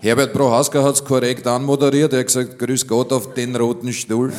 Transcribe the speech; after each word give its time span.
Herbert 0.00 0.32
Prohaska 0.32 0.82
hat 0.82 0.94
es 0.94 1.04
korrekt 1.04 1.46
anmoderiert. 1.46 2.12
Er 2.12 2.20
hat 2.20 2.26
gesagt, 2.26 2.58
grüß 2.58 2.86
Gott 2.86 3.12
auf 3.12 3.34
den 3.34 3.56
roten 3.56 3.92
Stuhl. 3.92 4.32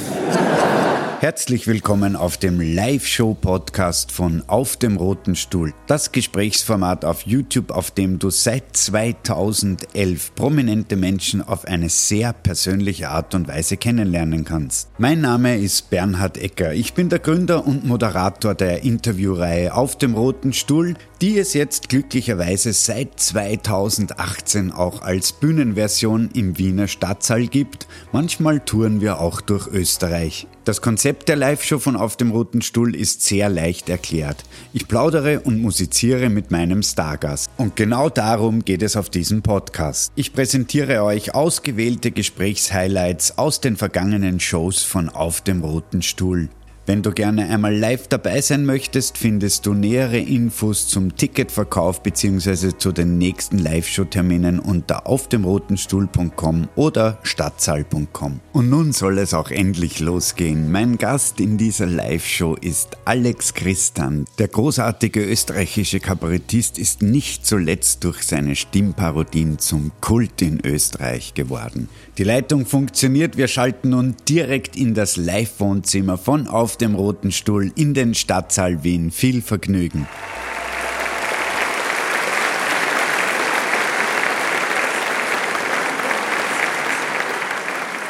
Herzlich 1.22 1.68
willkommen 1.68 2.16
auf 2.16 2.38
dem 2.38 2.62
Live-Show-Podcast 2.62 4.14
von 4.14 4.42
Auf 4.48 4.78
dem 4.78 4.96
Roten 4.96 5.36
Stuhl. 5.36 5.74
Das 5.86 6.14
Gesprächsformat 6.14 7.04
auf 7.04 7.24
YouTube, 7.24 7.72
auf 7.72 7.92
dem 7.92 8.20
du 8.20 8.30
seit 8.30 8.78
2011 8.78 10.34
prominente 10.34 10.96
Menschen 10.96 11.42
auf 11.42 11.66
eine 11.66 11.90
sehr 11.90 12.32
persönliche 12.32 13.10
Art 13.10 13.36
und 13.36 13.50
Weise 13.50 13.76
kennenlernen 13.76 14.46
kannst. 14.46 14.92
Mein 14.98 15.20
Name 15.20 15.58
ist 15.58 15.90
Bernhard 15.90 16.38
Ecker. 16.38 16.74
Ich 16.74 16.94
bin 16.94 17.10
der 17.10 17.20
Gründer 17.20 17.68
und 17.68 17.84
Moderator 17.84 18.56
der 18.56 18.84
Interviewreihe 18.84 19.74
Auf 19.74 19.98
dem 19.98 20.16
Roten 20.16 20.54
Stuhl, 20.54 20.94
die 21.20 21.38
es 21.38 21.54
jetzt 21.54 21.90
glücklicherweise 21.90 22.72
seit 22.72 23.20
2018 23.20 24.72
auch 24.72 25.02
als 25.02 25.34
Bühnenversion 25.34 26.30
im 26.34 26.58
Wiener 26.58 26.88
Stadtsaal 26.88 27.48
gibt. 27.48 27.90
Manchmal 28.14 28.62
touren 28.62 29.02
wir 29.02 29.20
auch 29.20 29.42
durch 29.42 29.68
Österreich. 29.68 30.48
Das 30.70 30.84
Konzept 30.84 31.30
der 31.30 31.36
Live-Show 31.36 31.80
von 31.80 31.96
Auf 31.96 32.16
dem 32.16 32.30
Roten 32.30 32.62
Stuhl 32.62 32.96
ist 32.96 33.24
sehr 33.24 33.50
leicht 33.50 33.90
erklärt. 33.90 34.44
Ich 34.72 34.88
plaudere 34.88 35.40
und 35.40 35.60
musiziere 35.60 36.30
mit 36.30 36.52
meinem 36.52 36.84
Stargast. 36.84 37.50
Und 37.58 37.76
genau 37.76 38.08
darum 38.10 38.64
geht 38.64 38.84
es 38.84 38.96
auf 38.96 39.10
diesem 39.10 39.42
Podcast. 39.42 40.12
Ich 40.14 40.32
präsentiere 40.32 41.02
euch 41.02 41.34
ausgewählte 41.34 42.12
Gesprächshighlights 42.12 43.40
aus 43.40 43.62
den 43.62 43.78
vergangenen 43.78 44.40
Shows 44.40 44.84
von 44.84 45.10
Auf 45.10 45.42
dem 45.42 45.62
Roten 45.62 46.04
Stuhl. 46.04 46.50
Wenn 46.90 47.04
du 47.04 47.12
gerne 47.12 47.48
einmal 47.48 47.78
live 47.78 48.08
dabei 48.08 48.42
sein 48.42 48.66
möchtest, 48.66 49.20
findest 49.20 49.68
du 49.68 49.76
nähere 49.76 50.18
Infos 50.18 50.88
zum 50.88 51.16
Ticketverkauf 51.16 52.02
bzw. 52.02 52.76
zu 52.80 52.92
den 52.92 53.20
nächsten 53.20 53.60
Live-Show-Terminen 53.60 54.58
unter 54.58 55.06
aufdemrotenstuhl.com 55.06 56.68
oder 56.76 57.20
stadtsaal.com. 57.22 58.40
Und 58.54 58.70
nun 58.72 58.92
soll 58.92 59.20
es 59.20 59.36
auch 59.36 59.52
endlich 59.52 60.00
losgehen. 60.00 60.72
Mein 60.72 60.98
Gast 60.98 61.40
in 61.40 61.60
dieser 61.60 61.86
Live-Show 61.86 62.56
ist 62.56 62.98
Alex 63.06 63.54
Christan. 63.54 64.26
Der 64.40 64.48
großartige 64.48 65.24
österreichische 65.24 66.00
Kabarettist 66.00 66.80
ist 66.80 67.04
nicht 67.04 67.46
zuletzt 67.46 68.04
durch 68.04 68.24
seine 68.24 68.56
Stimmparodien 68.56 69.60
zum 69.60 69.92
Kult 70.02 70.42
in 70.42 70.60
Österreich 70.66 71.36
geworden. 71.36 71.88
Die 72.20 72.26
Leitung 72.26 72.66
funktioniert, 72.66 73.38
wir 73.38 73.48
schalten 73.48 73.92
nun 73.92 74.14
direkt 74.28 74.76
in 74.76 74.94
das 74.94 75.16
Live-Wohnzimmer 75.16 76.18
von 76.18 76.50
Auf 76.50 76.76
dem 76.76 76.94
Roten 76.94 77.32
Stuhl 77.32 77.72
in 77.78 77.94
den 77.94 78.14
Stadtsaal 78.14 78.84
Wien. 78.84 79.10
Viel 79.10 79.42
Vergnügen. 79.42 80.06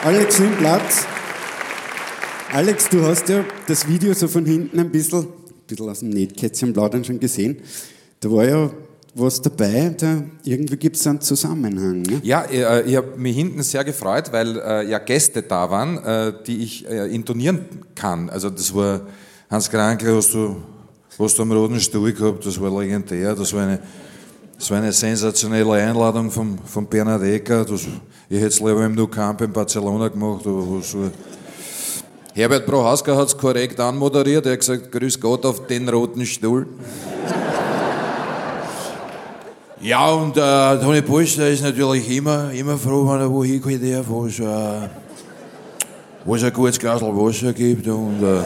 Alex, 0.03 0.39
nimm 0.39 0.57
Platz. 0.57 1.05
Alex, 2.51 2.89
du 2.89 3.05
hast 3.05 3.29
ja 3.29 3.45
das 3.67 3.87
Video 3.87 4.15
so 4.15 4.27
von 4.27 4.43
hinten 4.43 4.79
ein 4.79 4.89
bisschen, 4.89 5.19
ein 5.19 5.27
bisschen 5.67 5.87
aus 5.87 5.99
dem 5.99 6.09
Nähtkätzchen 6.09 6.73
plaudern 6.73 7.05
schon 7.05 7.19
gesehen. 7.19 7.57
Da 8.21 8.31
war 8.31 8.45
ja 8.45 8.71
was 9.19 9.41
dabei, 9.41 9.95
da 9.97 10.23
irgendwie 10.43 10.77
gibt 10.77 10.95
es 10.95 11.05
einen 11.07 11.21
Zusammenhang. 11.21 12.01
Ne? 12.01 12.21
Ja, 12.23 12.43
äh, 12.43 12.81
ich, 12.81 12.87
ich 12.91 12.95
habe 12.95 13.17
mich 13.17 13.35
hinten 13.35 13.61
sehr 13.63 13.83
gefreut, 13.83 14.31
weil 14.31 14.57
äh, 14.59 14.89
ja 14.89 14.99
Gäste 14.99 15.41
da 15.43 15.69
waren, 15.69 15.97
äh, 16.03 16.33
die 16.45 16.63
ich 16.63 16.89
äh, 16.89 17.13
intonieren 17.13 17.65
kann. 17.95 18.29
Also 18.29 18.49
das 18.49 18.73
war 18.73 19.01
Hans 19.49 19.69
Kranke, 19.69 20.15
hast 20.15 20.33
du, 20.33 20.57
hast 21.17 21.37
du 21.37 21.41
am 21.41 21.51
Roten 21.51 21.79
Stuhl 21.79 22.13
gehabt, 22.13 22.45
das 22.45 22.59
war 22.61 22.79
legendär, 22.79 23.35
das 23.35 23.53
war 23.53 23.63
eine, 23.63 23.79
das 24.57 24.69
war 24.69 24.77
eine 24.77 24.91
sensationelle 24.91 25.73
Einladung 25.73 26.29
von, 26.29 26.59
von 26.65 26.85
Bernhard 26.85 27.23
Ecker. 27.23 27.65
Das, 27.65 27.81
ich 28.29 28.37
hätte 28.37 28.47
es 28.47 28.59
lieber 28.59 28.85
im 28.85 28.93
Nou 28.93 29.07
Camp 29.07 29.41
in 29.41 29.51
Barcelona 29.51 30.07
gemacht, 30.07 30.45
aber 30.45 30.77
was 30.77 30.91
so. 30.91 31.09
Herbert 32.33 32.65
Prohaska 32.65 33.15
hat 33.15 33.27
es 33.27 33.37
korrekt 33.37 33.79
anmoderiert, 33.79 34.45
er 34.45 34.53
hat 34.53 34.59
gesagt, 34.59 34.91
grüß 34.91 35.19
Gott 35.19 35.45
auf 35.45 35.65
den 35.67 35.89
roten 35.89 36.25
Stuhl. 36.25 36.67
Ja, 39.81 40.09
und 40.11 40.35
äh, 40.35 40.77
Toni 40.81 41.01
Polster 41.01 41.47
ist 41.47 41.63
natürlich 41.63 42.09
immer, 42.17 42.51
immer 42.51 42.77
froh, 42.77 43.07
wenn 43.07 43.21
er 43.21 43.31
wo 43.31 43.45
hinkommt, 43.45 43.81
wo 44.09 44.25
es, 44.25 44.37
äh, 44.37 44.43
wo 46.25 46.35
es 46.35 46.43
ein 46.43 46.51
gutes 46.51 46.77
Glas 46.77 47.01
Wasser 47.01 47.53
gibt. 47.53 47.87
Und, 47.87 48.21
äh, 48.21 48.41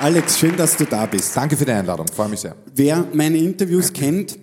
Alex, 0.00 0.38
schön, 0.38 0.56
dass 0.56 0.74
du 0.74 0.86
da 0.86 1.04
bist. 1.04 1.36
Danke 1.36 1.54
für 1.54 1.66
die 1.66 1.72
Einladung, 1.72 2.06
freue 2.14 2.30
mich 2.30 2.40
sehr. 2.40 2.56
Wer 2.74 3.04
meine 3.12 3.36
Interviews 3.36 3.92
kennt, 3.92 4.38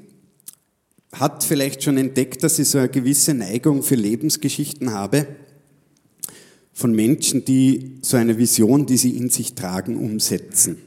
hat 1.14 1.44
vielleicht 1.44 1.84
schon 1.84 1.98
entdeckt, 1.98 2.44
dass 2.44 2.60
ich 2.60 2.70
so 2.70 2.80
eine 2.80 2.90
gewisse 2.90 3.34
Neigung 3.34 3.84
für 3.84 3.96
Lebensgeschichten 3.96 4.94
habe 4.94 5.28
von 6.74 6.94
Menschen, 6.94 7.46
die 7.46 7.98
so 8.02 8.18
eine 8.18 8.38
Vision, 8.38 8.86
die 8.86 8.98
sie 8.98 9.16
in 9.16 9.30
sich 9.30 9.54
tragen, 9.54 9.96
umsetzen. 9.96 10.78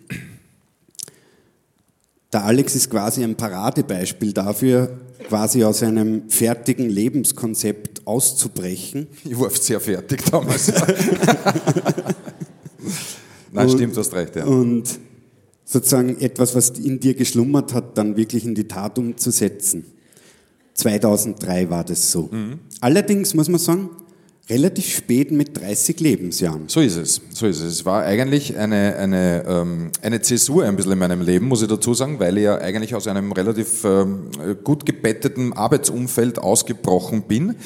Der 2.33 2.45
Alex 2.45 2.75
ist 2.75 2.91
quasi 2.91 3.23
ein 3.23 3.37
Paradebeispiel 3.37 4.33
dafür, 4.33 4.99
quasi 5.29 5.63
aus 5.63 5.83
einem 5.83 6.29
fertigen 6.29 6.91
Lebenskonzept 6.91 8.07
auszubrechen. 8.07 9.07
Ich 9.25 9.39
war 9.39 9.51
sehr 9.51 9.81
fertig 9.81 10.25
damals. 10.31 10.73
Nein, 13.53 13.71
stimmt, 13.71 13.95
du 13.97 14.01
hast 14.01 14.13
recht, 14.13 14.37
ja. 14.37 14.45
Und 14.45 14.99
sozusagen 15.65 16.21
etwas, 16.21 16.55
was 16.55 16.71
in 16.71 17.01
dir 17.01 17.15
geschlummert 17.15 17.73
hat, 17.73 17.97
dann 17.97 18.17
wirklich 18.17 18.45
in 18.45 18.55
die 18.55 18.69
Tat 18.69 18.99
umzusetzen. 18.99 19.85
2003 20.77 21.71
war 21.71 21.85
das 21.85 22.13
so. 22.13 22.29
Mhm. 22.31 22.61
Allerdings 22.81 23.35
muss 23.35 23.49
man 23.49 23.59
sagen, 23.59 23.91
relativ 24.49 24.87
spät 24.87 25.33
mit 25.33 25.59
30 25.59 25.99
Lebensjahren. 26.01 26.69
So 26.69 26.81
ist 26.81 26.97
es, 26.97 27.21
so 27.31 27.47
ist 27.47 27.61
es. 27.61 27.75
Es 27.75 27.85
war 27.85 28.05
eigentlich 28.05 28.57
eine, 28.57 28.95
eine, 28.97 29.45
ähm, 29.47 29.91
eine 30.03 30.21
Zäsur 30.23 30.65
ein 30.65 30.77
bisschen 30.77 30.93
in 30.93 30.99
meinem 30.99 31.21
Leben, 31.21 31.49
muss 31.49 31.63
ich 31.63 31.69
dazu 31.69 31.95
sagen, 31.95 32.21
weil 32.21 32.39
ich 32.39 32.45
ja 32.45 32.59
eigentlich 32.59 32.95
aus 32.95 33.09
einem 33.09 33.33
relativ 33.33 33.85
ähm, 33.85 34.31
gut 34.63 34.87
gebetteten 34.87 35.53
Arbeitsumfeld 35.53 36.39
ausgebrochen 36.39 37.23
bin. 37.23 37.57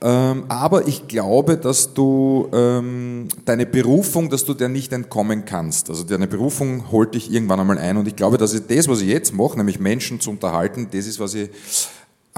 Ähm, 0.00 0.44
aber 0.48 0.86
ich 0.86 1.08
glaube, 1.08 1.56
dass 1.56 1.92
du 1.92 2.48
ähm, 2.52 3.28
deine 3.44 3.66
Berufung, 3.66 4.30
dass 4.30 4.44
du 4.44 4.54
der 4.54 4.68
nicht 4.68 4.92
entkommen 4.92 5.44
kannst. 5.44 5.90
Also 5.90 6.04
deine 6.04 6.28
Berufung 6.28 6.90
holt 6.92 7.14
dich 7.14 7.32
irgendwann 7.32 7.58
einmal 7.58 7.78
ein. 7.78 7.96
Und 7.96 8.06
ich 8.06 8.14
glaube, 8.14 8.38
dass 8.38 8.54
ich 8.54 8.62
das, 8.66 8.86
was 8.86 9.00
ich 9.00 9.08
jetzt 9.08 9.34
mache, 9.34 9.56
nämlich 9.56 9.80
Menschen 9.80 10.20
zu 10.20 10.30
unterhalten, 10.30 10.88
das 10.92 11.06
ist, 11.06 11.18
was 11.18 11.34
ich 11.34 11.50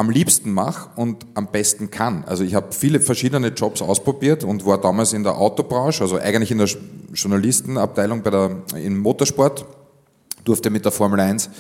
am 0.00 0.08
liebsten 0.08 0.50
mache 0.50 0.88
und 0.96 1.26
am 1.34 1.48
besten 1.48 1.90
kann. 1.90 2.24
Also 2.24 2.42
ich 2.42 2.54
habe 2.54 2.72
viele 2.72 3.00
verschiedene 3.00 3.48
Jobs 3.48 3.82
ausprobiert 3.82 4.44
und 4.44 4.64
war 4.64 4.80
damals 4.80 5.12
in 5.12 5.24
der 5.24 5.36
Autobranche, 5.36 6.02
also 6.02 6.16
eigentlich 6.16 6.50
in 6.50 6.56
der 6.56 6.70
Journalistenabteilung 7.12 8.22
bei 8.22 8.30
der, 8.30 8.50
im 8.82 8.98
Motorsport, 8.98 9.66
durfte 10.44 10.70
mit 10.70 10.86
der 10.86 10.92
Formel 10.92 11.20
1 11.20 11.50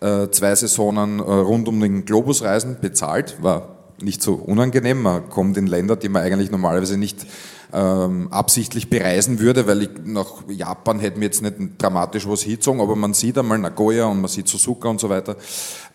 äh, 0.00 0.28
zwei 0.30 0.54
Saisonen 0.54 1.18
äh, 1.18 1.22
rund 1.22 1.66
um 1.66 1.80
den 1.80 2.04
Globus 2.04 2.42
reisen, 2.42 2.76
bezahlt, 2.80 3.36
war 3.42 3.77
nicht 4.02 4.22
so 4.22 4.34
unangenehm. 4.34 5.02
Man 5.02 5.28
kommt 5.28 5.56
in 5.56 5.66
Länder, 5.66 5.96
die 5.96 6.08
man 6.08 6.22
eigentlich 6.22 6.50
normalerweise 6.50 6.96
nicht 6.96 7.26
ähm, 7.72 8.28
absichtlich 8.30 8.88
bereisen 8.88 9.40
würde, 9.40 9.66
weil 9.66 9.82
ich 9.82 9.90
nach 10.04 10.42
Japan 10.48 11.00
hätte 11.00 11.18
mir 11.18 11.26
jetzt 11.26 11.42
nicht 11.42 11.56
dramatisch 11.76 12.26
was 12.26 12.42
hingezogen, 12.42 12.80
aber 12.80 12.96
man 12.96 13.12
sieht 13.12 13.36
einmal 13.36 13.58
Nagoya 13.58 14.06
und 14.06 14.20
man 14.20 14.28
sieht 14.28 14.48
Suzuka 14.48 14.88
und 14.88 15.00
so 15.00 15.08
weiter. 15.08 15.36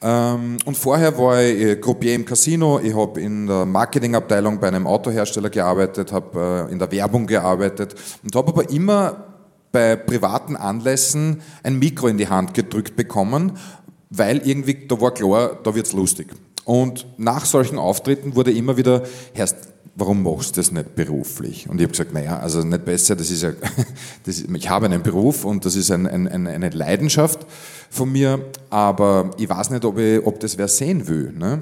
Ähm, 0.01 0.57
und 0.65 0.77
vorher 0.77 1.17
war 1.17 1.41
ich 1.41 1.61
äh, 1.61 1.75
Croupier 1.77 2.13
im 2.13 2.25
Casino, 2.25 2.79
ich 2.79 2.95
habe 2.95 3.19
in 3.21 3.47
der 3.47 3.65
Marketingabteilung 3.65 4.59
bei 4.59 4.67
einem 4.67 4.85
Autohersteller 4.85 5.49
gearbeitet, 5.49 6.11
habe 6.11 6.67
äh, 6.69 6.71
in 6.71 6.77
der 6.77 6.91
Werbung 6.91 7.25
gearbeitet 7.25 7.95
und 8.23 8.35
habe 8.35 8.49
aber 8.49 8.69
immer 8.69 9.33
bei 9.71 9.95
privaten 9.95 10.55
Anlässen 10.55 11.41
ein 11.63 11.79
Mikro 11.79 12.07
in 12.07 12.19
die 12.19 12.27
Hand 12.27 12.53
gedrückt 12.53 12.95
bekommen, 12.95 13.53
weil 14.11 14.47
irgendwie, 14.47 14.85
da 14.87 15.01
war 15.01 15.11
klar, 15.11 15.57
da 15.63 15.73
wird's 15.73 15.93
lustig. 15.93 16.27
Und 16.65 17.05
nach 17.17 17.45
solchen 17.45 17.77
Auftritten 17.77 18.35
wurde 18.35 18.51
immer 18.51 18.77
wieder, 18.77 19.03
Herrst, 19.33 19.57
warum 19.95 20.23
machst 20.23 20.55
du 20.55 20.61
das 20.61 20.71
nicht 20.71 20.95
beruflich? 20.95 21.69
Und 21.69 21.77
ich 21.77 21.83
habe 21.83 21.91
gesagt, 21.91 22.13
naja, 22.13 22.39
also 22.39 22.63
nicht 22.63 22.85
besser, 22.85 23.15
das 23.15 23.29
ist 23.29 23.43
ja, 23.43 23.51
das 24.25 24.39
ich 24.39 24.69
habe 24.69 24.85
einen 24.85 25.03
Beruf 25.03 25.45
und 25.45 25.65
das 25.65 25.75
ist 25.75 25.91
ein, 25.91 26.07
ein, 26.07 26.47
eine 26.47 26.69
Leidenschaft 26.69 27.45
von 27.89 28.11
mir, 28.11 28.39
aber 28.69 29.31
ich 29.37 29.49
weiß 29.49 29.69
nicht, 29.69 29.85
ob, 29.85 29.97
ich, 29.97 30.25
ob 30.25 30.39
das 30.39 30.57
wer 30.57 30.67
sehen 30.67 31.07
will. 31.07 31.33
Ne? 31.37 31.61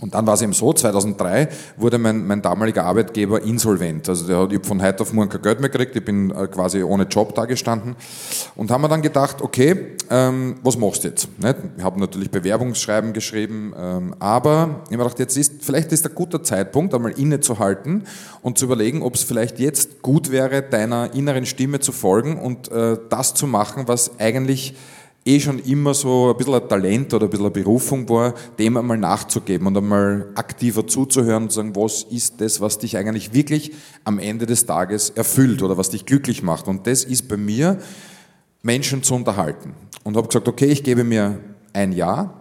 Und 0.00 0.14
dann 0.14 0.26
war 0.26 0.34
es 0.34 0.42
eben 0.42 0.52
so, 0.52 0.72
2003 0.72 1.48
wurde 1.76 1.98
mein, 1.98 2.24
mein 2.24 2.40
damaliger 2.40 2.84
Arbeitgeber 2.84 3.42
insolvent. 3.42 4.08
Also 4.08 4.26
der 4.26 4.38
hat, 4.38 4.52
ich 4.52 4.64
von 4.64 4.80
heute 4.80 5.02
auf 5.02 5.12
morgen 5.12 5.28
kein 5.28 5.42
Geld 5.42 5.60
mehr 5.60 5.70
gekriegt, 5.70 5.96
ich 5.96 6.04
bin 6.04 6.30
äh, 6.30 6.46
quasi 6.46 6.82
ohne 6.84 7.04
Job 7.04 7.34
da 7.34 7.46
gestanden. 7.46 7.96
Und 8.54 8.70
haben 8.70 8.82
wir 8.82 8.88
dann 8.88 9.02
gedacht, 9.02 9.42
okay, 9.42 9.96
ähm, 10.08 10.56
was 10.62 10.76
machst 10.78 11.02
du 11.02 11.08
jetzt? 11.08 11.28
Nicht? 11.40 11.56
Ich 11.76 11.82
habe 11.82 11.98
natürlich 11.98 12.30
Bewerbungsschreiben 12.30 13.12
geschrieben, 13.12 13.74
ähm, 13.76 14.14
aber 14.20 14.82
ich 14.86 14.92
habe 14.92 14.98
gedacht, 14.98 15.18
jetzt 15.18 15.36
ist, 15.36 15.64
vielleicht 15.64 15.90
ist 15.90 16.06
ein 16.06 16.14
guter 16.14 16.44
Zeitpunkt, 16.44 16.94
einmal 16.94 17.12
innezuhalten 17.12 18.04
und 18.42 18.56
zu 18.56 18.66
überlegen, 18.66 19.02
ob 19.02 19.16
es 19.16 19.24
vielleicht 19.24 19.58
jetzt 19.58 20.02
gut 20.02 20.30
wäre, 20.30 20.62
deiner 20.62 21.12
inneren 21.14 21.44
Stimme 21.44 21.80
zu 21.80 21.90
folgen 21.90 22.38
und 22.38 22.70
äh, 22.70 22.98
das 23.08 23.34
zu 23.34 23.48
machen, 23.48 23.88
was 23.88 24.20
eigentlich 24.20 24.76
eh 25.24 25.40
schon 25.40 25.58
immer 25.58 25.94
so 25.94 26.30
ein 26.30 26.36
bisschen 26.36 26.54
ein 26.54 26.68
Talent 26.68 27.12
oder 27.12 27.26
ein 27.26 27.30
bisschen 27.30 27.46
eine 27.46 27.52
Berufung 27.52 28.08
war, 28.08 28.34
dem 28.58 28.76
einmal 28.76 28.98
nachzugeben 28.98 29.66
und 29.66 29.76
einmal 29.76 30.30
aktiver 30.34 30.86
zuzuhören 30.86 31.44
und 31.44 31.50
zu 31.50 31.56
sagen, 31.56 31.76
was 31.76 32.04
ist 32.04 32.40
das, 32.40 32.60
was 32.60 32.78
dich 32.78 32.96
eigentlich 32.96 33.34
wirklich 33.34 33.72
am 34.04 34.18
Ende 34.18 34.46
des 34.46 34.66
Tages 34.66 35.10
erfüllt 35.10 35.62
oder 35.62 35.76
was 35.76 35.90
dich 35.90 36.06
glücklich 36.06 36.42
macht. 36.42 36.66
Und 36.66 36.86
das 36.86 37.04
ist 37.04 37.28
bei 37.28 37.36
mir, 37.36 37.78
Menschen 38.62 39.02
zu 39.02 39.14
unterhalten. 39.14 39.74
Und 40.04 40.16
habe 40.16 40.28
gesagt, 40.28 40.48
okay, 40.48 40.66
ich 40.66 40.82
gebe 40.82 41.04
mir 41.04 41.38
ein 41.72 41.92
Jahr, 41.92 42.34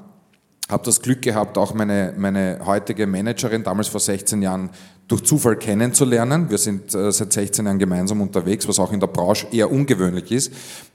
habe 0.70 0.84
das 0.84 1.02
Glück 1.02 1.22
gehabt, 1.22 1.58
auch 1.58 1.74
meine, 1.74 2.14
meine 2.18 2.60
heutige 2.66 3.08
Managerin 3.08 3.64
damals 3.64 3.88
vor 3.88 4.00
16 4.00 4.42
Jahren 4.42 4.70
durch 5.08 5.24
Zufall 5.24 5.56
kennenzulernen. 5.56 6.50
Wir 6.50 6.58
sind 6.58 6.94
äh, 6.94 7.12
seit 7.12 7.32
16 7.32 7.66
Jahren 7.66 7.80
gemeinsam 7.80 8.22
unterwegs, 8.22 8.68
was 8.68 8.80
auch 8.80 8.92
in 8.92 9.00
der 9.00 9.08
Branche 9.08 9.48
eher 9.52 9.72
ungewöhnlich 9.72 10.32
ist. 10.32 10.52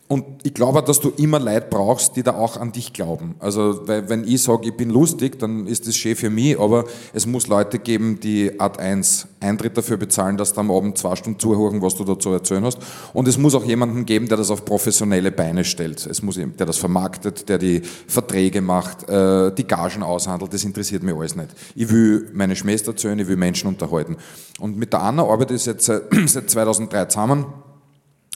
Und 0.09 0.25
ich 0.43 0.53
glaube, 0.53 0.83
dass 0.83 1.01
du 1.01 1.11
immer 1.17 1.41
Leute 1.41 1.69
brauchst, 1.71 2.17
die 2.17 2.23
da 2.23 2.35
auch 2.35 2.59
an 2.59 2.73
dich 2.73 2.93
glauben. 2.93 3.35
Also, 3.39 3.89
weil, 3.89 4.11
wenn 4.11 4.29
ich 4.29 4.43
sage, 4.43 4.69
ich 4.69 4.77
bin 4.77 4.91
lustig, 4.91 5.39
dann 5.39 5.67
ist 5.67 5.87
das 5.87 5.97
schön 5.97 6.17
für 6.17 6.29
mich, 6.29 6.61
aber 6.61 6.85
es 7.15 7.25
muss 7.25 7.47
Leute 7.47 7.79
geben, 7.79 8.21
die 8.21 8.61
Art 8.61 8.79
1 8.79 9.29
Eintritt 9.41 9.77
dafür 9.77 9.97
bezahlen, 9.97 10.37
dass 10.37 10.53
du 10.53 10.61
am 10.61 10.71
Abend 10.71 10.99
zwei 10.99 11.17
Stunden 11.17 11.39
zuhören, 11.39 11.81
was 11.81 11.97
du 11.97 12.05
dazu 12.05 12.31
erzählen 12.31 12.65
hast. 12.65 12.79
Und 13.15 13.27
es 13.27 13.39
muss 13.39 13.55
auch 13.55 13.65
jemanden 13.65 14.05
geben, 14.05 14.29
der 14.29 14.37
das 14.37 14.51
auf 14.51 14.65
professionelle 14.65 15.33
Beine 15.33 15.65
stellt. 15.65 16.07
Es 16.07 16.23
muss 16.23 16.37
der 16.37 16.67
das 16.67 16.77
vermarktet, 16.77 17.49
der 17.49 17.59
die 17.59 17.81
Verträge 18.07 18.61
macht, 18.61 19.09
äh, 19.09 19.51
die 19.55 19.67
Gagen 19.67 20.03
aushandelt. 20.03 20.53
Das 20.53 20.65
interessiert 20.65 21.03
mich 21.03 21.15
alles 21.15 21.37
nicht. 21.37 21.49
Ich 21.75 21.91
will 21.91 22.29
meine 22.35 22.55
Schwester 22.55 22.93
erzählen, 22.93 23.19
ich 23.19 23.29
will 23.29 23.37
Menschen 23.37 23.69
unterhalten. 23.69 24.17
Und 24.61 24.77
mit 24.77 24.93
der 24.93 25.03
Anna 25.03 25.23
arbeite 25.25 25.55
ich 25.55 25.65
jetzt 25.65 25.87
seit 25.87 26.03
2003 26.51 27.07
zusammen. 27.07 27.47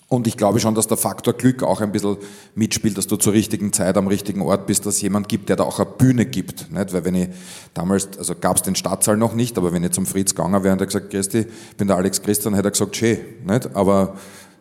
Und 0.08 0.28
ich 0.28 0.36
glaube 0.36 0.60
schon, 0.60 0.76
dass 0.76 0.86
der 0.86 0.96
Faktor 0.96 1.34
Glück 1.34 1.64
auch 1.64 1.80
ein 1.80 1.90
bisschen 1.90 2.16
mitspielt, 2.54 2.96
dass 2.96 3.08
du 3.08 3.16
zur 3.16 3.32
richtigen 3.32 3.72
Zeit 3.72 3.96
am 3.96 4.06
richtigen 4.06 4.40
Ort 4.40 4.66
bist, 4.66 4.86
dass 4.86 5.00
jemand 5.00 5.28
gibt, 5.28 5.48
der 5.48 5.56
da 5.56 5.64
auch 5.64 5.80
eine 5.80 5.90
Bühne 5.90 6.26
gibt. 6.26 6.70
Nicht? 6.70 6.92
Weil 6.92 7.04
wenn 7.04 7.14
ich 7.16 7.28
damals, 7.74 8.08
also 8.16 8.36
gab 8.40 8.56
es 8.56 8.62
den 8.62 8.76
Stadtsaal 8.76 9.16
noch 9.16 9.34
nicht, 9.34 9.58
aber 9.58 9.72
wenn 9.72 9.82
ich 9.82 9.90
zum 9.90 10.06
Fritz 10.06 10.34
gegangen 10.34 10.62
wäre 10.62 10.72
und 10.72 10.80
er 10.80 10.86
gesagt, 10.86 11.10
Christi, 11.10 11.40
ich 11.40 11.76
bin 11.76 11.88
der 11.88 11.96
Alex 11.96 12.22
Christian, 12.22 12.54
hätte 12.54 12.68
er 12.68 12.72
gesagt, 12.72 12.94
schön. 12.94 13.18
Nicht? 13.44 13.74
Aber 13.74 14.14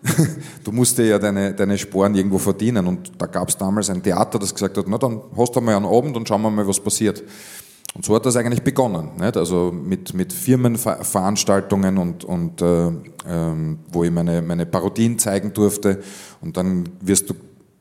du 0.64 0.72
musst 0.72 0.98
dir 0.98 1.06
ja 1.06 1.20
deine, 1.20 1.54
deine 1.54 1.78
Sporen 1.78 2.16
irgendwo 2.16 2.40
verdienen. 2.40 2.88
Und 2.88 3.12
da 3.20 3.28
gab 3.28 3.50
es 3.50 3.58
damals 3.58 3.92
ein 3.92 4.02
Theater, 4.02 4.40
das 4.40 4.52
gesagt 4.52 4.78
hat, 4.78 4.86
na 4.88 4.98
dann 4.98 5.22
hast 5.38 5.56
du 5.56 5.62
mal 5.62 5.76
einen 5.76 5.86
Abend 5.86 6.18
und 6.18 6.28
schauen 6.28 6.42
wir 6.42 6.50
mal, 6.50 6.68
was 6.68 6.80
passiert. 6.80 7.24
Und 7.96 8.04
so 8.04 8.14
hat 8.14 8.26
das 8.26 8.36
eigentlich 8.36 8.62
begonnen. 8.62 9.12
Nicht? 9.18 9.38
Also 9.38 9.72
mit, 9.72 10.14
mit 10.14 10.34
Firmenveranstaltungen 10.34 11.98
und, 11.98 12.26
und 12.26 12.62
äh, 12.62 12.92
ähm, 13.28 13.80
wo 13.92 14.04
ich 14.04 14.12
meine, 14.12 14.42
meine 14.42 14.66
Parodien 14.66 15.18
zeigen 15.18 15.54
durfte. 15.54 16.02
Und 16.42 16.58
dann 16.58 16.90
wirst 17.00 17.30
du 17.30 17.36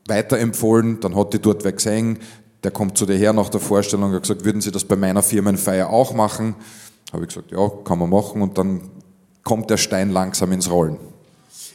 weiterempfohlen, 0.07 1.01
dann 1.01 1.15
hat 1.15 1.33
die 1.33 1.39
dort 1.39 1.65
wer 1.65 1.73
gesehen, 1.73 2.17
der 2.63 2.71
kommt 2.71 2.97
zu 2.97 3.05
dir 3.05 3.15
her 3.15 3.33
nach 3.33 3.49
der 3.49 3.59
Vorstellung 3.59 4.09
und 4.09 4.15
hat 4.15 4.23
gesagt, 4.23 4.45
würden 4.45 4.61
Sie 4.61 4.71
das 4.71 4.85
bei 4.85 4.95
meiner 4.95 5.21
Firmenfeier 5.21 5.89
auch 5.89 6.13
machen? 6.13 6.55
Habe 7.11 7.23
ich 7.23 7.29
gesagt, 7.29 7.51
ja, 7.51 7.69
kann 7.83 7.99
man 7.99 8.09
machen. 8.09 8.41
Und 8.41 8.57
dann 8.57 8.81
kommt 9.43 9.69
der 9.69 9.77
Stein 9.77 10.11
langsam 10.11 10.51
ins 10.53 10.71
Rollen. 10.71 10.97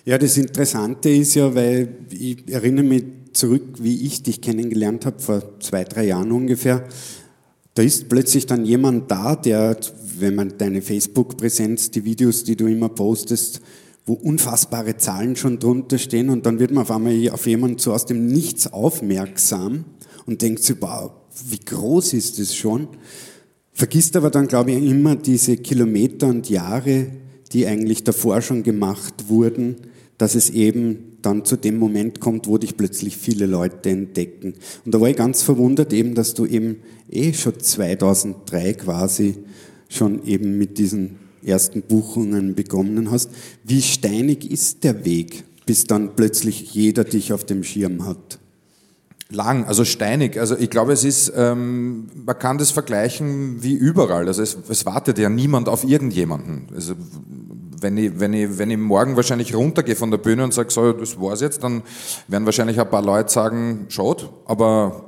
Ja, 0.07 0.17
das 0.17 0.39
Interessante 0.39 1.11
ist 1.11 1.35
ja, 1.35 1.55
weil 1.55 1.95
ich 2.09 2.51
erinnere 2.51 2.87
mich 2.87 3.05
zurück, 3.35 3.63
wie 3.79 4.07
ich 4.07 4.23
dich 4.23 4.41
kennengelernt 4.41 5.05
habe, 5.05 5.21
vor 5.21 5.43
zwei, 5.61 5.85
drei 5.85 6.07
Jahren 6.07 6.33
ungefähr 6.33 6.85
da 7.75 7.83
ist 7.83 8.09
plötzlich 8.09 8.47
dann 8.47 8.65
jemand 8.65 9.11
da, 9.11 9.37
der, 9.37 9.77
wenn 10.19 10.35
man 10.35 10.59
deine 10.59 10.83
Facebook-Präsenz, 10.83 11.91
die 11.91 12.05
Videos, 12.05 12.45
die 12.45 12.57
du 12.57 12.67
immer 12.67 12.89
postest, 12.89 13.61
wo 14.07 14.15
unfassbare 14.15 14.97
Zahlen 14.97 15.37
schon 15.37 15.59
drunter 15.59 15.99
stehen 15.99 16.31
und 16.31 16.47
dann 16.47 16.59
wird 16.59 16.73
man 16.73 16.83
auf 16.83 16.91
einmal 16.91 17.31
auf 17.31 17.47
jemanden 17.47 17.79
so 17.79 17.93
aus 17.93 18.07
dem 18.07 18.27
Nichts 18.27 18.73
aufmerksam 18.73 19.85
und 20.27 20.43
denkt 20.43 20.63
sich, 20.63 20.77
wow, 20.81 21.13
wie 21.49 21.61
groß 21.61 22.15
ist 22.15 22.39
das 22.39 22.55
schon? 22.55 22.89
Vergisst 23.73 24.17
aber 24.17 24.31
dann, 24.31 24.49
glaube 24.49 24.73
ich, 24.73 24.85
immer 24.85 25.17
diese 25.17 25.57
Kilometer 25.57 26.27
und 26.27 26.51
Jahre, 26.51 27.07
die 27.53 27.67
eigentlich 27.67 28.05
davor 28.05 28.43
schon 28.43 28.63
gemacht 28.63 29.29
wurden, 29.29 29.77
dass 30.19 30.35
es 30.35 30.51
eben 30.51 31.10
dann 31.23 31.45
zu 31.45 31.57
dem 31.57 31.79
Moment 31.79 32.21
kommt, 32.21 32.47
wo 32.47 32.59
dich 32.59 32.77
plötzlich 32.77 33.17
viele 33.17 33.47
Leute 33.47 33.91
entdecken. 33.91 34.55
Und 34.85 34.95
da 34.95 35.01
war 35.01 35.09
ich 35.09 35.17
ganz 35.17 35.43
verwundert 35.43 35.93
eben, 35.93 36.15
dass 36.15 36.35
du 36.35 36.47
eben 36.47 36.77
eh 37.11 37.33
schon 37.33 37.59
2003 37.59 38.75
quasi 38.75 39.37
schon 39.89 40.25
eben 40.27 40.59
mit 40.59 40.79
diesen 40.79 41.19
ersten 41.45 41.83
Buchungen 41.83 42.55
begonnen 42.55 43.11
hast. 43.11 43.31
Wie 43.65 43.83
steinig 43.83 44.51
ist 44.51 44.85
der 44.85 45.05
Weg, 45.05 45.45
bis 45.67 45.85
dann 45.85 46.17
plötzlich 46.17 46.75
jeder 46.75 47.05
dich 47.05 47.33
auf 47.33 47.45
dem 47.45 47.63
Schirm 47.63 48.07
hat? 48.07 48.40
Lang, 49.31 49.65
also 49.65 49.85
steinig. 49.85 50.39
Also 50.41 50.57
ich 50.57 50.71
glaube, 50.71 50.93
es 50.93 51.05
ist, 51.05 51.33
ähm, 51.37 52.09
man 52.27 52.39
kann 52.39 52.59
das 52.59 52.73
vergleichen 52.73 53.63
wie 53.63 53.75
überall. 53.75 54.27
Also 54.27 54.43
es, 54.43 54.59
es 54.69 54.87
wartet 54.87 55.19
ja 55.19 55.29
niemand 55.29 55.69
auf 55.69 55.85
irgendjemanden. 55.85 56.67
Also 56.75 56.95
wenn 57.81 57.97
ich, 57.97 58.19
wenn 58.19 58.33
ich, 58.33 58.59
wenn 58.59 58.71
ich 58.71 58.79
morgen 58.79 59.17
wahrscheinlich 59.17 59.55
runtergehe 59.55 59.97
von 59.97 60.11
der 60.11 60.19
Bühne 60.19 60.45
und 60.45 60.53
sage, 60.53 60.71
so, 60.71 60.93
das 60.93 61.21
war's 61.21 61.41
jetzt, 61.41 61.63
dann 61.63 61.83
werden 62.29 62.45
wahrscheinlich 62.45 62.81
ein 62.81 62.91
paar 62.91 63.03
Leute 63.03 63.33
sagen, 63.33 63.87
schaut, 63.89 64.31
aber 64.47 65.05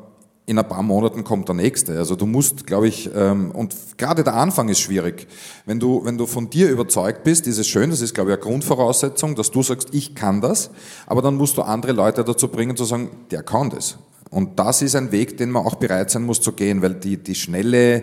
in 0.47 0.59
ein 0.59 0.69
paar 0.69 0.83
Monaten 0.83 1.23
kommt 1.25 1.49
der 1.49 1.55
nächste. 1.55 1.97
Also 1.99 2.17
du 2.17 2.27
musst, 2.27 2.67
glaube 2.67 2.89
ich, 2.89 3.11
ähm, 3.15 3.53
und 3.53 3.75
gerade 3.97 4.25
der 4.25 4.35
Anfang 4.35 4.69
ist 4.69 4.81
schwierig. 4.81 5.29
Wenn 5.67 5.79
du, 5.79 6.05
wenn 6.05 6.19
du 6.19 6.27
von 6.27 6.51
dir 6.51 6.69
überzeugt 6.69 7.23
bist, 7.25 7.47
ist 7.47 7.59
es 7.59 7.69
schön, 7.69 7.91
das 7.91 8.01
ist, 8.01 8.15
glaube 8.15 8.31
ich, 8.31 8.37
eine 8.37 8.43
Grundvoraussetzung, 8.43 9.37
dass 9.37 9.51
du 9.51 9.63
sagst, 9.63 9.89
ich 9.93 10.15
kann 10.15 10.41
das, 10.41 10.71
aber 11.07 11.23
dann 11.23 11.37
musst 11.37 11.57
du 11.57 11.63
andere 11.63 11.93
Leute 11.93 12.25
dazu 12.25 12.49
bringen, 12.49 12.77
zu 12.77 12.85
sagen, 12.85 13.11
der 13.31 13.43
kann 13.43 13.71
das. 13.71 13.99
Und 14.33 14.59
das 14.59 14.81
ist 14.81 14.97
ein 14.97 15.13
Weg, 15.13 15.37
den 15.37 15.51
man 15.51 15.67
auch 15.67 15.75
bereit 15.75 16.11
sein 16.11 16.23
muss 16.23 16.41
zu 16.41 16.53
gehen, 16.53 16.81
weil 16.81 16.95
die, 16.95 17.19
die 17.19 17.35
schnelle, 17.35 18.03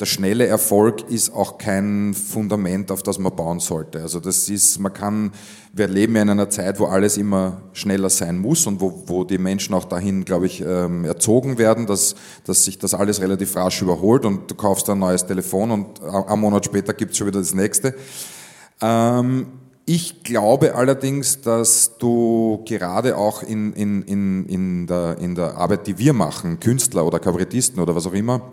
der 0.00 0.06
schnelle 0.06 0.44
Erfolg 0.44 1.08
ist 1.08 1.32
auch 1.32 1.56
kein 1.56 2.14
Fundament, 2.14 2.90
auf 2.90 3.04
das 3.04 3.20
man 3.20 3.36
bauen 3.36 3.60
sollte. 3.60 4.02
Also 4.02 4.18
das 4.18 4.48
ist, 4.48 4.80
man 4.80 4.92
kann, 4.92 5.30
wir 5.72 5.86
leben 5.86 6.16
ja 6.16 6.22
in 6.22 6.30
einer 6.30 6.50
Zeit, 6.50 6.80
wo 6.80 6.86
alles 6.86 7.16
immer 7.16 7.62
schneller 7.74 8.10
sein 8.10 8.40
muss 8.40 8.66
und 8.66 8.80
wo, 8.80 9.04
wo 9.06 9.22
die 9.22 9.38
Menschen 9.38 9.72
auch 9.72 9.84
dahin, 9.84 10.24
glaube 10.24 10.46
ich, 10.46 10.62
ähm, 10.62 11.04
erzogen 11.04 11.58
werden, 11.58 11.86
dass, 11.86 12.16
dass 12.42 12.64
sich 12.64 12.80
das 12.80 12.92
alles 12.92 13.20
relativ 13.20 13.54
rasch 13.54 13.80
überholt 13.80 14.24
und 14.24 14.50
du 14.50 14.56
kaufst 14.56 14.90
ein 14.90 14.98
neues 14.98 15.26
Telefon 15.26 15.70
und 15.70 16.02
einen 16.02 16.40
Monat 16.40 16.64
später 16.64 16.92
gibt's 16.92 17.18
schon 17.18 17.28
wieder 17.28 17.38
das 17.38 17.54
nächste. 17.54 17.94
Ähm, 18.80 19.46
ich 19.88 20.22
glaube 20.22 20.74
allerdings, 20.74 21.40
dass 21.40 21.96
du 21.96 22.62
gerade 22.66 23.16
auch 23.16 23.42
in, 23.42 23.72
in, 23.72 24.02
in, 24.02 24.44
in, 24.44 24.86
der, 24.86 25.16
in 25.18 25.34
der 25.34 25.56
Arbeit, 25.56 25.86
die 25.86 25.96
wir 25.96 26.12
machen, 26.12 26.60
Künstler 26.60 27.06
oder 27.06 27.18
Kabarettisten 27.18 27.80
oder 27.80 27.96
was 27.96 28.06
auch 28.06 28.12
immer, 28.12 28.52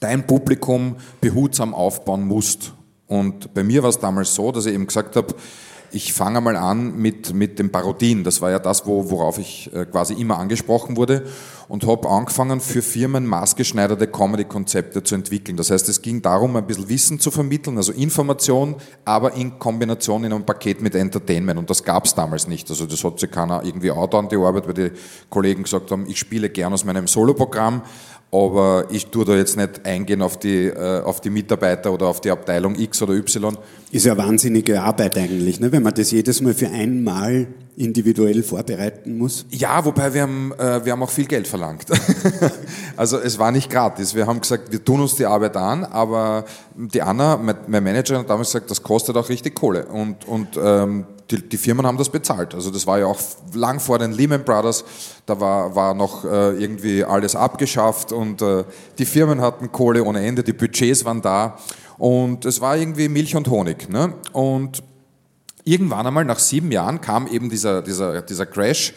dein 0.00 0.26
Publikum 0.26 0.96
behutsam 1.22 1.72
aufbauen 1.72 2.28
musst. 2.28 2.74
Und 3.06 3.54
bei 3.54 3.64
mir 3.64 3.82
war 3.82 3.88
es 3.88 3.98
damals 3.98 4.34
so, 4.34 4.52
dass 4.52 4.66
ich 4.66 4.74
eben 4.74 4.86
gesagt 4.86 5.16
habe, 5.16 5.34
ich 5.92 6.12
fange 6.12 6.42
mal 6.42 6.56
an 6.56 6.94
mit, 6.94 7.32
mit 7.32 7.58
dem 7.58 7.72
Parodien. 7.72 8.22
Das 8.22 8.42
war 8.42 8.50
ja 8.50 8.58
das, 8.58 8.84
wo, 8.84 9.10
worauf 9.10 9.38
ich 9.38 9.72
äh, 9.72 9.86
quasi 9.86 10.12
immer 10.12 10.38
angesprochen 10.38 10.94
wurde 10.98 11.24
und 11.70 11.86
habe 11.86 12.08
angefangen, 12.08 12.58
für 12.60 12.82
Firmen 12.82 13.24
maßgeschneiderte 13.26 14.08
Comedy-Konzepte 14.08 15.04
zu 15.04 15.14
entwickeln. 15.14 15.56
Das 15.56 15.70
heißt, 15.70 15.88
es 15.88 16.02
ging 16.02 16.20
darum, 16.20 16.56
ein 16.56 16.66
bisschen 16.66 16.88
Wissen 16.88 17.20
zu 17.20 17.30
vermitteln, 17.30 17.76
also 17.76 17.92
Information, 17.92 18.74
aber 19.04 19.34
in 19.34 19.56
Kombination 19.60 20.24
in 20.24 20.32
einem 20.32 20.44
Paket 20.44 20.82
mit 20.82 20.96
Entertainment. 20.96 21.60
Und 21.60 21.70
das 21.70 21.84
gab 21.84 22.06
es 22.06 22.14
damals 22.16 22.48
nicht. 22.48 22.68
Also 22.70 22.86
das 22.86 23.04
hat 23.04 23.20
sich 23.20 23.30
keiner 23.30 23.62
irgendwie 23.64 23.92
out 23.92 24.16
an 24.16 24.28
die 24.28 24.34
Arbeit, 24.34 24.66
weil 24.66 24.74
die 24.74 24.90
Kollegen 25.30 25.62
gesagt 25.62 25.92
haben, 25.92 26.06
ich 26.08 26.18
spiele 26.18 26.50
gern 26.50 26.72
aus 26.72 26.84
meinem 26.84 27.06
Soloprogramm, 27.06 27.82
aber 28.32 28.86
ich 28.90 29.06
tue 29.06 29.24
da 29.24 29.36
jetzt 29.36 29.56
nicht 29.56 29.86
eingehen 29.86 30.22
auf 30.22 30.40
die, 30.40 30.66
äh, 30.66 31.02
auf 31.02 31.20
die 31.20 31.30
Mitarbeiter 31.30 31.92
oder 31.92 32.08
auf 32.08 32.20
die 32.20 32.32
Abteilung 32.32 32.74
X 32.74 33.00
oder 33.02 33.14
Y. 33.14 33.56
Ist 33.92 34.06
ja 34.06 34.16
wahnsinnige 34.16 34.82
Arbeit 34.82 35.16
eigentlich, 35.16 35.60
ne? 35.60 35.70
wenn 35.70 35.84
man 35.84 35.94
das 35.94 36.10
jedes 36.10 36.40
Mal 36.40 36.54
für 36.54 36.68
einmal 36.68 37.46
individuell 37.76 38.42
vorbereiten 38.42 39.16
muss. 39.16 39.46
Ja, 39.50 39.84
wobei 39.84 40.12
wir 40.12 40.22
haben, 40.22 40.52
äh, 40.58 40.84
wir 40.84 40.92
haben 40.92 41.02
auch 41.02 41.10
viel 41.10 41.26
Geld 41.26 41.46
verlangt. 41.46 41.86
also 42.96 43.18
es 43.18 43.38
war 43.38 43.52
nicht 43.52 43.70
gratis. 43.70 44.14
Wir 44.14 44.26
haben 44.26 44.40
gesagt, 44.40 44.70
wir 44.72 44.84
tun 44.84 45.00
uns 45.00 45.14
die 45.14 45.26
Arbeit 45.26 45.56
an, 45.56 45.84
aber 45.84 46.44
die 46.74 47.00
Anna, 47.00 47.36
mein 47.36 47.84
Manager, 47.84 48.18
hat 48.18 48.28
damals 48.30 48.48
gesagt, 48.48 48.70
das 48.70 48.82
kostet 48.82 49.16
auch 49.16 49.28
richtig 49.28 49.54
Kohle. 49.54 49.86
Und, 49.86 50.26
und 50.26 50.58
ähm, 50.62 51.06
die, 51.30 51.48
die, 51.48 51.56
Firmen 51.56 51.86
haben 51.86 51.96
das 51.96 52.08
bezahlt. 52.08 52.54
Also 52.54 52.70
das 52.70 52.86
war 52.86 52.98
ja 52.98 53.06
auch 53.06 53.20
lang 53.54 53.80
vor 53.80 53.98
den 53.98 54.12
Lehman 54.12 54.44
Brothers, 54.44 54.84
da 55.26 55.40
war, 55.40 55.74
war 55.74 55.94
noch 55.94 56.24
äh, 56.24 56.62
irgendwie 56.62 57.04
alles 57.04 57.36
abgeschafft 57.36 58.12
und 58.12 58.42
äh, 58.42 58.64
die 58.98 59.04
Firmen 59.04 59.40
hatten 59.40 59.70
Kohle 59.70 60.04
ohne 60.04 60.26
Ende, 60.26 60.42
die 60.42 60.52
Budgets 60.52 61.04
waren 61.04 61.22
da 61.22 61.56
und 61.98 62.44
es 62.46 62.60
war 62.60 62.76
irgendwie 62.76 63.08
Milch 63.08 63.36
und 63.36 63.48
Honig. 63.48 63.88
Ne? 63.88 64.14
Und 64.32 64.82
irgendwann 65.64 66.06
einmal 66.06 66.24
nach 66.24 66.38
sieben 66.38 66.70
Jahren 66.72 67.00
kam 67.00 67.26
eben 67.26 67.50
dieser, 67.50 67.82
dieser, 67.82 68.22
dieser 68.22 68.46
Crash 68.46 68.94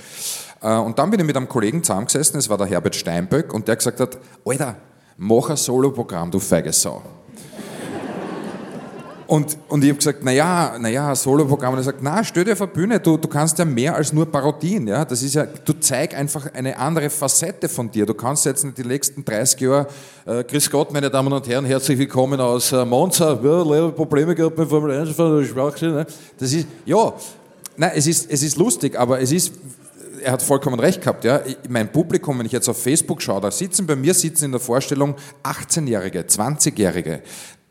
äh, 0.62 0.76
und 0.76 0.98
dann 1.00 1.10
bin 1.12 1.20
ich 1.20 1.26
mit 1.26 1.36
einem 1.36 1.50
Kollegen 1.50 1.84
zusammengesessen, 1.84 2.40
es 2.40 2.50
war 2.50 2.58
der 2.58 2.68
Herbert 2.68 2.96
Steinböck 2.96 3.54
und 3.54 3.68
der 3.68 3.76
gesagt 3.76 4.00
hat, 4.00 4.18
Alter, 4.46 4.76
mach 5.18 5.50
ein 5.50 5.58
Soloprogramm, 5.58 6.32
du 6.32 6.40
feige 6.40 6.72
Sau. 6.72 7.02
Und, 9.34 9.58
und 9.68 9.84
ich 9.84 9.90
habe 9.90 9.98
gesagt, 9.98 10.24
naja, 10.24 10.78
naja, 10.78 11.16
Soloprogramm. 11.16 11.74
Und 11.74 11.80
er 11.80 11.84
sagt, 11.86 12.04
na, 12.04 12.24
stell 12.24 12.44
dir 12.44 12.54
auf 12.54 12.62
eine 12.62 12.70
Bühne, 12.70 13.00
du, 13.00 13.18
du 13.18 13.28
kannst 13.28 13.58
ja 13.58 13.66
mehr 13.66 13.96
als 13.96 14.14
nur 14.14 14.28
Parodien. 14.28 14.86
Ja? 14.86 15.04
Das 15.04 15.24
ist 15.24 15.34
ja, 15.34 15.48
du 15.48 15.74
zeig 15.80 16.16
einfach 16.16 16.54
eine 16.54 16.78
andere 16.78 17.10
Facette 17.10 17.68
von 17.68 17.90
dir. 17.90 18.06
Du 18.06 18.14
kannst 18.14 18.46
jetzt 18.46 18.64
in 18.64 18.76
den 18.76 18.88
nächsten 18.88 19.26
30 19.26 19.60
Jahren, 19.60 19.88
äh, 20.28 20.44
Grüß 20.44 20.70
Gott, 20.70 20.94
meine 20.94 21.10
Damen 21.10 21.34
und 21.34 21.48
Herren, 21.48 21.66
herzlich 21.66 21.98
willkommen 21.98 22.40
aus 22.40 22.74
äh, 22.74 22.86
Monza, 22.86 23.40
ja, 23.44 23.88
Probleme 23.90 24.36
gehabt 24.36 24.56
mit 24.56 24.70
Formel 24.70 25.02
1, 25.02 25.18
ne? 25.18 26.06
das 26.38 26.54
ist, 26.54 26.68
ja, 26.86 27.12
nein, 27.76 27.92
es 27.96 28.06
ist, 28.06 28.30
es 28.30 28.44
ist 28.44 28.56
lustig, 28.58 29.00
aber 29.00 29.20
es 29.20 29.32
ist, 29.32 29.52
er 30.22 30.34
hat 30.34 30.44
vollkommen 30.44 30.80
recht 30.80 31.02
gehabt. 31.02 31.24
Ja. 31.24 31.42
Mein 31.68 31.92
Publikum, 31.92 32.38
wenn 32.38 32.46
ich 32.46 32.52
jetzt 32.52 32.70
auf 32.70 32.80
Facebook 32.80 33.20
schaue, 33.20 33.42
da 33.42 33.50
sitzen 33.50 33.88
bei 33.88 33.96
mir 33.96 34.14
sitzen 34.14 34.46
in 34.46 34.52
der 34.52 34.62
Vorstellung 34.62 35.16
18-Jährige, 35.44 36.22
20-Jährige 36.22 37.24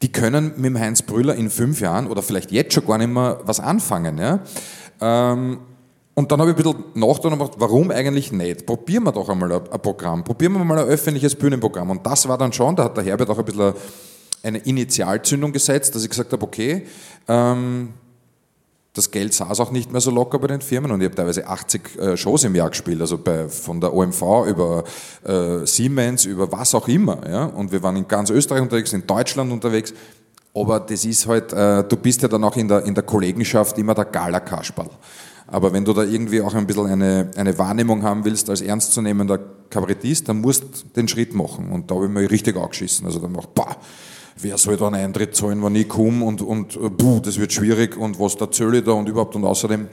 die 0.02 0.10
können 0.10 0.52
mit 0.56 0.66
dem 0.66 0.78
Heinz 0.78 1.02
Brüller 1.02 1.34
in 1.34 1.48
fünf 1.48 1.80
Jahren 1.80 2.08
oder 2.08 2.22
vielleicht 2.22 2.50
jetzt 2.50 2.74
schon 2.74 2.84
gar 2.84 2.98
nicht 2.98 3.10
mehr 3.10 3.40
was 3.44 3.60
anfangen. 3.60 4.18
Ja? 4.18 4.40
Ähm, 5.00 5.58
und 6.14 6.30
dann 6.30 6.40
habe 6.40 6.50
ich 6.50 6.56
ein 6.56 6.62
bisschen 6.62 6.84
nachgedacht 6.94 7.32
und 7.32 7.38
gedacht, 7.38 7.54
warum 7.58 7.90
eigentlich 7.90 8.32
nicht? 8.32 8.66
Probieren 8.66 9.04
wir 9.04 9.12
doch 9.12 9.28
einmal 9.28 9.52
ein 9.52 9.80
Programm, 9.80 10.24
probieren 10.24 10.52
wir 10.52 10.64
mal 10.64 10.78
ein 10.78 10.88
öffentliches 10.88 11.34
Bühnenprogramm. 11.34 11.90
Und 11.90 12.06
das 12.06 12.28
war 12.28 12.36
dann 12.36 12.52
schon, 12.52 12.76
da 12.76 12.84
hat 12.84 12.96
der 12.96 13.04
Herbert 13.04 13.30
auch 13.30 13.38
ein 13.38 13.44
bisschen 13.44 13.72
eine 14.42 14.58
Initialzündung 14.58 15.52
gesetzt, 15.52 15.94
dass 15.94 16.02
ich 16.02 16.10
gesagt 16.10 16.32
habe, 16.32 16.44
okay, 16.44 16.86
ähm, 17.28 17.94
das 18.94 19.10
Geld 19.10 19.32
saß 19.32 19.60
auch 19.60 19.70
nicht 19.70 19.90
mehr 19.90 20.02
so 20.02 20.10
locker 20.10 20.38
bei 20.38 20.48
den 20.48 20.60
Firmen 20.60 20.90
und 20.90 21.00
ich 21.00 21.06
habe 21.06 21.14
teilweise 21.14 21.46
80 21.46 21.98
äh, 21.98 22.16
Shows 22.16 22.44
im 22.44 22.54
Jahr 22.54 22.68
gespielt, 22.68 23.00
also 23.00 23.16
bei, 23.16 23.48
von 23.48 23.80
der 23.80 23.94
OMV 23.94 24.22
über 24.46 24.84
äh, 25.24 25.66
Siemens, 25.66 26.26
über 26.26 26.52
was 26.52 26.74
auch 26.74 26.88
immer. 26.88 27.26
Ja? 27.26 27.44
Und 27.46 27.72
wir 27.72 27.82
waren 27.82 27.96
in 27.96 28.06
ganz 28.06 28.28
Österreich 28.28 28.60
unterwegs, 28.60 28.92
in 28.92 29.06
Deutschland 29.06 29.50
unterwegs. 29.50 29.94
Aber 30.54 30.80
das 30.80 31.06
ist 31.06 31.26
halt, 31.26 31.54
äh, 31.54 31.84
du 31.84 31.96
bist 31.96 32.20
ja 32.20 32.28
dann 32.28 32.44
auch 32.44 32.56
in 32.56 32.68
der, 32.68 32.84
in 32.84 32.94
der 32.94 33.04
Kollegenschaft 33.04 33.78
immer 33.78 33.94
der 33.94 34.04
Gala-Kasperl. 34.04 34.90
Aber 35.46 35.72
wenn 35.72 35.84
du 35.84 35.94
da 35.94 36.02
irgendwie 36.02 36.42
auch 36.42 36.54
ein 36.54 36.66
bisschen 36.66 36.86
eine, 36.86 37.30
eine 37.36 37.58
Wahrnehmung 37.58 38.02
haben 38.02 38.26
willst 38.26 38.50
als 38.50 38.60
ernstzunehmender 38.60 39.38
Kabarettist, 39.70 40.28
dann 40.28 40.42
musst 40.42 40.62
du 40.62 40.68
den 40.96 41.08
Schritt 41.08 41.34
machen. 41.34 41.70
Und 41.70 41.90
da 41.90 41.94
habe 41.94 42.06
ich 42.06 42.10
mir 42.10 42.30
richtig 42.30 42.56
angeschissen. 42.56 43.06
Also 43.06 43.18
dann 43.20 43.32
mach, 43.32 43.46
bah, 43.46 43.76
wer 44.42 44.58
soll 44.58 44.76
da 44.76 44.88
einen 44.88 44.96
Eintritt 44.96 45.34
zahlen, 45.36 45.62
wenn 45.62 45.74
ich 45.74 45.88
komme 45.88 46.24
und, 46.24 46.42
und 46.42 46.98
puh, 46.98 47.20
das 47.20 47.38
wird 47.38 47.52
schwierig 47.52 47.96
und 47.96 48.18
was 48.18 48.36
da 48.36 48.50
zähle 48.50 48.78
ich 48.78 48.84
da 48.84 48.92
und 48.92 49.08
überhaupt 49.08 49.36
und 49.36 49.44
außerdem 49.44 49.88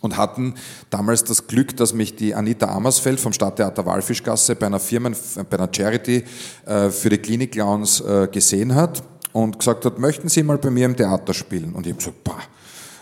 und 0.00 0.16
hatten 0.16 0.54
damals 0.90 1.24
das 1.24 1.46
Glück, 1.46 1.76
dass 1.76 1.92
mich 1.92 2.16
die 2.16 2.34
Anita 2.34 2.66
Amersfeld 2.66 3.18
vom 3.18 3.32
Stadttheater 3.32 3.86
Walfischgasse 3.86 4.54
bei 4.54 4.66
einer 4.66 4.78
Firma, 4.78 5.10
bei 5.48 5.58
einer 5.58 5.68
Charity 5.72 6.24
äh, 6.66 6.90
für 6.90 7.08
die 7.08 7.18
Klinik 7.18 7.52
Clowns 7.52 8.00
äh, 8.00 8.28
gesehen 8.30 8.74
hat 8.74 9.02
und 9.32 9.58
gesagt 9.58 9.84
hat, 9.84 9.98
möchten 9.98 10.28
Sie 10.28 10.42
mal 10.42 10.58
bei 10.58 10.70
mir 10.70 10.86
im 10.86 10.96
Theater 10.96 11.34
spielen? 11.34 11.72
Und 11.72 11.86
ich 11.86 11.92
habe 11.92 11.98
gesagt, 11.98 12.24
bah, 12.24 12.38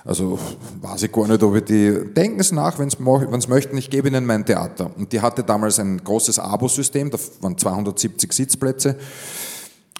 also 0.04 0.38
weiß 0.82 1.04
ich 1.04 1.12
gar 1.12 1.26
nicht, 1.26 1.42
ob 1.42 1.56
ich 1.56 1.64
die, 1.64 2.12
denken 2.14 2.42
Sie 2.42 2.54
nach, 2.54 2.78
wenn 2.78 2.90
Sie 2.90 3.49
möchten, 3.49 3.76
ich 3.76 3.90
gebe 3.90 4.08
Ihnen 4.08 4.25
mein 4.25 4.44
Theater. 4.44 4.90
Und 4.96 5.12
die 5.12 5.20
hatte 5.20 5.42
damals 5.42 5.78
ein 5.78 6.02
großes 6.02 6.38
Abo-System, 6.38 7.11
da 7.11 7.18
waren 7.40 7.58
270 7.58 8.32
Sitzplätze 8.32 8.96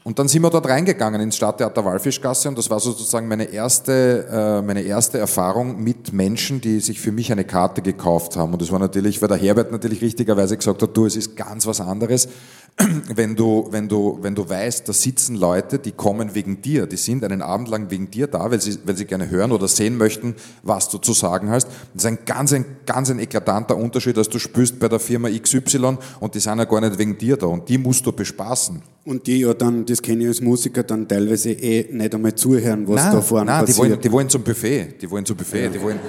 und 0.04 0.18
dann 0.18 0.28
sind 0.28 0.42
wir 0.42 0.50
dort 0.50 0.68
reingegangen 0.68 1.18
ins 1.23 1.37
Stadttheater 1.37 1.82
Walfischgasse 1.82 2.50
und 2.50 2.58
das 2.58 2.68
war 2.68 2.78
sozusagen 2.78 3.26
meine 3.26 3.44
erste, 3.44 4.26
äh, 4.30 4.62
meine 4.62 4.82
erste 4.82 5.18
Erfahrung 5.18 5.82
mit 5.82 6.12
Menschen, 6.12 6.61
die 6.61 6.80
sich 6.80 7.00
für 7.00 7.11
mich 7.11 7.32
eine 7.32 7.44
Karte 7.44 7.80
gekauft 7.80 8.37
haben. 8.37 8.52
Und 8.52 8.61
das 8.61 8.70
war 8.70 8.78
natürlich, 8.78 9.23
weil 9.23 9.28
der 9.28 9.38
Herbert 9.38 9.73
natürlich 9.73 10.02
richtigerweise 10.02 10.58
gesagt 10.58 10.82
hat, 10.82 10.94
du, 10.94 11.06
es 11.06 11.16
ist 11.16 11.37
ganz 11.37 11.66
was 11.66 11.80
anderes, 11.80 12.28
wenn 13.14 13.36
du, 13.36 13.68
wenn 13.70 13.88
du, 13.88 14.18
wenn 14.20 14.34
du 14.34 14.48
weißt, 14.48 14.88
da 14.88 14.92
sitzen 14.92 15.36
Leute, 15.36 15.78
die 15.78 15.92
kommen 15.92 16.34
wegen 16.34 16.60
dir, 16.60 16.86
die 16.86 16.96
sind 16.96 17.22
einen 17.22 17.40
Abend 17.40 17.68
lang 17.68 17.88
wegen 17.90 18.10
dir 18.10 18.26
da, 18.26 18.50
weil 18.50 18.60
sie, 18.60 18.78
weil 18.84 18.96
sie 18.96 19.04
gerne 19.04 19.30
hören 19.30 19.52
oder 19.52 19.68
sehen 19.68 19.96
möchten, 19.96 20.34
was 20.64 20.88
du 20.88 20.98
zu 20.98 21.12
sagen 21.12 21.50
hast. 21.50 21.66
Das 21.66 22.02
ist 22.02 22.06
ein 22.06 22.18
ganz, 22.26 22.52
ein 22.52 22.64
ganz 22.84 23.10
ein 23.10 23.20
eklatanter 23.20 23.76
Unterschied, 23.76 24.16
dass 24.16 24.28
du 24.28 24.40
spürst 24.40 24.80
bei 24.80 24.88
der 24.88 24.98
Firma 24.98 25.28
XY 25.30 25.98
und 26.18 26.34
die 26.34 26.40
sind 26.40 26.58
ja 26.58 26.64
gar 26.64 26.80
nicht 26.80 26.98
wegen 26.98 27.16
dir 27.16 27.36
da 27.36 27.46
und 27.46 27.68
die 27.68 27.78
musst 27.78 28.04
du 28.06 28.12
bespaßen. 28.12 28.82
Und 29.04 29.26
die 29.26 29.40
ja 29.40 29.54
dann, 29.54 29.86
das 29.86 30.02
kenne 30.02 30.22
ich 30.22 30.28
als 30.28 30.40
Musiker, 30.40 30.82
dann 30.82 31.06
teilweise 31.06 31.52
eh 31.52 31.92
nicht 31.92 32.12
einmal 32.12 32.34
zuhören, 32.34 32.88
was 32.88 33.04
nein, 33.04 33.12
da 33.12 33.20
vorne 33.20 33.46
nein, 33.46 33.66
passiert. 33.66 33.76
Die 33.76 33.90
wollen, 33.90 34.00
die 34.00 34.12
wollen 34.12 34.28
zum 34.28 34.42
Buffet, 34.42 34.94
die 35.00 35.10
wollen 35.10 35.24
zum 35.24 35.36
Buffet, 35.36 35.64
ja. 35.64 35.68
die 35.68 35.80
wollen... 35.80 36.00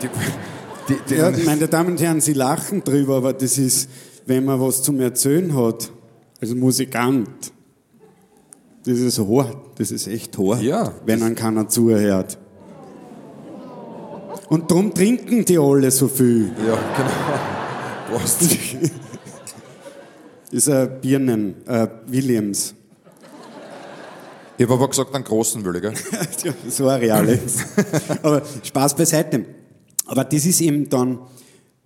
Die, 0.00 0.08
die, 0.88 0.96
die, 1.10 1.14
ja, 1.16 1.30
meine 1.44 1.68
Damen 1.68 1.90
und 1.90 2.00
Herren, 2.00 2.20
Sie 2.20 2.32
lachen 2.32 2.82
drüber, 2.82 3.16
aber 3.16 3.34
das 3.34 3.58
ist, 3.58 3.90
wenn 4.24 4.44
man 4.44 4.58
was 4.58 4.82
zum 4.82 5.00
Erzählen 5.00 5.54
hat, 5.54 5.90
als 6.40 6.54
Musikant, 6.54 7.52
das 8.84 8.98
ist 8.98 9.18
hart, 9.18 9.56
das 9.76 9.90
ist 9.90 10.06
echt 10.06 10.38
hart, 10.38 10.62
ja, 10.62 10.92
wenn 11.04 11.20
man 11.20 11.34
keiner 11.34 11.68
zuhört. 11.68 12.38
Und 14.48 14.70
darum 14.70 14.94
trinken 14.94 15.44
die 15.44 15.58
alle 15.58 15.90
so 15.90 16.08
viel. 16.08 16.50
Ja, 16.66 16.78
genau. 16.96 18.18
Prost. 18.18 18.40
Das 18.40 18.50
ist 20.52 20.68
ein 20.70 21.00
Birnen, 21.02 21.66
äh, 21.66 21.86
Williams. 22.06 22.74
Ich 24.56 24.64
habe 24.64 24.74
aber 24.74 24.88
gesagt, 24.88 25.14
einen 25.14 25.24
großen 25.24 25.62
will 25.64 25.76
ich, 25.76 25.82
gell? 25.82 25.94
Sorry, 26.68 27.10
Alex. 27.10 27.66
aber 28.22 28.42
Spaß 28.62 28.96
beiseite. 28.96 29.44
Aber 30.06 30.24
das 30.24 30.46
ist 30.46 30.60
eben 30.62 30.88
dann 30.88 31.18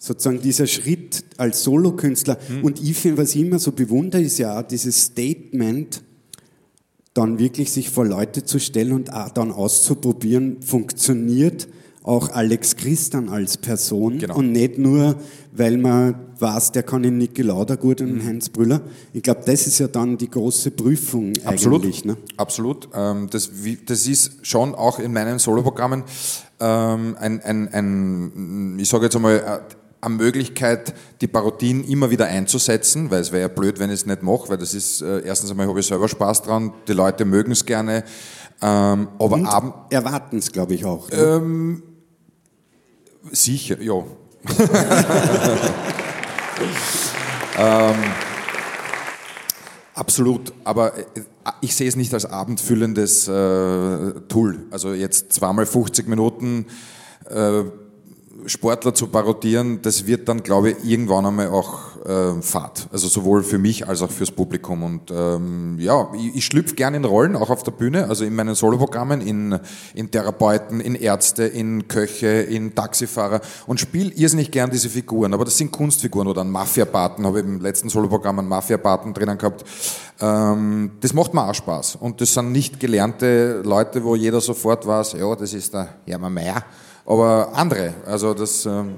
sozusagen 0.02 0.40
dieser 0.40 0.66
Schritt 0.66 1.24
als 1.36 1.62
Solokünstler. 1.62 2.36
Mhm. 2.48 2.64
Und 2.64 2.82
ich 2.82 2.96
finde, 2.96 3.22
was 3.22 3.36
ich 3.36 3.42
immer 3.42 3.60
so 3.60 3.70
bewundere, 3.70 4.20
ist 4.20 4.36
ja 4.38 4.58
auch 4.58 4.66
dieses 4.66 5.00
Statement, 5.00 6.02
dann 7.14 7.38
wirklich 7.38 7.70
sich 7.70 7.88
vor 7.90 8.04
Leute 8.04 8.42
zu 8.44 8.58
stellen 8.58 8.92
und 8.92 9.08
dann 9.34 9.52
auszuprobieren, 9.52 10.60
funktioniert 10.60 11.68
auch 12.02 12.30
Alex 12.30 12.74
Christian 12.74 13.28
als 13.28 13.58
Person 13.58 14.18
genau. 14.18 14.38
und 14.38 14.50
nicht 14.50 14.76
nur, 14.76 15.14
weil 15.52 15.78
man 15.78 16.16
weiß, 16.36 16.72
der 16.72 16.82
kann 16.82 17.04
in 17.04 17.18
Niki 17.18 17.42
Lauda 17.42 17.76
gut 17.76 18.00
und 18.00 18.14
mhm. 18.14 18.26
Heinz 18.26 18.48
Brüller. 18.48 18.80
Ich 19.12 19.22
glaube, 19.22 19.42
das 19.46 19.68
ist 19.68 19.78
ja 19.78 19.86
dann 19.86 20.18
die 20.18 20.28
große 20.28 20.72
Prüfung 20.72 21.34
Absolut. 21.44 21.84
eigentlich. 21.84 22.04
Ne? 22.04 22.16
Absolut. 22.36 22.88
Ähm, 22.92 23.28
das, 23.30 23.52
das 23.86 24.08
ist 24.08 24.44
schon 24.44 24.74
auch 24.74 24.98
in 24.98 25.12
meinen 25.12 25.38
Soloprogrammen 25.38 26.02
ähm, 26.58 27.16
ein, 27.20 27.40
ein, 27.40 27.68
ein, 27.68 28.78
ich 28.80 28.88
sage 28.88 29.04
jetzt 29.04 29.14
einmal, 29.14 29.36
äh, 29.36 29.74
eine 30.02 30.14
Möglichkeit, 30.16 30.94
die 31.20 31.28
Parodien 31.28 31.84
immer 31.84 32.10
wieder 32.10 32.26
einzusetzen, 32.26 33.10
weil 33.10 33.20
es 33.20 33.30
wäre 33.30 33.42
ja 33.42 33.48
blöd, 33.48 33.78
wenn 33.78 33.88
ich 33.88 34.00
es 34.00 34.06
nicht 34.06 34.22
mache, 34.22 34.48
weil 34.48 34.58
das 34.58 34.74
ist, 34.74 35.00
äh, 35.00 35.20
erstens 35.24 35.50
einmal 35.52 35.68
habe 35.68 35.78
ich 35.78 35.86
selber 35.86 36.08
Spaß 36.08 36.42
dran, 36.42 36.74
die 36.88 36.92
Leute 36.92 37.24
mögen 37.24 37.52
es 37.52 37.64
gerne, 37.64 38.02
ähm, 38.60 39.08
aber 39.18 39.36
Und 39.36 39.46
erwarten 39.90 40.38
es, 40.38 40.50
glaube 40.50 40.74
ich, 40.74 40.84
auch. 40.84 41.08
Ne? 41.08 41.16
Ähm, 41.16 41.82
sicher, 43.30 43.80
ja. 43.80 43.94
ähm, 47.58 47.94
absolut, 49.94 50.52
aber 50.64 50.98
äh, 50.98 51.02
ich 51.60 51.76
sehe 51.76 51.86
es 51.88 51.94
nicht 51.94 52.12
als 52.12 52.26
abendfüllendes 52.26 53.28
äh, 53.28 54.12
Tool. 54.28 54.66
Also 54.72 54.94
jetzt 54.94 55.32
zweimal 55.32 55.64
50 55.64 56.08
Minuten 56.08 56.66
äh, 57.30 57.62
Sportler 58.46 58.94
zu 58.94 59.06
parodieren, 59.06 59.80
das 59.82 60.06
wird 60.06 60.28
dann, 60.28 60.42
glaube 60.42 60.70
ich, 60.70 60.84
irgendwann 60.84 61.26
einmal 61.26 61.48
auch 61.48 61.92
äh, 62.04 62.40
Fahrt. 62.42 62.88
Also 62.92 63.08
sowohl 63.08 63.42
für 63.42 63.58
mich 63.58 63.86
als 63.88 64.02
auch 64.02 64.10
fürs 64.10 64.30
Publikum. 64.30 64.82
Und 64.82 65.10
ähm, 65.10 65.78
ja, 65.78 66.08
ich, 66.14 66.36
ich 66.36 66.44
schlüpfe 66.44 66.74
gerne 66.74 66.96
in 66.96 67.04
Rollen, 67.04 67.36
auch 67.36 67.50
auf 67.50 67.62
der 67.62 67.72
Bühne, 67.72 68.08
also 68.08 68.24
in 68.24 68.34
meinen 68.34 68.54
Soloprogrammen, 68.54 69.20
in, 69.20 69.58
in 69.94 70.10
Therapeuten, 70.10 70.80
in 70.80 70.94
Ärzte, 70.94 71.44
in 71.44 71.88
Köche, 71.88 72.26
in 72.26 72.74
Taxifahrer 72.74 73.40
und 73.66 73.80
spiele 73.80 74.10
irrsinnig 74.10 74.50
gern 74.50 74.70
diese 74.70 74.88
Figuren. 74.88 75.34
Aber 75.34 75.44
das 75.44 75.56
sind 75.58 75.72
Kunstfiguren 75.72 76.28
oder 76.28 76.42
ein 76.42 76.50
Mafia-Paten, 76.50 77.26
habe 77.26 77.40
ich 77.40 77.46
im 77.46 77.60
letzten 77.60 77.88
Soloprogramm 77.88 78.38
einen 78.38 78.48
Mafia-Paten 78.48 79.14
drinnen 79.14 79.38
gehabt. 79.38 79.64
Ähm, 80.20 80.92
das 81.00 81.12
macht 81.12 81.34
mir 81.34 81.48
auch 81.48 81.54
Spaß. 81.54 81.96
Und 81.96 82.20
das 82.20 82.34
sind 82.34 82.52
nicht 82.52 82.80
gelernte 82.80 83.62
Leute, 83.64 84.02
wo 84.04 84.16
jeder 84.16 84.40
sofort 84.40 84.86
weiß, 84.86 85.12
ja, 85.14 85.34
das 85.36 85.54
ist 85.54 85.74
der 85.74 85.88
Hermann 86.06 86.34
Mayer 86.34 86.62
aber 87.06 87.54
andere. 87.54 87.94
Also 88.06 88.34
das. 88.34 88.66
Ähm, 88.66 88.90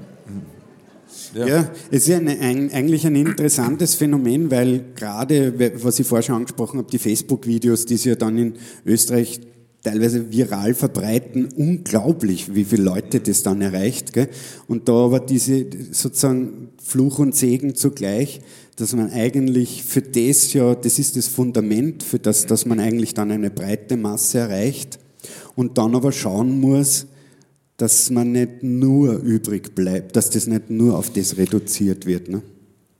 ja. 1.33 1.47
ja, 1.47 1.71
es 1.91 2.07
ist 2.07 2.15
ein, 2.15 2.27
ein, 2.27 2.71
eigentlich 2.71 3.05
ein 3.05 3.15
interessantes 3.15 3.95
Phänomen, 3.95 4.49
weil 4.49 4.85
gerade, 4.95 5.53
was 5.83 5.99
ich 5.99 6.07
vorher 6.07 6.23
schon 6.23 6.35
angesprochen 6.35 6.77
habe, 6.77 6.89
die 6.89 6.97
Facebook-Videos, 6.97 7.85
die 7.85 7.95
es 7.95 8.05
ja 8.05 8.15
dann 8.15 8.37
in 8.37 8.53
Österreich 8.85 9.41
teilweise 9.83 10.31
viral 10.31 10.73
verbreiten, 10.73 11.49
unglaublich, 11.55 12.55
wie 12.55 12.63
viele 12.63 12.83
Leute 12.83 13.19
das 13.19 13.43
dann 13.43 13.61
erreicht. 13.61 14.13
Gell? 14.13 14.29
Und 14.67 14.87
da 14.87 14.93
aber 14.93 15.19
diese 15.19 15.65
sozusagen 15.91 16.69
Fluch 16.81 17.19
und 17.19 17.35
Segen 17.35 17.75
zugleich, 17.75 18.41
dass 18.77 18.93
man 18.93 19.11
eigentlich 19.11 19.83
für 19.83 20.01
das 20.01 20.53
ja, 20.53 20.73
das 20.73 20.99
ist 20.99 21.17
das 21.17 21.27
Fundament, 21.27 22.03
für 22.03 22.19
das, 22.19 22.45
dass 22.45 22.65
man 22.65 22.79
eigentlich 22.79 23.13
dann 23.13 23.31
eine 23.31 23.49
breite 23.49 23.95
Masse 23.95 24.39
erreicht 24.39 24.99
und 25.55 25.77
dann 25.77 25.95
aber 25.95 26.11
schauen 26.11 26.59
muss, 26.59 27.07
dass 27.77 28.09
man 28.09 28.31
nicht 28.31 28.63
nur 28.63 29.17
übrig 29.17 29.75
bleibt, 29.75 30.15
dass 30.15 30.29
das 30.29 30.47
nicht 30.47 30.69
nur 30.69 30.97
auf 30.97 31.11
das 31.11 31.37
reduziert 31.37 32.05
wird. 32.05 32.29
Ne? 32.29 32.41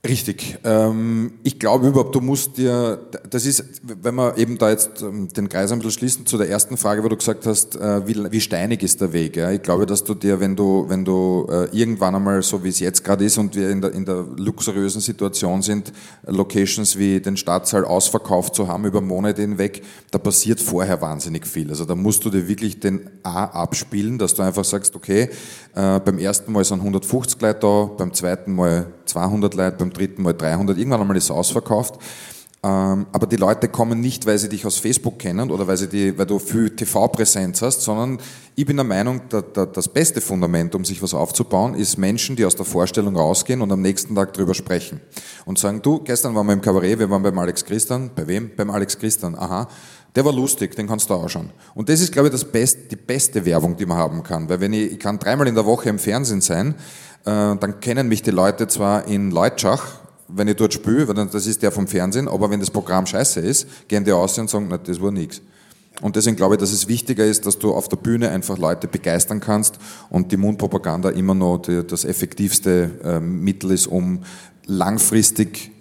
Richtig. 0.08 0.58
Ähm, 0.64 1.32
ich 1.42 1.58
glaube 1.58 1.88
überhaupt, 1.88 2.14
du 2.14 2.20
musst 2.20 2.58
dir, 2.58 3.00
das 3.28 3.46
ist, 3.46 3.64
wenn 3.82 4.14
wir 4.14 4.36
eben 4.38 4.58
da 4.58 4.70
jetzt 4.70 5.02
ähm, 5.02 5.28
den 5.28 5.48
Kreis 5.48 5.72
ein 5.72 5.78
bisschen 5.78 5.98
schließen 5.98 6.26
zu 6.26 6.38
der 6.38 6.48
ersten 6.48 6.76
Frage, 6.76 7.02
wo 7.02 7.08
du 7.08 7.16
gesagt 7.16 7.46
hast, 7.46 7.76
äh, 7.76 8.06
wie, 8.06 8.30
wie 8.30 8.40
steinig 8.40 8.82
ist 8.82 9.00
der 9.00 9.12
Weg. 9.12 9.36
Ich 9.36 9.62
glaube, 9.62 9.86
dass 9.86 10.04
du 10.04 10.14
dir, 10.14 10.38
wenn 10.38 10.54
du, 10.54 10.84
wenn 10.88 11.04
du 11.04 11.46
äh, 11.50 11.64
irgendwann 11.76 12.14
einmal, 12.14 12.42
so 12.42 12.62
wie 12.62 12.68
es 12.68 12.78
jetzt 12.78 13.04
gerade 13.04 13.24
ist 13.24 13.38
und 13.38 13.56
wir 13.56 13.70
in 13.70 13.80
der, 13.80 13.92
in 13.92 14.04
der 14.04 14.24
luxuriösen 14.36 15.00
Situation 15.00 15.62
sind, 15.62 15.92
Locations 16.26 16.96
wie 16.98 17.20
den 17.20 17.36
Stadtsaal 17.36 17.84
ausverkauft 17.84 18.54
zu 18.54 18.68
haben 18.68 18.84
über 18.84 19.00
Monate 19.00 19.42
hinweg, 19.42 19.82
da 20.10 20.18
passiert 20.18 20.60
vorher 20.60 21.00
wahnsinnig 21.00 21.46
viel. 21.46 21.70
Also 21.70 21.84
da 21.84 21.94
musst 21.94 22.24
du 22.24 22.30
dir 22.30 22.48
wirklich 22.48 22.80
den 22.80 23.10
A 23.22 23.44
abspielen, 23.44 24.18
dass 24.18 24.34
du 24.34 24.42
einfach 24.42 24.64
sagst, 24.64 24.94
okay, 24.94 25.30
äh, 25.74 26.00
beim 26.00 26.18
ersten 26.18 26.52
Mal 26.52 26.64
sind 26.64 26.80
150 26.80 27.40
Leute 27.40 27.60
da, 27.60 27.84
beim 27.96 28.12
zweiten 28.12 28.54
Mal 28.54 28.86
200 29.06 29.54
Leute, 29.54 29.76
beim 29.78 29.92
dritten 29.92 30.22
Mal 30.22 30.34
300, 30.34 30.76
irgendwann 30.76 31.00
einmal 31.00 31.16
ist 31.16 31.24
es 31.24 31.30
ausverkauft. 31.30 31.98
Ähm, 32.66 33.06
aber 33.12 33.26
die 33.26 33.36
Leute 33.36 33.68
kommen 33.68 34.00
nicht, 34.00 34.26
weil 34.26 34.38
sie 34.38 34.48
dich 34.48 34.66
aus 34.66 34.78
Facebook 34.78 35.18
kennen 35.20 35.50
oder 35.50 35.68
weil, 35.68 35.76
sie 35.76 35.88
die, 35.88 36.18
weil 36.18 36.26
du 36.26 36.38
viel 36.38 36.70
TV-Präsenz 36.70 37.62
hast, 37.62 37.82
sondern 37.82 38.18
ich 38.56 38.66
bin 38.66 38.76
der 38.76 38.84
Meinung, 38.84 39.20
das 39.28 39.88
beste 39.88 40.20
Fundament, 40.20 40.74
um 40.74 40.84
sich 40.84 41.00
was 41.02 41.14
aufzubauen, 41.14 41.74
ist 41.74 41.96
Menschen, 41.98 42.34
die 42.34 42.44
aus 42.44 42.56
der 42.56 42.64
Vorstellung 42.64 43.14
rausgehen 43.14 43.60
und 43.60 43.70
am 43.70 43.82
nächsten 43.82 44.14
Tag 44.14 44.32
drüber 44.32 44.54
sprechen. 44.54 45.00
Und 45.44 45.58
sagen, 45.58 45.80
du, 45.82 46.00
gestern 46.00 46.34
waren 46.34 46.46
wir 46.46 46.54
im 46.54 46.62
Kabarett, 46.62 46.98
wir 46.98 47.10
waren 47.10 47.22
beim 47.22 47.38
Alex 47.38 47.64
Christian. 47.64 48.10
Bei 48.14 48.26
wem? 48.26 48.50
Beim 48.56 48.70
Alex 48.70 48.98
Christian. 48.98 49.36
Aha. 49.36 49.68
Der 50.16 50.24
war 50.24 50.32
lustig, 50.32 50.74
den 50.74 50.88
kannst 50.88 51.10
du 51.10 51.14
auch 51.14 51.28
schauen. 51.28 51.50
Und 51.74 51.90
das 51.90 52.00
ist, 52.00 52.10
glaube 52.10 52.28
ich, 52.28 52.32
das 52.32 52.44
Best, 52.44 52.90
die 52.90 52.96
beste 52.96 53.44
Werbung, 53.44 53.76
die 53.76 53.84
man 53.84 53.98
haben 53.98 54.22
kann. 54.22 54.48
Weil 54.48 54.60
wenn 54.60 54.72
ich, 54.72 54.92
ich 54.92 54.98
kann 54.98 55.18
dreimal 55.18 55.46
in 55.46 55.54
der 55.54 55.66
Woche 55.66 55.90
im 55.90 55.98
Fernsehen 55.98 56.40
sein, 56.40 56.74
äh, 57.26 57.54
dann 57.56 57.80
kennen 57.80 58.08
mich 58.08 58.22
die 58.22 58.30
Leute 58.30 58.66
zwar 58.66 59.06
in 59.06 59.30
Leutschach, 59.30 59.84
wenn 60.28 60.48
ich 60.48 60.56
dort 60.56 60.72
spüle, 60.72 61.06
weil 61.06 61.26
das 61.26 61.46
ist 61.46 61.62
der 61.62 61.70
vom 61.70 61.86
Fernsehen, 61.86 62.28
aber 62.28 62.50
wenn 62.50 62.60
das 62.60 62.70
Programm 62.70 63.06
scheiße 63.06 63.40
ist, 63.40 63.68
gehen 63.88 64.04
die 64.04 64.12
aus 64.12 64.38
und 64.38 64.48
sagen, 64.48 64.66
na, 64.70 64.78
das 64.78 65.00
war 65.00 65.10
nichts. 65.10 65.42
Und 66.00 66.16
deswegen 66.16 66.36
glaube 66.36 66.54
ich, 66.54 66.60
dass 66.60 66.72
es 66.72 66.88
wichtiger 66.88 67.24
ist, 67.24 67.46
dass 67.46 67.58
du 67.58 67.74
auf 67.74 67.88
der 67.88 67.96
Bühne 67.96 68.30
einfach 68.30 68.58
Leute 68.58 68.88
begeistern 68.88 69.40
kannst 69.40 69.78
und 70.10 70.32
die 70.32 70.36
Mundpropaganda 70.36 71.10
immer 71.10 71.34
noch 71.34 71.58
die, 71.58 71.86
das 71.86 72.04
effektivste 72.04 72.90
äh, 73.04 73.20
Mittel 73.20 73.70
ist, 73.70 73.86
um 73.86 74.20
langfristig 74.66 75.72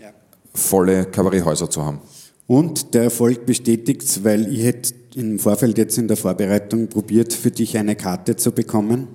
volle 0.54 1.06
Kabaretthäuser 1.06 1.70
zu 1.70 1.86
haben. 1.86 2.00
Und 2.48 2.94
der 2.94 3.04
Erfolg 3.04 3.46
bestätigt 3.46 4.24
weil 4.24 4.52
ich 4.54 4.64
hätte 4.64 4.94
im 5.16 5.40
Vorfeld 5.40 5.78
jetzt 5.78 5.98
in 5.98 6.08
der 6.08 6.18
Vorbereitung 6.18 6.88
probiert, 6.88 7.34
für 7.34 7.52
dich 7.52 7.78
eine 7.78 7.96
Karte 7.96 8.36
zu 8.36 8.52
bekommen. 8.52 9.08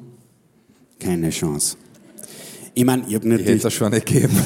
Keine 0.98 1.30
Chance. 1.30 1.76
Ich 2.74 2.84
meine, 2.84 3.04
ich 3.06 3.14
habe 3.14 3.28
natürlich... 3.28 3.46
Ich 3.46 3.52
hätte 3.54 3.62
das 3.64 3.74
schon 3.74 3.90
gegeben. 3.92 4.36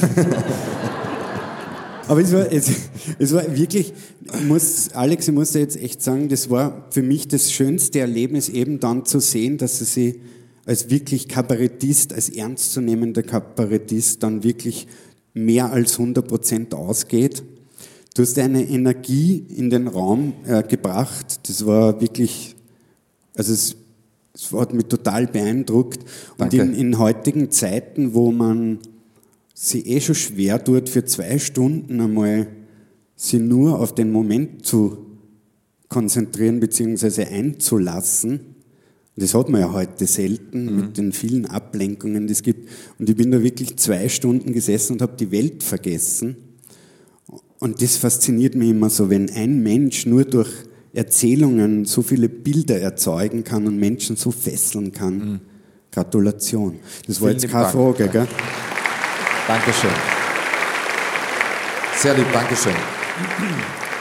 Aber 2.09 2.21
es 2.21 2.33
war, 2.33 2.53
es, 2.53 2.71
es 3.19 3.33
war 3.33 3.57
wirklich, 3.57 3.93
ich 4.23 4.43
muss, 4.43 4.91
Alex, 4.93 5.29
ich 5.29 5.35
muss 5.35 5.53
dir 5.53 5.61
jetzt 5.61 5.77
echt 5.77 6.03
sagen, 6.03 6.29
das 6.29 6.51
war 6.51 6.87
für 6.91 7.03
mich 7.03 7.29
das 7.29 7.51
schönste 7.51 8.01
Erlebnis, 8.01 8.49
eben 8.49 8.79
dann 8.79 9.07
zu 9.07 9.21
sehen, 9.21 9.57
dass 9.57 9.81
er 9.81 9.87
sie 9.87 10.21
als 10.67 10.91
wirklich 10.91 11.29
Kabarettist, 11.29 12.13
als 12.13 12.29
ernstzunehmender 12.29 13.23
Kabarettist 13.23 14.23
dann 14.23 14.45
wirklich 14.45 14.87
mehr 15.33 15.73
als 15.73 15.99
100 15.99 16.27
Prozent 16.27 16.75
ausgeht. 16.75 17.43
Du 18.15 18.23
hast 18.23 18.39
eine 18.39 18.65
Energie 18.65 19.45
in 19.57 19.71
den 19.71 19.89
Raum 19.89 20.35
äh, 20.47 20.63
gebracht, 20.63 21.49
das 21.49 21.67
war 21.67 22.01
wirklich, 22.01 22.55
also 23.35 23.53
es 23.53 23.77
das 24.35 24.51
hat 24.53 24.75
mich 24.75 24.87
total 24.87 25.29
beeindruckt. 25.29 26.01
Danke. 26.37 26.63
Und 26.63 26.75
in, 26.75 26.75
in 26.75 26.99
heutigen 26.99 27.53
Zeiten, 27.53 28.15
wo 28.15 28.33
man 28.33 28.81
sich 29.55 29.87
eh 29.87 30.01
schon 30.01 30.17
schwer 30.17 30.63
tut, 30.63 30.89
für 30.89 31.05
zwei 31.05 31.39
Stunden 31.39 32.01
einmal 32.01 32.49
sie 33.15 33.39
nur 33.39 33.79
auf 33.79 33.95
den 33.95 34.11
Moment 34.11 34.67
zu 34.67 35.07
konzentrieren 35.89 36.59
bzw. 36.59 37.27
einzulassen, 37.27 38.41
das 39.15 39.35
hat 39.35 39.49
man 39.49 39.61
ja 39.61 39.73
heute 39.73 40.07
selten 40.07 40.65
mhm. 40.65 40.77
mit 40.77 40.99
den 40.99 41.13
vielen 41.13 41.47
Ablenkungen, 41.47 42.27
die 42.27 42.33
es 42.33 42.43
gibt. 42.43 42.69
Und 42.99 43.09
ich 43.09 43.15
bin 43.15 43.31
da 43.31 43.41
wirklich 43.41 43.77
zwei 43.77 44.09
Stunden 44.09 44.53
gesessen 44.53 44.95
und 44.95 45.03
habe 45.03 45.17
die 45.17 45.31
Welt 45.31 45.63
vergessen. 45.63 46.37
Und 47.61 47.81
das 47.81 47.97
fasziniert 47.97 48.55
mich 48.55 48.71
immer 48.71 48.91
so, 48.91 49.09
wenn 49.11 49.31
ein 49.31 49.63
Mensch 49.63 50.07
nur 50.07 50.25
durch 50.25 50.51
Erzählungen 50.93 51.85
so 51.85 52.03
viele 52.03 52.29
Bilder 52.29 52.81
erzeugen 52.81 53.43
kann 53.43 53.67
und 53.67 53.79
Menschen 53.79 54.17
so 54.17 54.31
fesseln 54.31 54.93
kann. 54.93 55.19
Mhm. 55.19 55.41
Gratulation. 55.91 56.79
Das 57.07 57.21
war 57.21 57.29
Vielen 57.29 57.41
jetzt 57.41 57.51
keine 57.51 57.65
Dank. 57.65 57.75
Frage, 57.75 58.09
gell? 58.09 58.29
Dankeschön. 59.47 59.91
Sehr 61.97 62.15
lieb, 62.15 62.27
Dankeschön. 62.33 62.73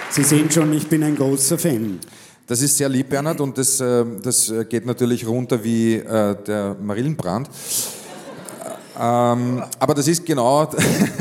Sie 0.10 0.24
sehen 0.24 0.50
schon, 0.50 0.74
ich 0.74 0.88
bin 0.88 1.04
ein 1.04 1.16
großer 1.16 1.58
Fan. 1.58 2.00
Das 2.48 2.62
ist 2.62 2.78
sehr 2.78 2.90
lieb, 2.90 3.10
Bernhard, 3.10 3.40
und 3.40 3.58
das, 3.58 3.80
äh, 3.80 4.04
das 4.22 4.54
geht 4.70 4.86
natürlich 4.86 5.26
runter 5.26 5.64
wie 5.64 5.96
äh, 5.96 6.36
der 6.46 6.76
Marillenbrand. 6.82 7.50
Ähm, 9.00 9.64
aber 9.80 9.94
das 9.96 10.08
ist 10.08 10.26
genau, 10.26 10.70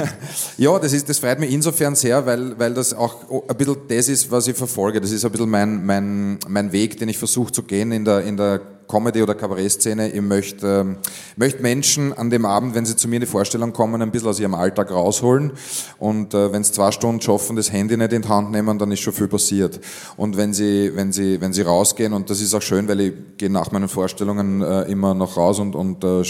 ja, 0.58 0.78
das, 0.78 0.92
ist, 0.92 1.08
das 1.08 1.18
freut 1.18 1.38
mich 1.38 1.50
insofern 1.50 1.94
sehr, 1.94 2.24
weil, 2.26 2.58
weil 2.58 2.74
das 2.74 2.92
auch 2.92 3.48
ein 3.48 3.56
bisschen 3.56 3.76
das 3.88 4.08
ist, 4.08 4.30
was 4.30 4.46
ich 4.46 4.56
verfolge. 4.56 5.00
Das 5.00 5.10
ist 5.10 5.24
ein 5.24 5.30
bisschen 5.30 5.48
mein, 5.48 5.84
mein, 5.86 6.38
mein 6.48 6.72
Weg, 6.72 6.98
den 6.98 7.08
ich 7.08 7.18
versuche 7.18 7.50
zu 7.52 7.62
gehen 7.62 7.92
in 7.92 8.04
der, 8.04 8.22
in 8.22 8.36
der 8.36 8.60
Comedy- 8.92 9.22
oder 9.22 9.34
Kabarettszene. 9.34 10.10
Ich 10.10 10.20
möchte, 10.20 10.96
möchte 11.36 11.62
Menschen 11.62 12.12
an 12.12 12.28
dem 12.28 12.44
Abend, 12.44 12.74
wenn 12.74 12.84
sie 12.84 12.94
zu 12.94 13.08
mir 13.08 13.16
in 13.16 13.20
die 13.22 13.26
Vorstellung 13.26 13.72
kommen, 13.72 14.02
ein 14.02 14.10
bisschen 14.10 14.28
aus 14.28 14.38
ihrem 14.38 14.54
Alltag 14.54 14.90
rausholen. 14.90 15.52
Und 15.98 16.34
äh, 16.34 16.52
wenn 16.52 16.62
sie 16.62 16.72
zwei 16.72 16.92
Stunden 16.92 17.22
schaffen, 17.22 17.56
das 17.56 17.72
Handy 17.72 17.96
nicht 17.96 18.12
in 18.12 18.20
die 18.20 18.28
Hand 18.28 18.50
nehmen, 18.50 18.78
dann 18.78 18.92
ist 18.92 19.00
schon 19.00 19.14
viel 19.14 19.28
passiert. 19.28 19.80
Und 20.18 20.36
wenn 20.36 20.52
sie, 20.52 20.92
wenn 20.94 21.10
sie, 21.10 21.40
wenn 21.40 21.54
sie 21.54 21.62
rausgehen, 21.62 22.12
und 22.12 22.28
das 22.28 22.42
ist 22.42 22.52
auch 22.52 22.60
schön, 22.60 22.86
weil 22.86 23.00
ich 23.00 23.12
gehe 23.38 23.48
nach 23.48 23.72
meinen 23.72 23.88
Vorstellungen 23.88 24.60
äh, 24.60 24.82
immer 24.82 25.14
noch 25.14 25.38
raus 25.38 25.58
und, 25.58 25.74
und 25.74 26.04
äh, 26.04 26.22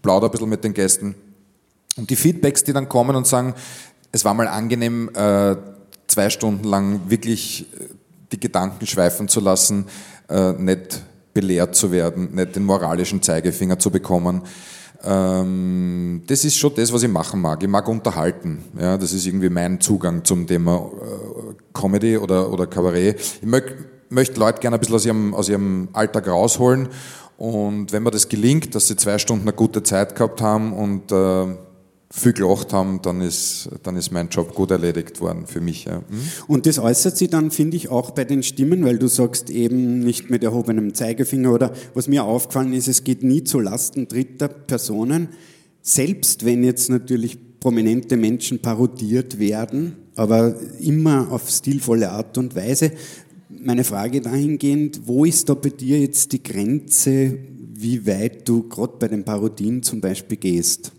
plaudere 0.00 0.30
ein 0.30 0.32
bisschen 0.32 0.48
mit 0.48 0.64
den 0.64 0.72
Gästen. 0.72 1.14
Und 1.98 2.08
die 2.08 2.16
Feedbacks, 2.16 2.64
die 2.64 2.72
dann 2.72 2.88
kommen 2.88 3.14
und 3.14 3.26
sagen, 3.26 3.52
es 4.10 4.24
war 4.24 4.32
mal 4.32 4.48
angenehm, 4.48 5.10
äh, 5.12 5.54
zwei 6.06 6.30
Stunden 6.30 6.64
lang 6.64 7.02
wirklich 7.08 7.66
äh, 7.74 7.88
die 8.32 8.40
Gedanken 8.40 8.86
schweifen 8.86 9.28
zu 9.28 9.40
lassen, 9.40 9.84
äh, 10.30 10.52
nicht 10.52 11.02
belehrt 11.32 11.74
zu 11.74 11.92
werden, 11.92 12.34
nicht 12.34 12.56
den 12.56 12.64
moralischen 12.64 13.22
Zeigefinger 13.22 13.78
zu 13.78 13.90
bekommen. 13.90 14.42
Ähm, 15.02 16.22
das 16.26 16.44
ist 16.44 16.56
schon 16.56 16.74
das, 16.74 16.92
was 16.92 17.02
ich 17.02 17.08
machen 17.08 17.40
mag. 17.40 17.62
Ich 17.62 17.68
mag 17.68 17.88
unterhalten. 17.88 18.64
Ja, 18.78 18.98
das 18.98 19.12
ist 19.12 19.26
irgendwie 19.26 19.48
mein 19.48 19.80
Zugang 19.80 20.24
zum 20.24 20.46
Thema 20.46 20.90
äh, 21.00 21.54
Comedy 21.72 22.18
oder, 22.18 22.52
oder 22.52 22.66
Kabarett. 22.66 23.18
Ich 23.40 23.46
möchte 23.46 23.76
möcht 24.10 24.36
Leute 24.36 24.60
gerne 24.60 24.76
ein 24.76 24.80
bisschen 24.80 24.96
aus 24.96 25.06
ihrem, 25.06 25.34
aus 25.34 25.48
ihrem 25.48 25.88
Alltag 25.92 26.28
rausholen. 26.28 26.88
Und 27.38 27.92
wenn 27.92 28.02
mir 28.02 28.10
das 28.10 28.28
gelingt, 28.28 28.74
dass 28.74 28.88
sie 28.88 28.96
zwei 28.96 29.16
Stunden 29.16 29.48
eine 29.48 29.54
gute 29.54 29.82
Zeit 29.82 30.14
gehabt 30.14 30.42
haben 30.42 30.74
und 30.74 31.10
äh, 31.10 31.46
viel 32.12 32.32
gelacht 32.32 32.72
haben, 32.72 33.00
dann 33.02 33.20
ist, 33.20 33.68
dann 33.84 33.96
ist 33.96 34.10
mein 34.10 34.28
Job 34.30 34.54
gut 34.54 34.72
erledigt 34.72 35.20
worden 35.20 35.46
für 35.46 35.60
mich. 35.60 35.84
Ja. 35.84 36.00
Mhm. 36.00 36.04
Und 36.48 36.66
das 36.66 36.80
äußert 36.80 37.16
sich 37.16 37.30
dann, 37.30 37.52
finde 37.52 37.76
ich, 37.76 37.88
auch 37.88 38.10
bei 38.10 38.24
den 38.24 38.42
Stimmen, 38.42 38.84
weil 38.84 38.98
du 38.98 39.06
sagst 39.06 39.48
eben 39.48 40.00
nicht 40.00 40.28
mit 40.28 40.42
erhobenem 40.42 40.92
Zeigefinger 40.92 41.52
oder 41.52 41.72
was 41.94 42.08
mir 42.08 42.24
aufgefallen 42.24 42.72
ist, 42.72 42.88
es 42.88 43.04
geht 43.04 43.22
nie 43.22 43.44
zu 43.44 43.60
Lasten 43.60 44.08
dritter 44.08 44.48
Personen, 44.48 45.28
selbst 45.82 46.44
wenn 46.44 46.64
jetzt 46.64 46.90
natürlich 46.90 47.38
prominente 47.60 48.16
Menschen 48.16 48.60
parodiert 48.60 49.38
werden, 49.38 49.94
aber 50.16 50.56
immer 50.80 51.30
auf 51.30 51.48
stilvolle 51.48 52.10
Art 52.10 52.36
und 52.38 52.56
Weise. 52.56 52.90
Meine 53.48 53.84
Frage 53.84 54.20
dahingehend, 54.20 55.02
wo 55.06 55.24
ist 55.24 55.48
da 55.48 55.54
bei 55.54 55.68
dir 55.68 56.00
jetzt 56.00 56.32
die 56.32 56.42
Grenze, 56.42 57.38
wie 57.72 58.04
weit 58.06 58.48
du 58.48 58.68
gerade 58.68 58.94
bei 58.98 59.08
den 59.08 59.24
Parodien 59.24 59.82
zum 59.82 60.00
Beispiel 60.00 60.38
gehst? 60.38 60.92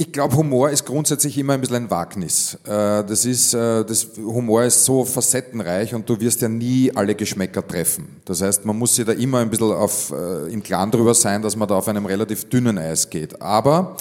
Ich 0.00 0.12
glaube, 0.12 0.36
Humor 0.36 0.70
ist 0.70 0.86
grundsätzlich 0.86 1.36
immer 1.38 1.54
ein 1.54 1.60
bisschen 1.60 1.74
ein 1.74 1.90
Wagnis. 1.90 2.56
Äh, 2.64 2.68
das 3.02 3.24
ist, 3.24 3.52
äh, 3.52 3.84
das 3.84 4.06
Humor 4.16 4.62
ist 4.62 4.84
so 4.84 5.04
facettenreich 5.04 5.92
und 5.92 6.08
du 6.08 6.20
wirst 6.20 6.40
ja 6.40 6.48
nie 6.48 6.92
alle 6.94 7.16
Geschmäcker 7.16 7.66
treffen. 7.66 8.20
Das 8.24 8.40
heißt, 8.40 8.64
man 8.64 8.78
muss 8.78 8.94
sich 8.94 9.04
da 9.04 9.10
immer 9.10 9.40
ein 9.40 9.50
bisschen 9.50 9.72
auf, 9.72 10.12
äh, 10.12 10.52
im 10.52 10.62
Klaren 10.62 10.92
darüber 10.92 11.14
sein, 11.14 11.42
dass 11.42 11.56
man 11.56 11.66
da 11.66 11.74
auf 11.74 11.88
einem 11.88 12.06
relativ 12.06 12.48
dünnen 12.48 12.78
Eis 12.78 13.10
geht. 13.10 13.42
Aber 13.42 13.96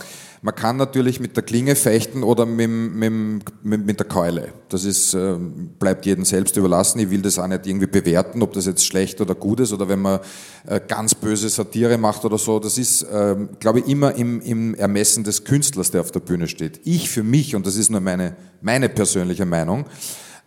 Man 0.48 0.56
kann 0.56 0.78
natürlich 0.78 1.20
mit 1.20 1.36
der 1.36 1.44
Klinge 1.44 1.76
fechten 1.76 2.24
oder 2.24 2.46
mit, 2.46 2.70
mit, 2.70 3.86
mit 3.86 4.00
der 4.00 4.08
Keule. 4.08 4.54
Das 4.70 4.86
ist, 4.86 5.14
äh, 5.14 5.36
bleibt 5.78 6.06
jedem 6.06 6.24
selbst 6.24 6.56
überlassen. 6.56 7.00
Ich 7.00 7.10
will 7.10 7.22
das 7.22 7.38
auch 7.38 7.48
nicht 7.48 7.68
irgendwie 7.68 7.88
bewerten, 7.88 8.42
ob 8.42 8.54
das 8.54 8.66
jetzt 8.66 8.86
schlecht 8.86 9.20
oder 9.20 9.36
gut 9.36 9.60
ist 9.60 9.74
oder 9.74 9.90
wenn 9.90 10.00
man 10.00 10.22
äh, 10.66 10.80
ganz 10.88 11.16
böse 11.16 11.50
Satire 11.50 11.98
macht 11.98 12.24
oder 12.24 12.38
so. 12.38 12.62
Das 12.62 12.78
ist, 12.78 13.02
äh, 13.02 13.36
glaube 13.60 13.80
ich, 13.80 13.90
immer 13.90 14.16
im, 14.16 14.40
im 14.40 14.74
Ermessen 14.76 15.26
des 15.26 15.44
Künstlers, 15.44 15.92
der 15.92 16.00
auf 16.00 16.12
der 16.12 16.22
Bühne 16.22 16.48
steht. 16.48 16.80
Ich 16.86 17.10
für 17.10 17.24
mich, 17.24 17.54
und 17.54 17.68
das 17.68 17.76
ist 17.76 17.90
nur 17.90 18.00
meine, 18.00 18.38
meine 18.62 18.88
persönliche 18.88 19.46
Meinung, 19.46 19.84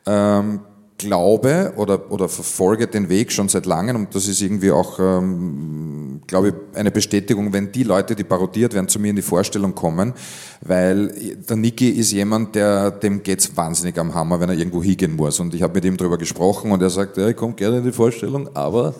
ähm, 0.07 0.61
glaube 1.01 1.73
oder, 1.77 2.13
oder 2.13 2.29
verfolge 2.29 2.87
den 2.87 3.09
Weg 3.09 3.33
schon 3.33 3.49
seit 3.49 3.67
langem 3.67 3.97
und 3.97 4.15
das 4.15 4.29
ist 4.29 4.43
irgendwie 4.43 4.71
auch, 4.71 4.99
ähm, 4.99 6.21
glaube 6.27 6.49
ich, 6.49 6.55
eine 6.79 6.91
Bestätigung, 6.91 7.53
wenn 7.53 7.73
die 7.73 7.83
Leute, 7.83 8.15
die 8.15 8.25
parodiert 8.25 8.75
werden, 8.75 8.89
zu 8.89 9.01
mir 9.01 9.09
in 9.09 9.17
die 9.17 9.23
Vorstellung 9.23 9.75
kommen, 9.75 10.13
weil 10.61 11.09
der 11.49 11.57
Niki 11.57 11.89
ist 11.89 12.13
jemand, 12.13 12.55
der, 12.55 12.91
dem 12.91 13.23
geht's 13.23 13.57
wahnsinnig 13.57 13.99
am 13.99 14.15
Hammer, 14.15 14.39
wenn 14.41 14.51
er 14.51 14.57
irgendwo 14.57 14.83
hingehen 14.83 15.17
muss 15.17 15.41
und 15.41 15.55
ich 15.55 15.63
habe 15.63 15.75
mit 15.75 15.85
ihm 15.85 15.97
darüber 15.97 16.19
gesprochen 16.19 16.71
und 16.71 16.83
er 16.83 16.91
sagt, 16.91 17.17
ja, 17.17 17.29
ich 17.29 17.37
komme 17.37 17.55
gerne 17.55 17.79
in 17.79 17.85
die 17.85 17.93
Vorstellung, 17.93 18.49
aber 18.55 18.95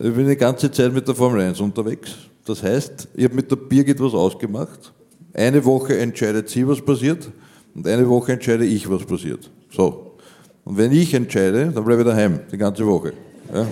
ich 0.00 0.14
bin 0.14 0.28
die 0.28 0.36
ganze 0.36 0.70
Zeit 0.70 0.92
mit 0.92 1.06
der 1.08 1.14
Formel 1.16 1.40
1 1.42 1.60
unterwegs. 1.60 2.12
Das 2.44 2.62
heißt, 2.62 3.08
ich 3.14 3.24
habe 3.24 3.34
mit 3.34 3.50
der 3.50 3.56
Birgit 3.56 4.00
was 4.00 4.14
ausgemacht. 4.14 4.92
Eine 5.34 5.64
Woche 5.64 5.98
entscheidet 5.98 6.48
sie, 6.48 6.66
was 6.66 6.80
passiert 6.80 7.30
und 7.74 7.86
eine 7.86 8.08
Woche 8.08 8.32
entscheide 8.32 8.64
ich, 8.64 8.88
was 8.88 9.04
passiert. 9.04 9.50
So, 9.70 10.09
und 10.64 10.76
wenn 10.76 10.92
ich 10.92 11.14
entscheide, 11.14 11.70
dann 11.72 11.84
bleibe 11.84 12.02
ich 12.02 12.08
daheim, 12.08 12.40
die 12.50 12.58
ganze 12.58 12.86
Woche. 12.86 13.12
Ja. 13.52 13.66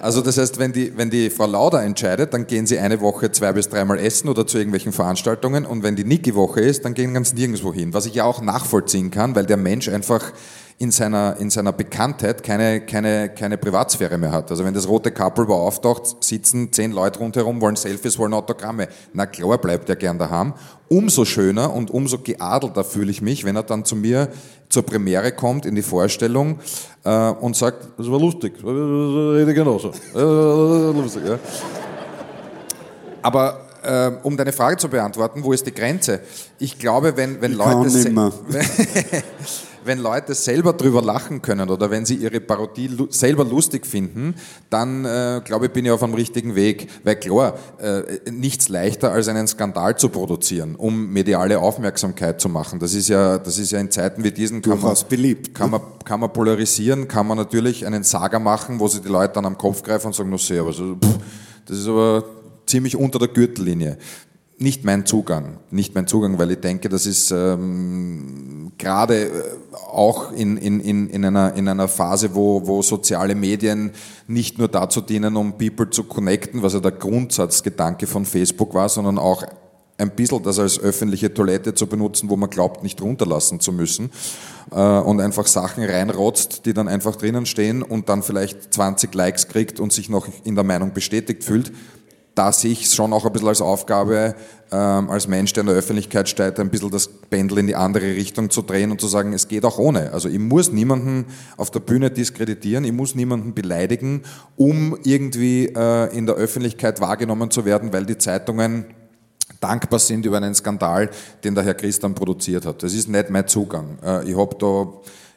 Also 0.00 0.22
das 0.22 0.38
heißt, 0.38 0.58
wenn 0.58 0.72
die, 0.72 0.96
wenn 0.96 1.10
die 1.10 1.28
Frau 1.28 1.44
Lauder 1.44 1.82
entscheidet, 1.82 2.32
dann 2.32 2.46
gehen 2.46 2.66
sie 2.66 2.78
eine 2.78 3.02
Woche 3.02 3.32
zwei 3.32 3.52
bis 3.52 3.68
dreimal 3.68 3.98
essen 3.98 4.30
oder 4.30 4.46
zu 4.46 4.56
irgendwelchen 4.56 4.92
Veranstaltungen 4.92 5.66
und 5.66 5.82
wenn 5.82 5.94
die 5.94 6.04
Niki-Woche 6.04 6.62
ist, 6.62 6.86
dann 6.86 6.94
gehen 6.94 7.12
ganz 7.12 7.34
nirgendwo 7.34 7.74
hin. 7.74 7.92
Was 7.92 8.06
ich 8.06 8.14
ja 8.14 8.24
auch 8.24 8.40
nachvollziehen 8.40 9.10
kann, 9.10 9.34
weil 9.34 9.44
der 9.44 9.58
Mensch 9.58 9.90
einfach 9.90 10.32
in 10.78 10.90
seiner, 10.90 11.36
in 11.38 11.50
seiner 11.50 11.74
Bekanntheit 11.74 12.42
keine, 12.42 12.80
keine, 12.80 13.28
keine 13.28 13.58
Privatsphäre 13.58 14.16
mehr 14.16 14.32
hat. 14.32 14.50
Also 14.50 14.64
wenn 14.64 14.72
das 14.72 14.88
rote 14.88 15.10
Couple 15.10 15.46
auftaucht, 15.48 16.24
sitzen 16.24 16.72
zehn 16.72 16.92
Leute 16.92 17.18
rundherum, 17.18 17.60
wollen 17.60 17.76
Selfies, 17.76 18.18
wollen 18.18 18.32
Autogramme. 18.32 18.88
Na 19.12 19.26
klar 19.26 19.58
bleibt 19.58 19.90
er 19.90 19.96
gern 19.96 20.18
daheim. 20.18 20.54
Umso 20.88 21.26
schöner 21.26 21.74
und 21.74 21.90
umso 21.90 22.16
geadelter 22.20 22.82
fühle 22.82 23.10
ich 23.10 23.20
mich, 23.20 23.44
wenn 23.44 23.56
er 23.56 23.62
dann 23.64 23.84
zu 23.84 23.94
mir 23.94 24.30
zur 24.70 24.84
Premiere 24.84 25.32
kommt, 25.32 25.66
in 25.66 25.74
die 25.74 25.82
Vorstellung 25.82 26.58
äh, 27.04 27.30
und 27.30 27.56
sagt, 27.56 27.88
das 27.98 28.10
war 28.10 28.18
lustig, 28.18 28.54
rede 28.64 29.52
genauso. 29.52 29.92
lustig, 30.94 31.22
ja. 31.26 31.38
Aber 33.22 33.66
äh, 33.82 34.10
um 34.22 34.36
deine 34.36 34.52
Frage 34.52 34.78
zu 34.78 34.88
beantworten, 34.88 35.44
wo 35.44 35.52
ist 35.52 35.66
die 35.66 35.74
Grenze? 35.74 36.20
Ich 36.58 36.78
glaube, 36.78 37.16
wenn, 37.16 37.40
wenn 37.42 37.52
Ich 37.52 37.58
Leute... 37.58 37.90
kann 37.90 38.02
nimmer. 38.02 38.32
wenn 39.84 39.98
Leute 39.98 40.34
selber 40.34 40.72
drüber 40.72 41.02
lachen 41.02 41.42
können 41.42 41.70
oder 41.70 41.90
wenn 41.90 42.04
sie 42.04 42.16
ihre 42.16 42.40
Parodie 42.40 42.88
lu 42.88 43.06
selber 43.10 43.44
lustig 43.44 43.86
finden, 43.86 44.34
dann 44.68 45.04
äh, 45.04 45.40
glaube 45.44 45.66
ich, 45.66 45.72
bin 45.72 45.84
ich 45.84 45.90
auf 45.90 46.02
einem 46.02 46.14
richtigen 46.14 46.54
Weg. 46.54 46.88
Weil 47.04 47.16
klar, 47.16 47.58
äh, 47.78 48.30
nichts 48.30 48.68
leichter 48.68 49.12
als 49.12 49.28
einen 49.28 49.46
Skandal 49.46 49.96
zu 49.96 50.08
produzieren, 50.08 50.74
um 50.76 51.10
mediale 51.12 51.58
Aufmerksamkeit 51.58 52.40
zu 52.40 52.48
machen. 52.48 52.78
Das 52.78 52.94
ist 52.94 53.08
ja, 53.08 53.38
das 53.38 53.58
ist 53.58 53.72
ja 53.72 53.80
in 53.80 53.90
Zeiten 53.90 54.24
wie 54.24 54.32
diesen 54.32 54.62
kann 54.62 54.80
man, 54.80 54.96
beliebt, 55.08 55.54
kann 55.54 55.70
man, 55.70 55.80
kann 56.04 56.20
man 56.20 56.32
polarisieren, 56.32 57.08
kann 57.08 57.26
man 57.26 57.38
natürlich 57.38 57.86
einen 57.86 58.02
Saga 58.02 58.38
machen, 58.38 58.80
wo 58.80 58.88
sie 58.88 59.00
die 59.00 59.08
Leute 59.08 59.34
dann 59.34 59.46
am 59.46 59.58
Kopf 59.58 59.82
greifen 59.82 60.08
und 60.08 60.14
sagen, 60.14 60.30
no 60.30 60.38
servus. 60.38 60.80
Also, 60.80 60.96
pff, 60.96 61.18
das 61.66 61.78
ist 61.78 61.88
aber 61.88 62.24
ziemlich 62.66 62.96
unter 62.96 63.18
der 63.18 63.28
Gürtellinie 63.28 63.98
nicht 64.60 64.84
mein 64.84 65.06
Zugang, 65.06 65.56
nicht 65.70 65.94
mein 65.94 66.06
Zugang, 66.06 66.38
weil 66.38 66.50
ich 66.50 66.60
denke, 66.60 66.90
das 66.90 67.06
ist 67.06 67.30
ähm, 67.30 68.72
gerade 68.76 69.24
äh, 69.24 69.30
auch 69.90 70.32
in, 70.32 70.58
in, 70.58 70.80
in, 70.80 71.08
in, 71.08 71.24
einer, 71.24 71.54
in 71.54 71.66
einer 71.66 71.88
Phase, 71.88 72.34
wo, 72.34 72.66
wo 72.66 72.82
soziale 72.82 73.34
Medien 73.34 73.92
nicht 74.28 74.58
nur 74.58 74.68
dazu 74.68 75.00
dienen, 75.00 75.36
um 75.36 75.56
People 75.56 75.88
zu 75.88 76.04
connecten, 76.04 76.62
was 76.62 76.74
ja 76.74 76.80
der 76.80 76.92
Grundsatzgedanke 76.92 78.06
von 78.06 78.26
Facebook 78.26 78.74
war, 78.74 78.90
sondern 78.90 79.18
auch 79.18 79.44
ein 79.96 80.10
bisschen 80.10 80.42
das 80.42 80.58
als 80.58 80.78
öffentliche 80.78 81.32
Toilette 81.32 81.74
zu 81.74 81.86
benutzen, 81.86 82.28
wo 82.28 82.36
man 82.36 82.50
glaubt, 82.50 82.82
nicht 82.82 83.00
runterlassen 83.00 83.60
zu 83.60 83.72
müssen 83.72 84.10
äh, 84.72 84.76
und 84.76 85.20
einfach 85.20 85.46
Sachen 85.46 85.84
reinrotzt, 85.84 86.66
die 86.66 86.74
dann 86.74 86.86
einfach 86.86 87.16
drinnen 87.16 87.46
stehen 87.46 87.82
und 87.82 88.10
dann 88.10 88.22
vielleicht 88.22 88.74
20 88.74 89.14
Likes 89.14 89.48
kriegt 89.48 89.80
und 89.80 89.90
sich 89.90 90.10
noch 90.10 90.28
in 90.44 90.54
der 90.54 90.64
Meinung 90.64 90.92
bestätigt 90.92 91.44
fühlt 91.44 91.72
da 92.40 92.52
sehe 92.52 92.72
ich 92.72 92.84
es 92.84 92.94
schon 92.94 93.12
auch 93.12 93.26
ein 93.26 93.32
bisschen 93.32 93.48
als 93.48 93.60
Aufgabe, 93.60 94.34
ähm, 94.72 95.10
als 95.10 95.28
Mensch, 95.28 95.52
der 95.52 95.60
in 95.60 95.66
der 95.66 95.76
Öffentlichkeit 95.76 96.26
steht, 96.26 96.58
ein 96.58 96.70
bisschen 96.70 96.90
das 96.90 97.06
Pendel 97.06 97.58
in 97.58 97.66
die 97.66 97.76
andere 97.76 98.06
Richtung 98.06 98.48
zu 98.48 98.62
drehen 98.62 98.90
und 98.90 98.98
zu 98.98 99.08
sagen, 99.08 99.34
es 99.34 99.46
geht 99.46 99.62
auch 99.66 99.78
ohne. 99.78 100.10
Also 100.14 100.30
ich 100.30 100.38
muss 100.38 100.72
niemanden 100.72 101.26
auf 101.58 101.70
der 101.70 101.80
Bühne 101.80 102.10
diskreditieren, 102.10 102.84
ich 102.84 102.92
muss 102.92 103.14
niemanden 103.14 103.52
beleidigen, 103.52 104.22
um 104.56 104.96
irgendwie 105.04 105.66
äh, 105.66 106.16
in 106.16 106.24
der 106.24 106.36
Öffentlichkeit 106.36 106.98
wahrgenommen 107.02 107.50
zu 107.50 107.66
werden, 107.66 107.92
weil 107.92 108.06
die 108.06 108.16
Zeitungen 108.16 108.86
dankbar 109.60 109.98
sind 109.98 110.24
über 110.24 110.38
einen 110.38 110.54
Skandal, 110.54 111.10
den 111.44 111.54
der 111.54 111.64
Herr 111.64 111.74
Christian 111.74 112.14
produziert 112.14 112.64
hat. 112.64 112.82
Das 112.82 112.94
ist 112.94 113.06
nicht 113.06 113.28
mein 113.28 113.46
Zugang. 113.48 113.98
Äh, 114.02 114.30
ich 114.30 114.34
habe 114.34 114.56
da, 114.58 114.88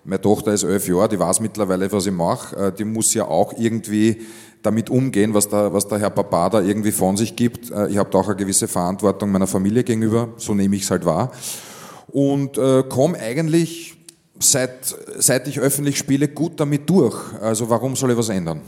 meine 0.04 0.22
Tochter 0.22 0.54
ist 0.54 0.64
elf 0.64 0.88
Jahre, 0.88 1.10
die 1.10 1.20
weiß 1.20 1.40
mittlerweile, 1.40 1.92
was 1.92 2.06
ich 2.06 2.12
mache. 2.12 2.56
Äh, 2.56 2.72
die 2.74 2.84
muss 2.84 3.14
ja 3.14 3.26
auch 3.26 3.54
irgendwie 3.58 4.22
damit 4.62 4.90
umgehen, 4.90 5.34
was 5.34 5.48
der, 5.50 5.74
was 5.74 5.88
der 5.88 6.00
Herr 6.00 6.10
Papa 6.10 6.50
da 6.50 6.62
irgendwie 6.62 6.92
von 6.92 7.18
sich 7.18 7.36
gibt. 7.36 7.72
Äh, 7.72 7.90
Ich 7.90 7.98
habe 7.98 8.10
da 8.10 8.20
auch 8.20 8.28
eine 8.28 8.36
gewisse 8.36 8.68
Verantwortung 8.68 9.32
meiner 9.32 9.48
Familie 9.48 9.84
gegenüber, 9.84 10.30
so 10.38 10.54
nehme 10.54 10.76
ich 10.76 10.84
es 10.84 10.92
halt 10.92 11.06
wahr. 11.06 11.32
Und 12.08 12.58
äh, 12.58 12.84
komme 12.88 13.18
eigentlich, 13.20 13.96
seit, 14.40 14.96
seit 15.18 15.48
ich 15.48 15.60
öffentlich 15.60 15.98
spiele, 15.98 16.28
gut 16.28 16.60
damit 16.60 16.90
durch. 16.90 17.16
Also 17.42 17.70
warum 17.70 17.96
soll 17.96 18.12
ich 18.12 18.18
was 18.18 18.30
ändern? 18.30 18.62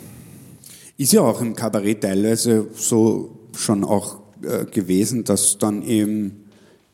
Ist 0.98 1.12
ja 1.12 1.22
auch 1.22 1.42
im 1.42 1.56
Kabarett 1.56 2.02
teilweise 2.02 2.68
so 2.74 3.50
schon 3.54 3.84
auch 3.84 4.20
äh, 4.42 4.66
gewesen, 4.66 5.24
dass 5.24 5.58
dann 5.58 5.82
eben 5.84 6.45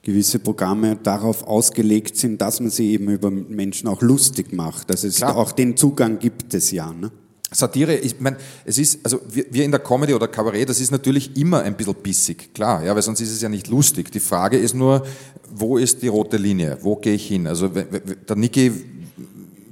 gewisse 0.03 0.39
Programme 0.39 0.97
darauf 1.01 1.43
ausgelegt 1.43 2.17
sind, 2.17 2.41
dass 2.41 2.59
man 2.59 2.69
sie 2.69 2.91
eben 2.91 3.09
über 3.09 3.29
Menschen 3.29 3.87
auch 3.87 4.01
lustig 4.01 4.51
macht. 4.51 4.89
Also 4.89 5.07
es 5.07 5.17
Klar. 5.17 5.37
auch 5.37 5.51
den 5.51 5.77
Zugang 5.77 6.19
gibt 6.19 6.53
es 6.53 6.71
ja. 6.71 6.91
Ne? 6.91 7.11
Satire, 7.53 7.95
ich 7.97 8.19
meine, 8.19 8.37
es 8.63 8.77
ist, 8.77 8.99
also 9.03 9.19
wir, 9.29 9.45
wir 9.51 9.65
in 9.65 9.71
der 9.71 9.81
Comedy 9.81 10.13
oder 10.13 10.27
Kabarett, 10.27 10.69
das 10.69 10.79
ist 10.79 10.89
natürlich 10.89 11.35
immer 11.35 11.61
ein 11.61 11.75
bisschen 11.75 11.95
bissig, 11.95 12.53
klar, 12.53 12.83
ja, 12.83 12.95
weil 12.95 13.01
sonst 13.01 13.19
ist 13.19 13.31
es 13.31 13.41
ja 13.41 13.49
nicht 13.49 13.67
lustig. 13.67 14.09
Die 14.11 14.21
Frage 14.21 14.57
ist 14.57 14.73
nur, 14.73 15.05
wo 15.53 15.77
ist 15.77 16.01
die 16.01 16.07
rote 16.07 16.37
Linie? 16.37 16.77
Wo 16.81 16.95
gehe 16.95 17.13
ich 17.13 17.27
hin? 17.27 17.47
Also 17.47 17.67
der 17.67 18.35
Niki, 18.37 18.71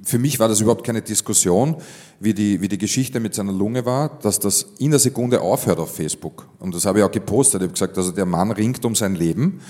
für 0.04 0.20
mich 0.20 0.40
war 0.40 0.50
das 0.50 0.60
überhaupt 0.60 0.86
keine 0.86 1.02
Diskussion, 1.02 1.78
wie 2.20 2.34
die, 2.34 2.60
wie 2.60 2.68
die 2.68 2.78
Geschichte 2.78 3.22
mit 3.22 3.34
seiner 3.34 3.54
Lunge 3.54 3.86
war, 3.86 4.20
dass 4.22 4.40
das 4.40 4.66
in 4.80 4.92
der 4.92 5.00
Sekunde 5.00 5.40
aufhört 5.40 5.80
auf 5.80 5.96
Facebook. 5.96 6.50
Und 6.60 6.76
das 6.76 6.86
habe 6.86 7.00
ich 7.00 7.06
auch 7.06 7.12
gepostet. 7.12 7.62
Ich 7.62 7.68
habe 7.68 7.74
gesagt, 7.74 7.98
also 7.98 8.12
der 8.12 8.26
Mann 8.26 8.52
ringt 8.52 8.84
um 8.84 8.94
sein 8.94 9.16
Leben. 9.16 9.62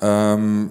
Ähm, 0.00 0.70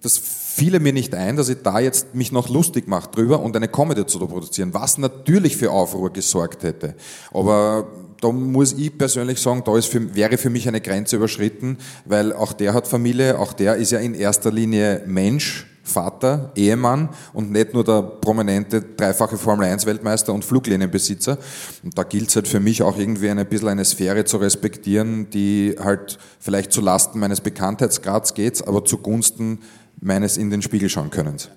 das 0.00 0.18
fiele 0.18 0.80
mir 0.80 0.92
nicht 0.92 1.14
ein, 1.14 1.36
dass 1.36 1.48
ich 1.48 1.58
da 1.62 1.80
jetzt 1.80 2.14
mich 2.14 2.32
noch 2.32 2.48
lustig 2.48 2.88
mache 2.88 3.10
drüber 3.10 3.40
und 3.40 3.56
eine 3.56 3.68
Comedy 3.68 4.06
zu 4.06 4.18
produzieren, 4.20 4.72
was 4.72 4.98
natürlich 4.98 5.56
für 5.56 5.70
Aufruhr 5.70 6.12
gesorgt 6.12 6.62
hätte. 6.62 6.94
Aber 7.32 7.88
da 8.20 8.30
muss 8.30 8.72
ich 8.72 8.96
persönlich 8.96 9.38
sagen, 9.40 9.62
da 9.64 9.78
für, 9.80 10.14
wäre 10.14 10.38
für 10.38 10.50
mich 10.50 10.66
eine 10.66 10.80
Grenze 10.80 11.16
überschritten, 11.16 11.78
weil 12.04 12.32
auch 12.32 12.52
der 12.52 12.72
hat 12.72 12.88
Familie, 12.88 13.38
auch 13.38 13.52
der 13.52 13.76
ist 13.76 13.90
ja 13.90 13.98
in 13.98 14.14
erster 14.14 14.50
Linie 14.50 15.02
Mensch, 15.06 15.66
Vater, 15.84 16.50
Ehemann 16.56 17.10
und 17.34 17.52
nicht 17.52 17.74
nur 17.74 17.84
der 17.84 18.02
prominente 18.02 18.80
dreifache 18.80 19.36
Formel-1-Weltmeister 19.36 20.32
und 20.32 20.44
Fluglinienbesitzer. 20.44 21.38
Und 21.82 21.96
da 21.96 22.02
gilt 22.02 22.30
es 22.30 22.36
halt 22.36 22.48
für 22.48 22.58
mich 22.58 22.82
auch 22.82 22.98
irgendwie 22.98 23.30
ein 23.30 23.46
bisschen 23.46 23.68
eine 23.68 23.84
Sphäre 23.84 24.24
zu 24.24 24.38
respektieren, 24.38 25.28
die 25.30 25.76
halt 25.78 26.18
vielleicht 26.40 26.72
zu 26.72 26.80
Lasten 26.80 27.18
meines 27.20 27.42
Bekanntheitsgrads 27.42 28.34
geht, 28.34 28.66
aber 28.66 28.84
zugunsten 28.84 29.60
meines 30.00 30.38
in 30.38 30.50
den 30.50 30.62
Spiegel 30.62 30.88
schauen 30.88 31.10
Könnens. 31.10 31.50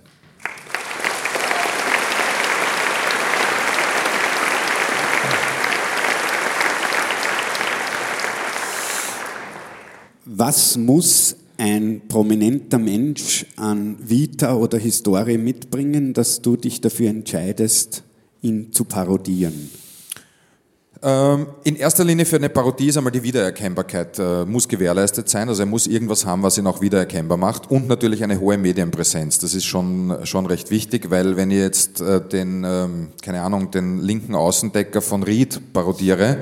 Was 10.26 10.78
muss 10.78 11.36
ein 11.58 12.02
prominenter 12.08 12.78
Mensch 12.78 13.46
an 13.56 13.98
Vita 14.00 14.56
oder 14.56 14.78
Historie 14.78 15.38
mitbringen, 15.38 16.14
dass 16.14 16.42
du 16.42 16.56
dich 16.56 16.82
dafür 16.82 17.10
entscheidest, 17.10 18.04
ihn 18.42 18.72
zu 18.72 18.86
parodieren? 18.86 19.70
Ähm, 21.04 21.48
in 21.64 21.76
erster 21.76 22.04
Linie 22.04 22.26
für 22.26 22.38
eine 22.38 22.50
Parodie 22.50 22.88
ist 22.88 22.98
einmal 22.98 23.12
die 23.12 23.22
Wiedererkennbarkeit, 23.22 24.18
äh, 24.18 24.46
muss 24.46 24.68
gewährleistet 24.68 25.30
sein. 25.30 25.48
Also 25.48 25.64
er 25.64 25.68
muss 25.68 25.86
irgendwas 25.86 26.26
haben, 26.26 26.42
was 26.42 26.58
ihn 26.58 26.66
auch 26.66 26.82
wiedererkennbar 26.82 27.38
macht 27.38 27.70
und 27.70 27.88
natürlich 27.88 28.24
eine 28.24 28.40
hohe 28.40 28.58
Medienpräsenz. 28.58 29.38
Das 29.40 29.54
ist 29.54 29.66
schon, 29.66 30.18
schon 30.24 30.48
recht 30.48 30.72
wichtig, 30.72 31.10
weil 31.12 31.38
wenn 31.38 31.52
ich 31.52 31.60
jetzt 31.60 32.02
äh, 32.02 32.20
den, 32.20 32.64
ähm, 32.66 33.10
keine 33.22 33.42
Ahnung, 33.42 33.70
den 33.70 34.00
linken 34.00 34.34
Außendecker 34.34 35.02
von 35.02 35.24
Ried 35.24 35.62
parodiere, 35.72 36.38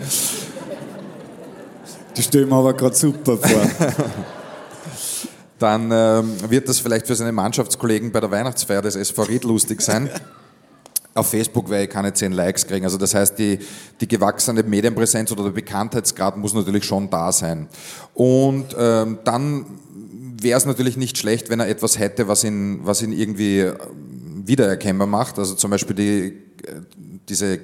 Das 2.15 2.25
stellen 2.25 2.47
wir 2.47 2.55
aber 2.55 2.73
gerade 2.73 2.95
super 2.95 3.37
vor. 3.37 3.69
Dann 5.59 5.89
ähm, 5.91 6.35
wird 6.49 6.67
das 6.67 6.79
vielleicht 6.79 7.07
für 7.07 7.15
seine 7.15 7.31
Mannschaftskollegen 7.31 8.11
bei 8.11 8.19
der 8.19 8.29
Weihnachtsfeier 8.29 8.81
des 8.81 8.95
SV 8.95 9.23
Ried 9.23 9.43
lustig 9.45 9.81
sein. 9.81 10.09
Auf 11.13 11.29
Facebook 11.29 11.69
werde 11.69 11.85
ich 11.85 11.89
keine 11.89 12.13
10 12.13 12.33
Likes 12.33 12.67
kriegen. 12.67 12.83
Also 12.83 12.97
das 12.97 13.15
heißt, 13.15 13.39
die, 13.39 13.59
die 14.01 14.07
gewachsene 14.07 14.63
Medienpräsenz 14.63 15.31
oder 15.31 15.45
der 15.45 15.51
Bekanntheitsgrad 15.51 16.35
muss 16.35 16.53
natürlich 16.53 16.83
schon 16.83 17.09
da 17.09 17.31
sein. 17.31 17.69
Und 18.13 18.75
ähm, 18.77 19.19
dann 19.23 19.65
wäre 20.41 20.57
es 20.57 20.65
natürlich 20.65 20.97
nicht 20.97 21.17
schlecht, 21.17 21.49
wenn 21.49 21.61
er 21.61 21.69
etwas 21.69 21.99
hätte, 21.99 22.27
was 22.27 22.43
ihn, 22.43 22.81
was 22.83 23.01
ihn 23.01 23.13
irgendwie 23.13 23.59
äh, 23.59 23.75
wiedererkennbar 24.43 25.07
macht. 25.07 25.39
Also 25.39 25.55
zum 25.55 25.71
Beispiel 25.71 25.95
die, 25.95 26.27
äh, 26.67 26.81
diese 27.29 27.59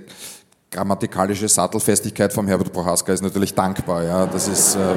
grammatikalische 0.71 1.49
Sattelfestigkeit 1.49 2.31
vom 2.31 2.47
Herbert 2.47 2.71
Prohaska 2.71 3.11
ist 3.11 3.21
natürlich 3.21 3.53
dankbar. 3.53 4.05
Ja, 4.05 4.25
das 4.27 4.47
ist. 4.47 4.75
Äh, 4.75 4.95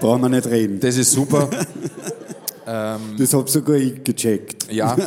Brauchen 0.00 0.22
wir 0.22 0.28
nicht 0.28 0.46
reden. 0.46 0.80
Das 0.80 0.96
ist 0.96 1.12
super. 1.12 1.48
ähm, 2.66 3.00
das 3.18 3.32
habe 3.32 3.48
sogar 3.50 3.76
ich 3.76 4.02
gecheckt. 4.04 4.72
Ja. 4.72 4.96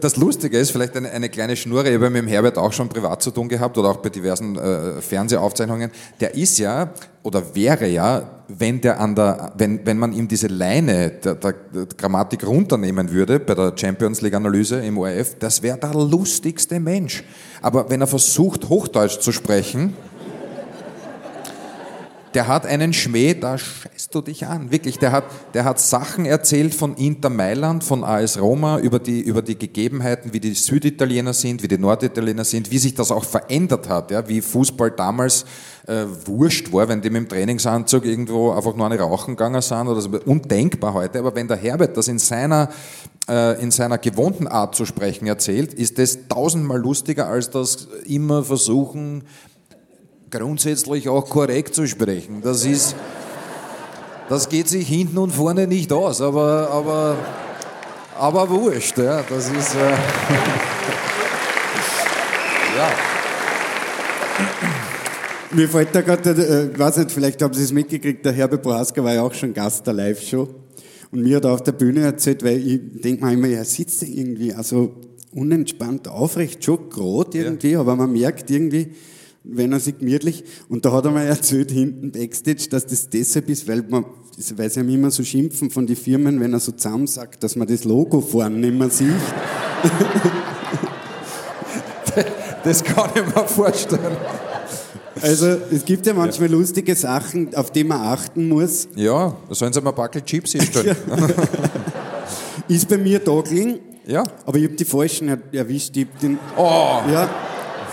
Das 0.00 0.16
Lustige 0.16 0.58
ist, 0.58 0.70
vielleicht 0.70 0.96
eine, 0.96 1.10
eine 1.10 1.28
kleine 1.28 1.56
Schnurre, 1.56 1.88
ich 1.88 1.94
habe 1.94 2.08
mit 2.08 2.22
dem 2.22 2.28
Herbert 2.28 2.56
auch 2.56 2.72
schon 2.72 2.88
privat 2.88 3.22
zu 3.22 3.30
tun 3.30 3.48
gehabt 3.48 3.76
oder 3.76 3.90
auch 3.90 3.98
bei 3.98 4.08
diversen 4.08 4.56
äh, 4.56 5.02
Fernsehaufzeichnungen. 5.02 5.90
Der 6.20 6.34
ist 6.34 6.58
ja 6.58 6.90
oder 7.22 7.54
wäre 7.54 7.86
ja, 7.86 8.42
wenn, 8.48 8.80
der 8.80 8.98
an 8.98 9.14
der, 9.14 9.52
wenn, 9.56 9.84
wenn 9.84 9.98
man 9.98 10.12
ihm 10.12 10.26
diese 10.26 10.46
Leine 10.46 11.10
der, 11.10 11.34
der, 11.34 11.54
der 11.74 11.86
Grammatik 11.96 12.46
runternehmen 12.46 13.10
würde 13.10 13.38
bei 13.38 13.54
der 13.54 13.72
Champions 13.76 14.22
League 14.22 14.34
Analyse 14.34 14.80
im 14.80 14.98
ORF, 14.98 15.36
das 15.38 15.62
wäre 15.62 15.78
der 15.78 15.94
lustigste 15.94 16.80
Mensch. 16.80 17.22
Aber 17.60 17.90
wenn 17.90 18.00
er 18.00 18.06
versucht, 18.06 18.68
Hochdeutsch 18.68 19.20
zu 19.20 19.32
sprechen, 19.32 19.94
der 22.34 22.48
hat 22.48 22.66
einen 22.66 22.92
Schmäh, 22.92 23.34
da 23.34 23.58
scheißt 23.58 24.14
du 24.14 24.20
dich 24.20 24.46
an. 24.46 24.70
Wirklich, 24.70 24.98
der 24.98 25.12
hat, 25.12 25.24
der 25.54 25.64
hat 25.64 25.80
Sachen 25.80 26.24
erzählt 26.24 26.74
von 26.74 26.94
Inter 26.96 27.30
Mailand, 27.30 27.84
von 27.84 28.04
AS 28.04 28.40
Roma, 28.40 28.78
über 28.78 28.98
die, 28.98 29.20
über 29.20 29.42
die 29.42 29.58
Gegebenheiten, 29.58 30.32
wie 30.32 30.40
die 30.40 30.54
Süditaliener 30.54 31.32
sind, 31.32 31.62
wie 31.62 31.68
die 31.68 31.78
Norditaliener 31.78 32.44
sind, 32.44 32.70
wie 32.70 32.78
sich 32.78 32.94
das 32.94 33.10
auch 33.10 33.24
verändert 33.24 33.88
hat, 33.88 34.10
ja, 34.10 34.26
wie 34.28 34.40
Fußball 34.40 34.90
damals 34.90 35.44
äh, 35.86 36.04
wurscht 36.24 36.72
war, 36.72 36.88
wenn 36.88 37.00
die 37.00 37.10
mit 37.10 37.22
dem 37.22 37.28
Trainingsanzug 37.28 38.04
irgendwo 38.04 38.52
einfach 38.52 38.74
nur 38.74 38.86
eine 38.86 38.98
rauchen 38.98 39.36
gegangen 39.36 39.62
sind 39.62 39.88
oder 39.88 40.00
so. 40.00 40.10
Undenkbar 40.24 40.94
heute. 40.94 41.18
Aber 41.18 41.34
wenn 41.34 41.48
der 41.48 41.56
Herbert 41.56 41.96
das 41.96 42.08
in 42.08 42.18
seiner, 42.18 42.68
äh, 43.28 43.60
in 43.62 43.70
seiner 43.70 43.98
gewohnten 43.98 44.46
Art 44.46 44.74
zu 44.74 44.84
sprechen 44.84 45.26
erzählt, 45.26 45.74
ist 45.74 45.98
das 45.98 46.28
tausendmal 46.28 46.78
lustiger, 46.78 47.26
als 47.26 47.50
das 47.50 47.88
immer 48.06 48.44
versuchen, 48.44 49.24
grundsätzlich 50.32 51.08
auch 51.08 51.28
korrekt 51.28 51.74
zu 51.74 51.86
sprechen. 51.86 52.40
Das 52.42 52.64
ist, 52.64 52.96
das 54.28 54.48
geht 54.48 54.68
sich 54.68 54.88
hinten 54.88 55.18
und 55.18 55.30
vorne 55.30 55.68
nicht 55.68 55.92
aus, 55.92 56.20
aber, 56.20 56.70
aber, 56.70 57.16
aber 58.18 58.50
wurscht, 58.50 58.98
ja, 58.98 59.22
das 59.28 59.48
ist, 59.50 59.74
äh, 59.74 59.78
ja. 62.76 62.90
Mir 65.52 65.68
fällt 65.68 65.94
da 65.94 66.00
gerade, 66.00 66.30
äh, 66.30 66.78
weiß 66.78 66.96
nicht, 66.96 67.12
vielleicht 67.12 67.42
haben 67.42 67.52
Sie 67.52 67.62
es 67.62 67.72
mitgekriegt, 67.72 68.24
der 68.24 68.32
Herbert 68.32 68.62
Bohaska 68.62 69.04
war 69.04 69.12
ja 69.12 69.22
auch 69.22 69.34
schon 69.34 69.52
Gast 69.52 69.86
der 69.86 69.92
Live-Show. 69.92 70.48
Und 71.10 71.22
mir 71.22 71.36
hat 71.36 71.44
er 71.44 71.52
auf 71.52 71.62
der 71.62 71.72
Bühne 71.72 72.00
erzählt, 72.00 72.42
weil 72.42 72.56
ich 72.56 72.80
denke 73.02 73.22
mir 73.22 73.34
immer, 73.34 73.48
er 73.48 73.66
sitzt 73.66 74.02
irgendwie 74.02 74.54
also 74.54 74.94
unentspannt 75.34 76.08
aufrecht, 76.08 76.64
schon 76.64 76.88
gerade 76.88 77.36
irgendwie, 77.36 77.72
ja. 77.72 77.80
aber 77.80 77.96
man 77.96 78.10
merkt 78.10 78.50
irgendwie, 78.50 78.94
wenn 79.44 79.72
er 79.72 79.80
sich 79.80 79.98
gemütlich, 79.98 80.44
und 80.68 80.84
da 80.84 80.92
hat 80.92 81.04
er 81.04 81.10
mir 81.10 81.24
erzählt 81.24 81.70
hinten 81.70 82.12
Backstage, 82.12 82.68
dass 82.70 82.86
das 82.86 83.08
deshalb 83.08 83.48
ist, 83.48 83.66
weil 83.66 83.82
man, 83.88 84.04
weil 84.56 84.70
sie 84.70 84.80
haben 84.80 84.88
immer 84.88 85.10
so 85.10 85.24
schimpfen 85.24 85.70
von 85.70 85.86
den 85.86 85.96
Firmen, 85.96 86.40
wenn 86.40 86.52
er 86.52 86.60
so 86.60 86.72
zusammen 86.72 87.06
sagt, 87.06 87.42
dass 87.42 87.56
man 87.56 87.66
das 87.66 87.84
Logo 87.84 88.20
vorne 88.20 88.56
nicht 88.56 88.74
mehr 88.74 88.90
sieht. 88.90 89.12
das 92.64 92.84
kann 92.84 93.10
ich 93.14 93.22
mir 93.22 93.46
vorstellen. 93.46 94.16
Also 95.20 95.46
es 95.70 95.84
gibt 95.84 96.06
ja 96.06 96.14
manchmal 96.14 96.50
ja. 96.50 96.56
lustige 96.56 96.96
Sachen, 96.96 97.54
auf 97.54 97.70
die 97.70 97.84
man 97.84 98.00
achten 98.00 98.48
muss. 98.48 98.88
Ja, 98.96 99.36
da 99.48 99.54
sollen 99.54 99.72
sie 99.72 99.80
mal 99.80 99.90
ein 99.90 99.96
Backel 99.96 100.22
Chips 100.22 100.52
hinstellen. 100.52 100.96
ist 102.68 102.88
bei 102.88 102.96
mir 102.96 103.18
da 103.18 103.40
gelegen, 103.40 103.78
ja. 104.06 104.24
aber 104.46 104.58
ich 104.58 104.64
habe 104.64 104.74
die 104.74 104.84
falschen 104.84 105.28
erwischt. 105.52 105.96
Ich 105.96 106.06
den, 106.20 106.38
oh. 106.56 107.00
Ja, 107.12 107.28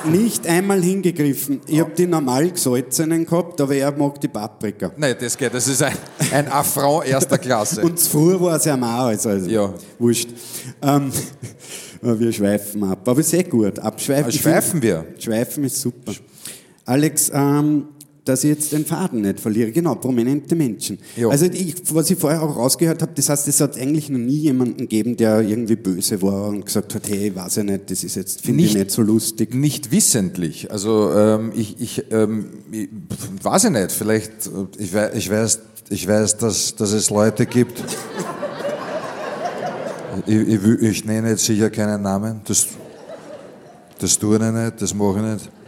nicht 0.05 0.47
einmal 0.47 0.81
hingegriffen. 0.81 1.61
Ich 1.67 1.79
habe 1.79 1.91
die 1.91 2.07
normal 2.07 2.49
gesalzenen 2.51 3.25
gehabt, 3.25 3.59
aber 3.61 3.75
er 3.75 3.91
mag 3.91 4.19
die 4.21 4.27
Paprika. 4.27 4.91
Nein, 4.97 5.15
das 5.19 5.37
geht. 5.37 5.53
Das 5.53 5.67
ist 5.67 5.81
ein, 5.83 5.95
ein 6.31 6.47
Affront 6.51 7.07
erster 7.07 7.37
Klasse. 7.37 7.81
Und 7.81 7.99
zuvor 7.99 8.41
war 8.41 8.55
es 8.57 8.65
ja 8.65 8.75
auch, 8.75 9.07
also, 9.07 9.29
also 9.29 9.49
ja. 9.49 9.73
wurscht. 9.97 10.29
Ähm, 10.81 11.11
wir 12.01 12.31
schweifen 12.31 12.83
ab. 12.83 13.07
Aber 13.07 13.23
sehr 13.23 13.43
gut. 13.43 13.79
Abschweifen. 13.79 14.31
Schweifen 14.31 14.81
wir. 14.81 15.05
Schweifen 15.17 15.63
ist 15.63 15.81
super. 15.81 16.13
Alex, 16.85 17.31
ähm, 17.33 17.89
dass 18.29 18.43
ich 18.43 18.51
jetzt 18.51 18.71
den 18.71 18.85
Faden 18.85 19.21
nicht 19.21 19.39
verliere. 19.39 19.71
Genau, 19.71 19.95
prominente 19.95 20.55
Menschen. 20.55 20.99
Jo. 21.15 21.31
Also 21.31 21.47
ich, 21.47 21.75
was 21.93 22.11
ich 22.11 22.19
vorher 22.19 22.43
auch 22.43 22.55
rausgehört 22.55 23.01
habe, 23.01 23.11
das 23.15 23.27
heißt, 23.27 23.47
es 23.47 23.59
hat 23.59 23.75
eigentlich 23.75 24.09
noch 24.09 24.19
nie 24.19 24.37
jemanden 24.37 24.77
gegeben, 24.77 25.17
der 25.17 25.41
irgendwie 25.41 25.75
böse 25.75 26.21
war 26.21 26.49
und 26.49 26.63
gesagt 26.63 26.93
hat, 26.93 27.09
hey, 27.09 27.35
weiß 27.35 27.57
ich 27.57 27.63
nicht, 27.63 27.89
das 27.89 28.03
ist 28.03 28.15
jetzt, 28.15 28.41
finde 28.41 28.63
ich 28.63 28.75
nicht 28.75 28.91
so 28.91 29.01
lustig. 29.01 29.55
Nicht 29.55 29.91
wissentlich. 29.91 30.69
Also 30.71 31.11
ähm, 31.11 31.51
ich, 31.55 31.81
ich, 31.81 32.05
ähm, 32.11 32.49
ich, 32.71 32.89
weiß 33.41 33.63
ich 33.63 33.71
nicht, 33.71 33.91
vielleicht, 33.91 34.31
ich 34.77 34.93
weiß, 34.93 35.15
ich 35.15 35.29
weiß, 35.31 35.59
ich 35.89 36.07
weiß 36.07 36.37
dass, 36.37 36.75
dass 36.75 36.91
es 36.91 37.09
Leute 37.09 37.47
gibt, 37.47 37.83
ich, 40.27 40.35
ich, 40.35 40.63
ich 40.81 41.05
nenne 41.05 41.29
jetzt 41.29 41.45
sicher 41.45 41.71
keinen 41.71 42.03
Namen, 42.03 42.41
das, 42.45 42.67
das 43.97 44.19
tue 44.19 44.35
ich 44.35 44.41
nicht, 44.41 44.81
das 44.81 44.93
mache 44.93 45.17
ich 45.17 45.33
nicht 45.33 45.58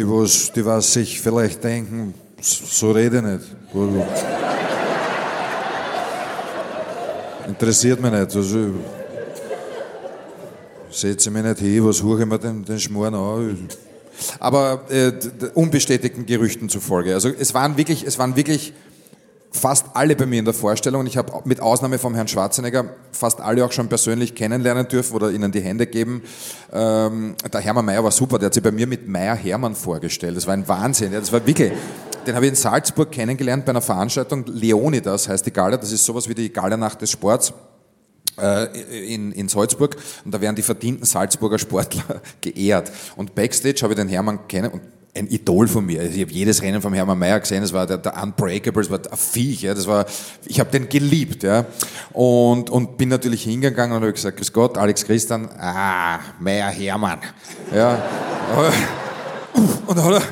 die 0.00 0.08
was, 0.08 0.50
die 0.52 0.64
was 0.64 0.94
sich 0.94 1.20
vielleicht 1.20 1.62
denken, 1.62 2.14
so 2.40 2.90
rede 2.90 3.18
ich 3.18 3.22
nicht. 3.22 3.44
Interessiert 7.46 8.00
mich 8.00 8.10
nicht. 8.10 8.34
Also, 8.34 8.70
setze 10.90 11.30
mich 11.30 11.42
nicht 11.42 11.58
hin, 11.58 11.84
was 11.84 11.98
suche 11.98 12.20
ich 12.20 12.26
mir 12.26 12.38
den, 12.38 12.64
den 12.64 12.80
Schmoren 12.80 13.14
an? 13.14 13.68
Aber 14.38 14.86
äh, 14.88 15.12
unbestätigten 15.54 16.24
Gerüchten 16.24 16.70
zufolge. 16.70 17.14
Also 17.14 17.28
es 17.28 17.52
waren 17.52 17.76
wirklich, 17.76 18.06
es 18.06 18.18
waren 18.18 18.36
wirklich 18.36 18.72
fast 19.52 19.86
alle 19.94 20.14
bei 20.14 20.26
mir 20.26 20.38
in 20.38 20.44
der 20.44 20.54
Vorstellung 20.54 21.00
und 21.00 21.06
ich 21.06 21.16
habe 21.16 21.32
mit 21.44 21.60
Ausnahme 21.60 21.98
vom 21.98 22.14
Herrn 22.14 22.28
Schwarzenegger 22.28 22.84
fast 23.12 23.40
alle 23.40 23.64
auch 23.64 23.72
schon 23.72 23.88
persönlich 23.88 24.34
kennenlernen 24.34 24.86
dürfen 24.86 25.14
oder 25.14 25.30
ihnen 25.30 25.50
die 25.50 25.60
Hände 25.60 25.86
geben. 25.86 26.22
Ähm, 26.72 27.34
der 27.52 27.60
Hermann 27.60 27.84
Mayer 27.84 28.04
war 28.04 28.12
super, 28.12 28.38
der 28.38 28.46
hat 28.46 28.54
sich 28.54 28.62
bei 28.62 28.70
mir 28.70 28.86
mit 28.86 29.08
Mayer 29.08 29.34
Hermann 29.34 29.74
vorgestellt. 29.74 30.36
Das 30.36 30.46
war 30.46 30.54
ein 30.54 30.68
Wahnsinn. 30.68 31.12
Das 31.12 31.32
war 31.32 31.44
wirklich, 31.46 31.72
den 32.26 32.34
habe 32.34 32.46
ich 32.46 32.50
in 32.50 32.56
Salzburg 32.56 33.10
kennengelernt 33.10 33.64
bei 33.64 33.70
einer 33.70 33.82
Veranstaltung. 33.82 34.44
Leonidas 34.46 35.28
heißt 35.28 35.44
die 35.44 35.52
Gala, 35.52 35.76
das 35.76 35.90
ist 35.90 36.04
sowas 36.04 36.28
wie 36.28 36.34
die 36.34 36.52
Gala-Nacht 36.52 37.02
des 37.02 37.10
Sports 37.10 37.52
äh, 38.40 39.12
in, 39.12 39.32
in 39.32 39.48
Salzburg 39.48 39.96
und 40.24 40.32
da 40.32 40.40
werden 40.40 40.56
die 40.56 40.62
verdienten 40.62 41.04
Salzburger 41.04 41.58
Sportler 41.58 42.22
geehrt. 42.40 42.92
Und 43.16 43.34
Backstage 43.34 43.80
habe 43.82 43.94
ich 43.94 43.98
den 43.98 44.08
Hermann 44.08 44.46
kennen 44.46 44.70
und 44.70 44.82
ein 45.14 45.26
Idol 45.28 45.66
von 45.66 45.84
mir. 45.84 46.02
Ich 46.02 46.20
habe 46.20 46.30
jedes 46.30 46.62
Rennen 46.62 46.80
vom 46.80 46.94
Hermann 46.94 47.18
Mayer 47.18 47.40
gesehen, 47.40 47.62
das 47.62 47.72
war 47.72 47.86
der, 47.86 47.98
der 47.98 48.22
Unbreakable, 48.22 48.82
das 48.82 48.90
war 48.90 48.98
ein 48.98 49.16
Viech, 49.16 49.62
ja, 49.62 49.74
das 49.74 49.86
war, 49.86 50.06
ich 50.46 50.60
habe 50.60 50.70
den 50.70 50.88
geliebt, 50.88 51.42
ja, 51.42 51.64
und, 52.12 52.70
und 52.70 52.96
bin 52.96 53.08
natürlich 53.08 53.42
hingegangen 53.42 53.96
und 53.96 54.02
habe 54.02 54.12
gesagt, 54.12 54.36
Grüß 54.36 54.52
Gott, 54.52 54.78
Alex 54.78 55.04
Christian, 55.04 55.48
ah, 55.58 56.20
Mayer 56.38 56.70
Hermann, 56.70 57.18
ja, 57.74 58.02
und 59.86 59.98
da 59.98 60.04
hat 60.04 60.22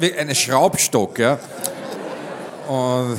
er 0.00 0.18
einen 0.20 0.34
Schraubstock, 0.34 1.18
ja, 1.18 1.38
und, 2.68 3.18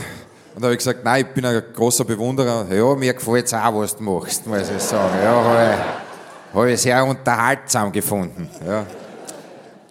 und 0.56 0.62
da 0.62 0.64
habe 0.64 0.74
ich 0.74 0.80
gesagt, 0.80 1.04
nein, 1.04 1.26
ich 1.28 1.34
bin 1.34 1.46
ein 1.46 1.62
großer 1.74 2.06
Bewunderer, 2.06 2.74
ja, 2.74 2.96
mir 2.96 3.14
gefällt 3.14 3.48
es 3.48 3.54
auch, 3.54 3.76
was 3.76 3.98
du 3.98 4.04
machst, 4.04 4.48
muss 4.48 4.70
ich 4.70 4.82
sagen, 4.82 5.16
ja, 5.22 5.44
habe 5.44 5.74
ich, 5.74 6.56
hab 6.56 6.66
ich 6.68 6.82
sehr 6.82 7.06
unterhaltsam 7.06 7.92
gefunden, 7.92 8.50
ja. 8.66 8.86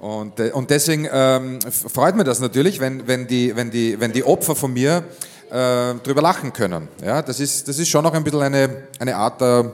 Und, 0.04 0.38
äh, 0.38 0.50
und 0.50 0.68
deswegen 0.68 1.08
ähm, 1.10 1.60
freut 1.70 2.14
mich 2.14 2.26
das 2.26 2.38
natürlich, 2.38 2.78
wenn, 2.78 3.06
wenn, 3.06 3.26
die, 3.26 3.56
wenn, 3.56 3.70
die, 3.70 3.98
wenn 3.98 4.12
die 4.12 4.22
Opfer 4.22 4.54
von 4.54 4.70
mir 4.70 5.02
äh, 5.50 5.94
drüber 5.94 6.20
lachen 6.20 6.52
können. 6.52 6.88
Ja, 7.02 7.22
das, 7.22 7.40
ist, 7.40 7.66
das 7.66 7.78
ist 7.78 7.88
schon 7.88 8.04
noch 8.04 8.12
ein 8.12 8.22
bisschen 8.22 8.42
eine, 8.42 8.68
eine 8.98 9.16
Art 9.16 9.40
der 9.40 9.72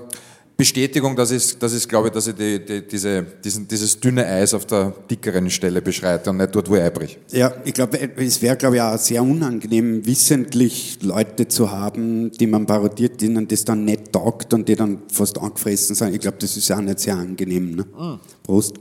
Bestätigung, 0.57 1.17
dass 1.17 1.33
ich, 1.33 1.59
dass 1.59 1.75
ich 1.75 1.89
glaube, 1.89 2.13
dass 2.13 2.29
ich 2.29 2.37
die, 2.37 2.65
die, 2.65 2.87
diese, 2.87 3.25
diesen, 3.43 3.67
dieses 3.67 3.99
dünne 3.99 4.25
Eis 4.25 4.55
auf 4.55 4.67
der 4.67 4.95
dickeren 5.11 5.51
Stelle 5.51 5.83
beschreite 5.83 6.31
und 6.31 6.37
nicht 6.37 6.55
dort, 6.55 6.71
wo 6.71 6.77
ich 6.77 6.83
einbrich. 6.83 7.19
Ja, 7.33 7.53
ich 7.65 7.75
glaube, 7.75 7.99
es 7.99 8.41
wäre, 8.41 8.57
glaube 8.57 8.77
ich, 8.77 8.83
auch 8.83 8.99
sehr 8.99 9.25
unangenehm, 9.25 10.07
wissentlich 10.07 10.99
Leute 11.03 11.49
zu 11.49 11.73
haben, 11.73 12.31
die 12.31 12.47
man 12.47 12.67
parodiert, 12.67 13.21
denen 13.21 13.49
das 13.49 13.65
dann 13.65 13.85
nicht 13.85 14.13
taugt 14.13 14.55
und 14.55 14.69
die 14.69 14.77
dann 14.77 15.03
fast 15.13 15.39
angefressen 15.39 15.97
sind. 15.97 16.15
Ich 16.15 16.21
glaube, 16.21 16.37
das 16.39 16.57
ist 16.57 16.71
auch 16.71 16.81
nicht 16.81 17.01
sehr 17.01 17.17
angenehm. 17.17 17.75
Ne? 17.75 17.85
Mhm. 17.99 18.21
Prost. 18.45 18.77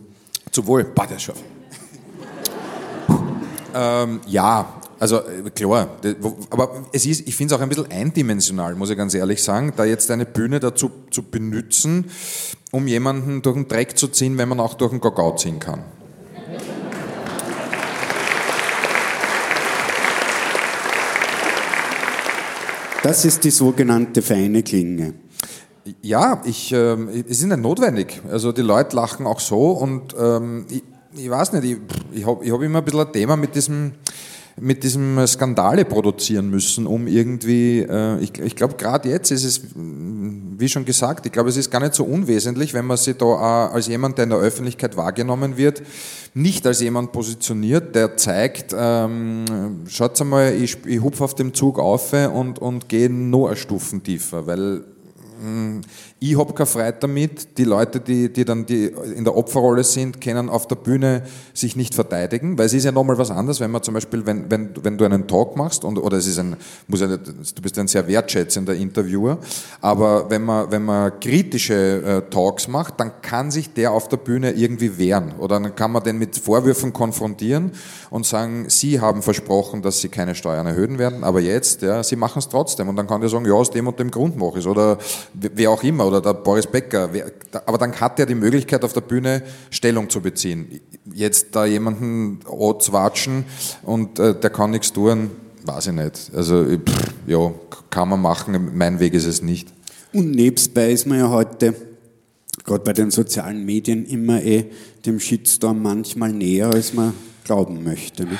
Zum 0.52 0.68
Wohl. 0.68 0.84
Boah, 0.84 1.08
der 1.08 1.18
ist 1.18 1.24
scharf. 1.24 1.38
Ähm, 3.72 4.20
ja, 4.26 4.80
also 5.00 5.18
äh, 5.18 5.50
klar, 5.52 5.90
aber 6.50 6.86
es 6.92 7.06
ist, 7.06 7.28
ich 7.28 7.36
finde 7.36 7.54
es 7.54 7.60
auch 7.60 7.64
ein 7.64 7.70
bisschen 7.70 7.90
eindimensional, 7.90 8.76
muss 8.76 8.90
ich 8.90 8.98
ganz 8.98 9.14
ehrlich 9.14 9.42
sagen, 9.42 9.74
da 9.78 9.86
jetzt 9.86 10.12
eine 10.12 10.26
Bühne 10.26 10.60
dazu 10.60 10.92
zu 11.12 11.24
benutzen, 11.24 12.10
um 12.72 12.88
jemanden 12.88 13.42
durch 13.42 13.56
den 13.56 13.68
Dreck 13.68 13.98
zu 13.98 14.08
ziehen, 14.10 14.38
wenn 14.40 14.50
man 14.50 14.60
auch 14.60 14.74
durch 14.74 14.92
den 14.92 15.00
Gagau 15.00 15.36
ziehen 15.36 15.60
kann. 15.60 15.84
Das 23.02 23.24
ist 23.24 23.46
die 23.46 23.52
sogenannte 23.52 24.22
feine 24.22 24.62
Klinge. 24.62 25.14
Ja, 26.02 26.42
ich, 26.46 26.72
äh, 26.72 26.94
es 27.30 27.40
ist 27.40 27.46
nicht 27.46 27.58
notwendig. 27.58 28.22
Also 28.30 28.52
die 28.52 28.62
Leute 28.62 28.96
lachen 28.96 29.26
auch 29.26 29.40
so 29.40 29.72
und 29.72 30.16
ähm, 30.20 30.66
ich, 30.70 30.84
ich 31.16 31.30
weiß 31.30 31.54
nicht, 31.54 31.64
ich, 31.64 31.78
ich 32.20 32.26
habe 32.26 32.44
ich 32.46 32.52
hab 32.52 32.62
immer 32.62 32.80
ein 32.80 32.86
bisschen 32.86 33.00
ein 33.00 33.12
Thema 33.14 33.36
mit 33.36 33.56
diesem, 33.56 33.94
mit 34.60 34.84
diesem 34.84 35.26
Skandale 35.26 35.86
produzieren 35.86 36.50
müssen, 36.50 36.86
um 36.86 37.08
irgendwie, 37.08 37.80
äh, 37.80 38.20
ich, 38.20 38.38
ich 38.40 38.56
glaube 38.56 38.76
gerade 38.76 39.10
jetzt 39.10 39.32
ist 39.32 39.44
es, 39.44 39.62
wie 39.76 40.70
schon 40.70 40.86
gesagt, 40.86 41.26
ich 41.26 41.32
glaube 41.32 41.50
es 41.50 41.58
ist 41.58 41.72
gar 41.72 41.80
nicht 41.80 41.96
so 41.96 42.04
unwesentlich, 42.04 42.74
wenn 42.74 42.86
man 42.86 42.98
sich 42.98 43.18
da 43.18 43.68
als 43.68 43.88
jemand, 43.88 44.18
der 44.18 44.26
in 44.26 44.30
der 44.32 44.40
Öffentlichkeit 44.40 44.98
wahrgenommen 44.98 45.58
wird, 45.58 45.82
nicht 46.34 46.68
als 46.68 46.82
jemand 46.82 47.12
positioniert, 47.12 47.96
der 47.96 48.18
zeigt, 48.18 48.76
ähm, 48.78 49.46
schaut 49.88 50.24
mal, 50.26 50.54
ich, 50.54 50.78
ich 50.86 51.02
hupfe 51.02 51.24
auf 51.24 51.36
dem 51.36 51.54
Zug 51.54 51.80
auf 51.80 52.14
und, 52.14 52.60
und 52.60 52.90
gehe 52.90 53.08
eine 53.08 53.56
Stufen 53.56 54.04
tiefer, 54.04 54.46
weil 54.46 54.84
mm, 55.40 56.09
ich 56.22 56.38
habe 56.38 56.54
keine 56.54 56.66
Freude 56.66 56.98
damit. 57.00 57.58
Die 57.58 57.64
Leute, 57.64 58.02
die, 58.02 58.32
die 58.32 58.44
dann 58.44 58.66
die 58.66 58.88
in 59.16 59.24
der 59.24 59.38
Opferrolle 59.38 59.86
sind, 59.86 60.20
können 60.20 60.50
auf 60.50 60.68
der 60.68 60.76
Bühne 60.76 61.24
sich 61.54 61.78
nicht 61.78 61.96
verteidigen, 61.96 62.58
weil 62.58 62.66
es 62.66 62.74
ist 62.74 62.84
ja 62.84 62.92
nochmal 62.92 63.18
was 63.18 63.32
anderes, 63.32 63.62
wenn 63.62 63.72
man 63.72 63.84
zum 63.84 63.94
Beispiel, 63.94 64.26
wenn, 64.26 64.52
wenn, 64.52 64.72
wenn 64.84 64.98
du 64.98 65.06
einen 65.06 65.28
Talk 65.28 65.56
machst, 65.56 65.86
und, 65.86 65.98
oder 65.98 66.18
es 66.18 66.28
ist 66.28 66.38
ein, 66.40 66.58
muss 66.88 67.00
ja, 67.00 67.08
du 67.08 67.62
bist 67.62 67.80
ein 67.80 67.88
sehr 67.88 68.06
wertschätzender 68.08 68.76
Interviewer, 68.76 69.38
aber 69.80 70.30
wenn 70.30 70.44
man, 70.44 70.70
wenn 70.72 70.84
man 70.84 71.18
kritische 71.22 72.24
äh, 72.26 72.30
Talks 72.30 72.68
macht, 72.68 73.00
dann 73.00 73.22
kann 73.22 73.50
sich 73.50 73.74
der 73.74 73.92
auf 73.92 74.10
der 74.10 74.18
Bühne 74.18 74.52
irgendwie 74.52 74.98
wehren. 74.98 75.34
Oder 75.40 75.60
dann 75.60 75.76
kann 75.76 75.92
man 75.92 76.04
den 76.04 76.18
mit 76.18 76.38
Vorwürfen 76.38 76.92
konfrontieren 76.92 77.72
und 78.10 78.26
sagen, 78.26 78.66
Sie 78.68 79.00
haben 79.00 79.22
versprochen, 79.22 79.82
dass 79.82 80.02
Sie 80.02 80.10
keine 80.10 80.36
Steuern 80.36 80.66
erhöhen 80.66 81.00
werden, 81.00 81.24
aber 81.24 81.40
jetzt, 81.40 81.82
ja, 81.82 82.04
Sie 82.04 82.18
machen 82.18 82.40
es 82.40 82.50
trotzdem. 82.50 82.90
Und 82.90 82.98
dann 82.98 83.08
kann 83.08 83.22
der 83.22 83.30
sagen, 83.30 83.46
ja, 83.46 83.54
aus 83.54 83.72
dem 83.72 83.88
und 83.88 83.98
dem 84.00 84.12
Grund 84.12 84.36
mache 84.36 84.60
ich 84.60 84.66
es 84.66 84.68
oder 84.68 84.98
wer 85.34 85.72
auch 85.72 85.84
immer 85.84 86.09
oder 86.10 86.22
der 86.22 86.34
Boris 86.34 86.68
Becker. 86.68 87.10
Aber 87.66 87.78
dann 87.78 88.00
hat 88.00 88.20
er 88.20 88.26
die 88.26 88.36
Möglichkeit, 88.36 88.84
auf 88.84 88.94
der 88.94 89.02
Bühne 89.02 89.44
Stellung 89.70 90.10
zu 90.10 90.22
beziehen. 90.22 90.82
Jetzt 91.14 91.56
da 91.56 91.66
jemanden 91.66 92.40
watschen 92.46 93.46
und 93.84 94.20
äh, 94.20 94.38
der 94.40 94.50
kann 94.50 94.72
nichts 94.72 94.92
tun, 94.92 95.32
weiß 95.66 95.88
ich 95.88 95.94
nicht. 95.94 96.32
Also, 96.36 96.66
pff, 96.66 97.14
ja, 97.28 97.52
kann 97.90 98.10
man 98.10 98.22
machen, 98.22 98.72
mein 98.74 99.00
Weg 99.00 99.14
ist 99.14 99.26
es 99.26 99.42
nicht. 99.42 99.70
Und 100.14 100.32
nebstbei 100.32 100.92
ist 100.92 101.06
man 101.06 101.20
ja 101.20 101.30
heute, 101.30 101.76
gerade 102.64 102.84
bei 102.84 102.94
den 102.94 103.12
sozialen 103.12 103.66
Medien, 103.66 104.06
immer 104.06 104.42
eh 104.44 104.66
dem 105.06 105.20
Shitstorm 105.20 105.82
manchmal 105.82 106.32
näher, 106.32 106.68
als 106.68 106.94
man 106.94 107.14
glauben 107.44 107.84
möchte. 107.84 108.24
Ne? 108.26 108.38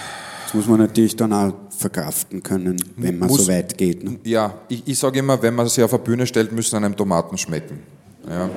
Das 0.50 0.56
muss 0.56 0.68
man 0.68 0.80
natürlich 0.80 1.16
dann 1.16 1.32
auch 1.32 1.54
verkraften 1.78 2.42
können, 2.42 2.84
wenn 2.98 3.20
man 3.20 3.30
muss, 3.30 3.46
so 3.46 3.52
weit 3.52 3.78
geht. 3.78 4.04
Ne? 4.04 4.18
Ja, 4.24 4.56
ich, 4.68 4.82
ich 4.84 4.98
sage 4.98 5.20
immer, 5.20 5.40
wenn 5.44 5.54
man 5.54 5.70
sich 5.70 5.84
auf 5.84 5.94
eine 5.94 6.02
Bühne 6.02 6.26
stellt, 6.26 6.52
müssen 6.52 6.76
einem 6.78 6.98
Tomaten 6.98 7.38
schmecken. 7.38 7.84
Ja. 8.28 8.50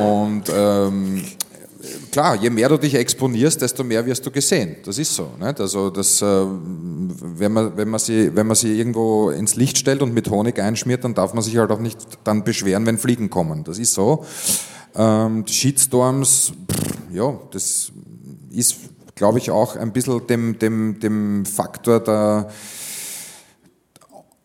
Und 0.00 0.44
ähm, 0.54 1.24
klar, 2.12 2.36
je 2.36 2.50
mehr 2.50 2.68
du 2.68 2.76
dich 2.76 2.94
exponierst, 2.94 3.60
desto 3.60 3.82
mehr 3.82 4.06
wirst 4.06 4.26
du 4.26 4.30
gesehen. 4.30 4.76
Das 4.84 4.96
ist 4.96 5.12
so. 5.12 5.30
Nicht? 5.40 5.60
Also 5.60 5.90
das, 5.90 6.22
äh, 6.22 6.24
wenn, 6.24 7.52
man, 7.52 7.76
wenn, 7.76 7.88
man 7.88 7.98
sie, 7.98 8.30
wenn 8.36 8.46
man 8.46 8.54
sie 8.54 8.78
irgendwo 8.78 9.30
ins 9.30 9.56
Licht 9.56 9.76
stellt 9.76 10.02
und 10.02 10.14
mit 10.14 10.30
Honig 10.30 10.60
einschmiert, 10.60 11.02
dann 11.02 11.14
darf 11.14 11.34
man 11.34 11.42
sich 11.42 11.56
halt 11.56 11.72
auch 11.72 11.80
nicht 11.80 11.98
dann 12.22 12.44
beschweren, 12.44 12.86
wenn 12.86 12.96
Fliegen 12.96 13.28
kommen. 13.28 13.64
Das 13.64 13.80
ist 13.80 13.92
so. 13.92 14.24
Ähm, 14.94 15.44
Shitstorms, 15.48 16.52
pff, 16.70 17.12
ja, 17.12 17.36
das 17.50 17.90
ist 18.52 18.76
glaube 19.18 19.38
ich, 19.38 19.50
auch 19.50 19.76
ein 19.76 19.92
bisschen 19.92 20.26
dem, 20.28 20.58
dem, 20.58 20.98
dem 21.00 21.44
Faktor 21.44 22.00
der 22.00 22.48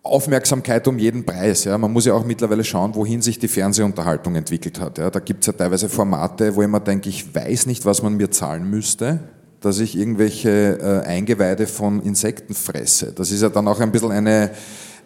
Aufmerksamkeit 0.01 0.85
um 0.87 0.99
jeden 0.99 1.25
Preis. 1.25 1.63
Ja. 1.63 1.77
Man 1.77 1.93
muss 1.93 2.05
ja 2.05 2.13
auch 2.13 2.25
mittlerweile 2.25 2.63
schauen, 2.65 2.93
wohin 2.95 3.21
sich 3.21 3.39
die 3.39 3.47
Fernsehunterhaltung 3.47 4.35
entwickelt 4.35 4.79
hat. 4.81 4.97
Ja. 4.97 5.09
Da 5.09 5.19
gibt 5.19 5.41
es 5.41 5.47
ja 5.47 5.53
teilweise 5.53 5.87
Formate, 5.87 6.55
wo 6.55 6.61
ich 6.61 6.67
mir 6.67 6.81
denke, 6.81 7.07
ich 7.07 7.33
weiß 7.33 7.67
nicht, 7.67 7.85
was 7.85 8.03
man 8.03 8.15
mir 8.17 8.29
zahlen 8.29 8.69
müsste, 8.69 9.19
dass 9.61 9.79
ich 9.79 9.97
irgendwelche 9.97 10.79
äh, 10.81 11.07
Eingeweide 11.07 11.67
von 11.67 12.01
Insekten 12.01 12.53
fresse. 12.53 13.13
Das 13.13 13.31
ist 13.31 13.41
ja 13.41 13.49
dann 13.49 13.65
auch 13.67 13.79
ein 13.79 13.93
bisschen 13.93 14.11
eine, 14.11 14.51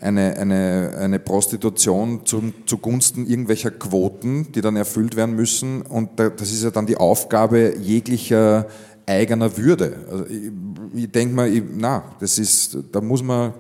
eine, 0.02 0.36
eine, 0.36 0.96
eine 0.98 1.20
Prostitution 1.20 2.26
zum, 2.26 2.54
zugunsten 2.66 3.28
irgendwelcher 3.28 3.70
Quoten, 3.70 4.52
die 4.54 4.62
dann 4.62 4.78
erfüllt 4.78 5.16
werden 5.16 5.36
müssen. 5.36 5.84
Und 5.84 6.20
das 6.20 6.52
ist 6.52 6.64
ja 6.64 6.72
dann 6.72 6.88
die 6.88 6.98
Aufgabe 6.98 7.76
jeglicher 7.78 8.66
eigener 9.08 9.56
Würde. 9.58 9.98
Also 10.12 10.26
ich, 10.26 10.52
ich 10.94 11.12
denke 11.12 11.34
mal, 11.34 11.52
ich, 11.52 11.64
na, 11.76 12.04
das 12.20 12.38
ist, 12.38 12.78
da 12.92 13.02
muss 13.02 13.24
man 13.24 13.54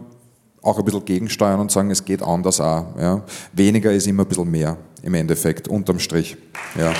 auch 0.61 0.77
ein 0.77 0.85
bisschen 0.85 1.05
gegensteuern 1.05 1.59
und 1.59 1.71
sagen, 1.71 1.89
es 1.89 2.03
geht 2.03 2.21
anders 2.21 2.59
auch. 2.59 2.85
Ja. 2.99 3.23
Weniger 3.53 3.91
ist 3.91 4.05
immer 4.05 4.23
ein 4.23 4.29
bisschen 4.29 4.51
mehr 4.51 4.77
im 5.01 5.13
Endeffekt, 5.13 5.67
unterm 5.67 5.99
Strich. 5.99 6.35
Ja. 6.77 6.93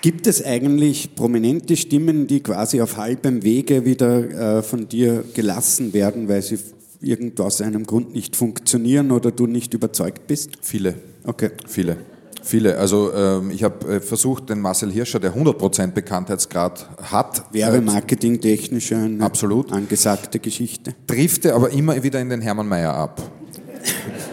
Gibt 0.00 0.26
es 0.28 0.42
eigentlich 0.44 1.16
prominente 1.16 1.76
Stimmen, 1.76 2.28
die 2.28 2.40
quasi 2.40 2.80
auf 2.80 2.96
halbem 2.96 3.42
Wege 3.42 3.84
wieder 3.84 4.58
äh, 4.58 4.62
von 4.62 4.88
dir 4.88 5.24
gelassen 5.34 5.92
werden, 5.92 6.28
weil 6.28 6.42
sie 6.42 6.58
irgendwo 7.00 7.42
aus 7.42 7.60
einem 7.60 7.84
Grund 7.84 8.14
nicht 8.14 8.36
funktionieren 8.36 9.10
oder 9.10 9.32
du 9.32 9.46
nicht 9.46 9.74
überzeugt 9.74 10.28
bist? 10.28 10.58
Viele. 10.62 10.94
Okay. 11.26 11.50
Viele. 11.66 11.96
Viele. 12.42 12.78
Also 12.78 13.12
ähm, 13.12 13.50
ich 13.50 13.64
habe 13.64 13.96
äh, 13.96 14.00
versucht, 14.00 14.48
den 14.48 14.60
Marcel 14.60 14.92
Hirscher, 14.92 15.18
der 15.18 15.34
100% 15.34 15.88
Bekanntheitsgrad 15.88 16.88
hat. 17.10 17.42
Wäre 17.52 17.80
marketingtechnisch 17.80 18.92
eine 18.92 19.24
absolut. 19.24 19.72
angesagte 19.72 20.38
Geschichte. 20.38 20.94
Triffte 21.08 21.54
aber 21.54 21.70
immer 21.70 22.00
wieder 22.00 22.20
in 22.20 22.28
den 22.28 22.40
Hermann 22.40 22.68
Mayer 22.68 22.94
ab. 22.94 23.20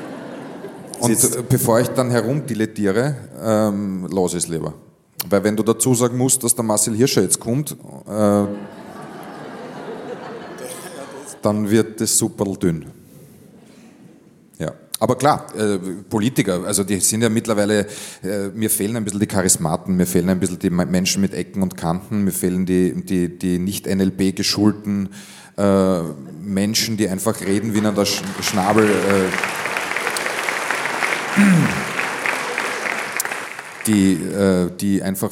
Und 1.00 1.12
äh, 1.12 1.44
bevor 1.50 1.80
ich 1.80 1.88
dann 1.90 2.12
herumdilettiere, 2.12 3.16
ähm, 3.44 4.08
los 4.12 4.36
ist 4.36 4.48
lieber. 4.48 4.76
Weil 5.28 5.44
wenn 5.44 5.56
du 5.56 5.64
dazu 5.64 5.96
sagen 5.96 6.18
musst, 6.18 6.44
dass 6.44 6.54
der 6.54 6.64
Marcel 6.64 6.96
Hirscher 6.96 7.24
jetzt 7.24 7.40
kommt, 7.40 7.72
äh, 7.72 8.46
dann 11.42 11.70
wird 11.70 12.00
das 12.00 12.16
super 12.16 12.46
dünn. 12.46 12.86
Aber 15.04 15.18
klar, 15.18 15.48
äh, 15.58 15.80
Politiker, 16.10 16.64
also 16.64 16.86
die 16.86 17.02
sind 17.02 17.24
ja 17.24 17.28
mittlerweile, 17.28 17.88
äh, 18.24 18.48
mir 18.54 18.70
fehlen 18.70 18.96
ein 18.96 19.04
bisschen 19.04 19.20
die 19.20 19.28
Charismaten, 19.28 19.98
mir 19.98 20.06
fehlen 20.06 20.30
ein 20.30 20.40
bisschen 20.40 20.60
die 20.60 20.70
Menschen 20.70 21.20
mit 21.20 21.34
Ecken 21.34 21.62
und 21.62 21.76
Kanten, 21.76 22.24
mir 22.24 22.32
fehlen 22.32 22.66
die, 22.66 23.04
die, 23.04 23.38
die 23.38 23.60
nicht 23.60 23.86
NLP 23.86 24.34
geschulten 24.34 25.10
äh, 25.58 26.04
Menschen, 26.42 26.96
die 26.96 27.10
einfach 27.10 27.42
reden 27.42 27.74
wie 27.74 27.86
an 27.86 27.96
der 27.96 28.06
Sch 28.06 28.22
Schnabel. 28.40 28.90
Die, 33.86 34.18
die 34.80 35.04
einfach 35.04 35.32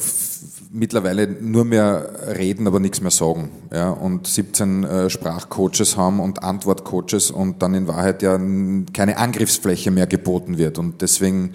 mittlerweile 0.72 1.28
nur 1.28 1.64
mehr 1.64 2.36
reden, 2.36 2.66
aber 2.66 2.80
nichts 2.80 3.00
mehr 3.00 3.10
sagen. 3.10 3.50
Ja, 3.72 3.90
und 3.90 4.26
17 4.26 4.84
äh, 4.84 5.10
Sprachcoaches 5.10 5.96
haben 5.96 6.18
und 6.18 6.42
Antwortcoaches 6.42 7.30
und 7.30 7.62
dann 7.62 7.74
in 7.74 7.86
Wahrheit 7.86 8.22
ja 8.22 8.38
keine 8.92 9.18
Angriffsfläche 9.18 9.90
mehr 9.90 10.06
geboten 10.06 10.58
wird. 10.58 10.78
Und 10.78 11.02
deswegen 11.02 11.52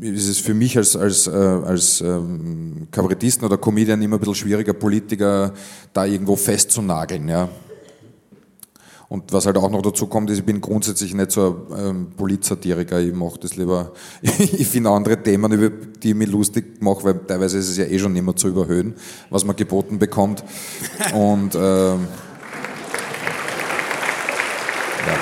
ist 0.00 0.28
es 0.28 0.38
für 0.38 0.54
mich 0.54 0.76
als, 0.76 0.96
als, 0.96 1.26
äh, 1.26 1.30
als 1.30 2.00
ähm, 2.00 2.88
Kabarettisten 2.90 3.46
oder 3.46 3.58
Comedian 3.58 4.02
immer 4.02 4.16
ein 4.16 4.20
bisschen 4.20 4.34
schwieriger, 4.34 4.72
Politiker 4.72 5.52
da 5.92 6.04
irgendwo 6.04 6.36
festzunageln. 6.36 7.28
Ja. 7.28 7.48
Und 9.08 9.32
was 9.32 9.46
halt 9.46 9.56
auch 9.56 9.70
noch 9.70 9.82
dazu 9.82 10.08
kommt, 10.08 10.30
ist, 10.30 10.38
ich 10.38 10.44
bin 10.44 10.60
grundsätzlich 10.60 11.14
nicht 11.14 11.30
so 11.30 11.66
ein 11.70 11.86
ähm, 11.86 12.06
Politsatiriker. 12.16 13.00
Ich 13.00 13.14
mache 13.14 13.38
das 13.40 13.56
lieber, 13.56 13.92
ich 14.22 14.66
finde 14.66 14.90
andere 14.90 15.22
Themen, 15.22 15.52
über 15.52 15.70
die 15.70 16.10
ich 16.10 16.14
mich 16.14 16.28
lustig 16.28 16.82
mache, 16.82 17.04
weil 17.04 17.20
teilweise 17.26 17.58
ist 17.58 17.68
es 17.68 17.76
ja 17.76 17.84
eh 17.84 17.98
schon 17.98 18.12
mehr 18.12 18.34
zu 18.34 18.48
überhöhen, 18.48 18.94
was 19.30 19.44
man 19.44 19.54
geboten 19.54 20.00
bekommt. 20.00 20.42
Und 21.14 21.54
ähm, 21.54 22.08
ja. 25.06 25.18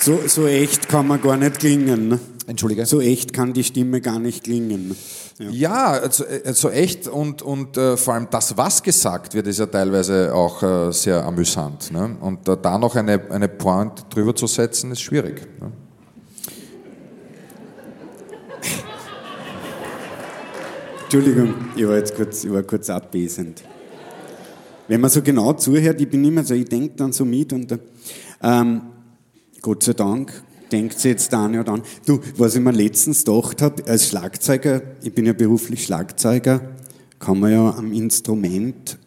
so, 0.00 0.18
so 0.26 0.46
echt 0.48 0.88
kann 0.88 1.06
man 1.06 1.22
gar 1.22 1.36
nicht 1.36 1.60
klingen. 1.60 2.08
Ne? 2.08 2.18
Entschuldige? 2.48 2.86
So 2.86 3.00
echt 3.00 3.32
kann 3.32 3.52
die 3.52 3.62
Stimme 3.62 4.00
gar 4.00 4.18
nicht 4.18 4.44
klingen. 4.44 4.96
Ja, 5.38 5.50
ja 5.50 5.86
also, 5.92 6.24
also 6.44 6.70
echt 6.70 7.06
und, 7.06 7.42
und 7.42 7.76
äh, 7.76 7.96
vor 7.96 8.14
allem 8.14 8.28
das, 8.30 8.56
was 8.56 8.82
gesagt 8.82 9.34
wird, 9.34 9.46
ist 9.46 9.58
ja 9.58 9.66
teilweise 9.66 10.34
auch 10.34 10.62
äh, 10.62 10.92
sehr 10.92 11.24
amüsant. 11.24 11.92
Ne? 11.92 12.16
Und 12.20 12.48
äh, 12.48 12.56
da 12.60 12.76
noch 12.76 12.96
eine, 12.96 13.30
eine 13.30 13.48
Pointe 13.48 14.02
drüber 14.10 14.34
zu 14.34 14.46
setzen, 14.46 14.90
ist 14.90 15.00
schwierig. 15.00 15.46
Ne? 15.60 15.72
Entschuldigung, 21.04 21.54
ich 21.74 21.86
war 21.86 21.96
jetzt 21.96 22.14
kurz, 22.14 22.44
ich 22.44 22.52
war 22.52 22.62
kurz 22.62 22.90
abwesend. 22.90 23.62
Wenn 24.88 25.00
man 25.00 25.08
so 25.08 25.22
genau 25.22 25.52
zuhört, 25.52 26.00
ich 26.00 26.10
bin 26.10 26.24
immer 26.24 26.44
so, 26.44 26.54
ich 26.54 26.68
denke 26.68 26.96
dann 26.96 27.12
so 27.12 27.24
mit 27.24 27.52
und 27.52 27.78
ähm, 28.42 28.82
Gott 29.62 29.82
sei 29.82 29.92
Dank 29.92 30.32
denkt 30.70 30.98
sie 30.98 31.10
jetzt 31.10 31.32
an 31.34 31.58
oder 31.58 31.72
an. 31.72 31.82
Du, 32.06 32.20
was 32.36 32.54
ich 32.54 32.60
mir 32.60 32.72
letztens 32.72 33.24
gedacht 33.24 33.62
habe, 33.62 33.84
als 33.86 34.08
Schlagzeuger, 34.08 34.82
ich 35.02 35.12
bin 35.12 35.26
ja 35.26 35.32
beruflich 35.32 35.84
Schlagzeuger, 35.84 36.60
kann 37.18 37.40
man 37.40 37.52
ja 37.52 37.74
am 37.74 37.92
Instrument 37.92 38.98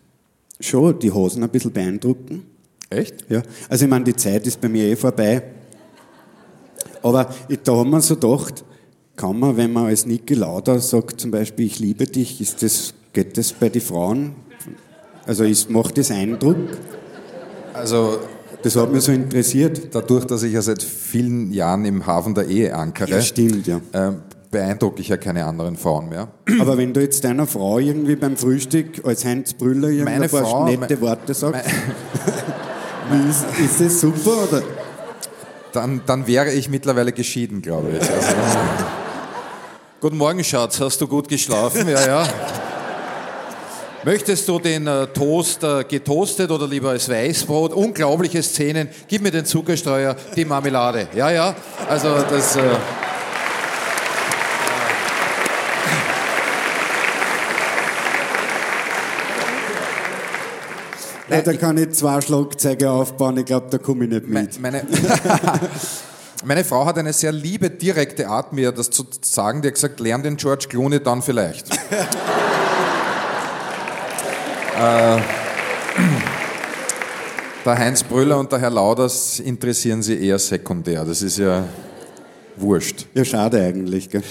schon 0.59 0.99
die 0.99 1.11
Hosen 1.11 1.43
ein 1.43 1.49
bisschen 1.49 1.71
beeindrucken. 1.71 2.43
Echt? 2.89 3.25
Ja. 3.29 3.41
Also 3.69 3.85
ich 3.85 3.89
meine, 3.89 4.05
die 4.05 4.15
Zeit 4.15 4.45
ist 4.45 4.59
bei 4.59 4.69
mir 4.69 4.85
eh 4.85 4.95
vorbei. 4.95 5.43
Aber 7.01 7.33
da 7.63 7.75
haben 7.75 7.89
wir 7.89 8.01
so 8.01 8.15
gedacht, 8.15 8.63
kann 9.15 9.39
man, 9.39 9.57
wenn 9.57 9.73
man 9.73 9.85
als 9.85 10.05
Niki 10.05 10.33
Lauda 10.33 10.79
sagt, 10.79 11.21
zum 11.21 11.31
Beispiel, 11.31 11.65
ich 11.65 11.79
liebe 11.79 12.05
dich, 12.05 12.41
ist 12.41 12.61
das, 12.61 12.93
geht 13.13 13.37
das 13.37 13.53
bei 13.53 13.69
den 13.69 13.81
Frauen? 13.81 14.35
Also 15.25 15.43
ist, 15.43 15.69
macht 15.69 15.97
das 15.97 16.11
Eindruck? 16.11 16.57
Also 17.73 18.19
das 18.63 18.75
hat 18.75 18.91
mich 18.91 19.03
so 19.03 19.11
interessiert. 19.11 19.93
Dadurch, 19.93 20.25
dass 20.25 20.43
ich 20.43 20.53
ja 20.53 20.61
seit 20.61 20.83
vielen 20.83 21.51
Jahren 21.51 21.85
im 21.85 22.05
Hafen 22.05 22.35
der 22.35 22.47
Ehe 22.47 22.75
ankere, 22.75 23.09
ja, 23.09 23.21
stimmt, 23.21 23.67
ja. 23.67 23.81
Äh, 23.91 24.11
beeindrucke 24.51 25.01
ich 25.01 25.07
ja 25.07 25.17
keine 25.17 25.45
anderen 25.45 25.77
Frauen 25.77 26.09
mehr. 26.09 26.27
Aber 26.59 26.77
wenn 26.77 26.93
du 26.93 27.01
jetzt 27.01 27.23
deiner 27.23 27.47
Frau 27.47 27.79
irgendwie 27.79 28.15
beim 28.15 28.37
Frühstück 28.37 29.05
als 29.05 29.25
Heinz 29.25 29.53
Brüller 29.53 29.87
ein 29.87 30.29
paar 30.29 30.43
Frau, 30.43 30.65
nette 30.65 30.79
mein, 30.79 31.01
Worte 31.01 31.33
sagst, 31.33 31.65
ist, 33.29 33.59
ist 33.59 33.81
das 33.81 34.01
super 34.01 34.43
oder? 34.49 34.61
Dann, 35.73 36.01
dann 36.05 36.27
wäre 36.27 36.51
ich 36.51 36.69
mittlerweile 36.69 37.13
geschieden, 37.13 37.61
glaube 37.61 37.91
ich. 37.91 38.01
Also, 38.01 38.35
Guten 40.01 40.17
Morgen, 40.17 40.43
Schatz. 40.43 40.81
Hast 40.81 40.99
du 40.99 41.07
gut 41.07 41.29
geschlafen? 41.29 41.87
Ja, 41.87 42.05
ja. 42.05 42.27
Möchtest 44.03 44.47
du 44.47 44.57
den 44.57 44.87
äh, 44.87 45.05
Toast 45.07 45.63
äh, 45.63 45.83
getoastet 45.83 46.49
oder 46.49 46.67
lieber 46.67 46.89
als 46.89 47.07
Weißbrot? 47.07 47.71
Unglaubliche 47.73 48.41
Szenen. 48.41 48.89
Gib 49.07 49.21
mir 49.21 49.29
den 49.29 49.45
Zuckerstreuer, 49.45 50.15
die 50.35 50.43
Marmelade. 50.43 51.07
Ja, 51.15 51.29
ja. 51.29 51.55
Also 51.87 52.15
das. 52.27 52.55
Äh 52.55 52.61
Ja, 61.29 61.41
da 61.41 61.53
kann 61.53 61.77
ich 61.77 61.91
zwei 61.91 62.19
Schlagzeuge 62.19 62.91
aufbauen, 62.91 63.37
ich 63.37 63.45
glaube, 63.45 63.67
da 63.69 63.77
komme 63.77 64.03
ich 64.03 64.09
nicht 64.09 64.27
mit. 64.27 64.59
Meine, 64.59 64.85
meine, 66.43 66.65
Frau 66.65 66.85
hat 66.85 66.97
eine 66.97 67.13
sehr 67.13 67.31
liebe, 67.31 67.69
direkte 67.69 68.27
Art, 68.27 68.51
mir 68.51 68.73
das 68.73 68.89
zu 68.89 69.05
sagen. 69.21 69.61
Die 69.61 69.69
hat 69.69 69.75
gesagt, 69.75 70.01
lern 70.01 70.23
den 70.23 70.35
George 70.35 70.65
Clooney 70.67 71.01
dann 71.01 71.21
vielleicht. 71.21 71.69
äh, 74.81 75.21
der 77.65 77.77
Heinz 77.77 78.03
Brüller 78.03 78.39
und 78.39 78.51
der 78.51 78.59
Herr 78.59 78.69
Lauders 78.69 79.39
interessieren 79.39 80.01
sie 80.01 80.19
eher 80.25 80.39
sekundär. 80.39 81.05
Das 81.05 81.21
ist 81.21 81.37
ja 81.37 81.65
wurscht. 82.57 83.05
Ja, 83.13 83.23
schade 83.23 83.61
eigentlich. 83.61 84.09
Gell? 84.09 84.23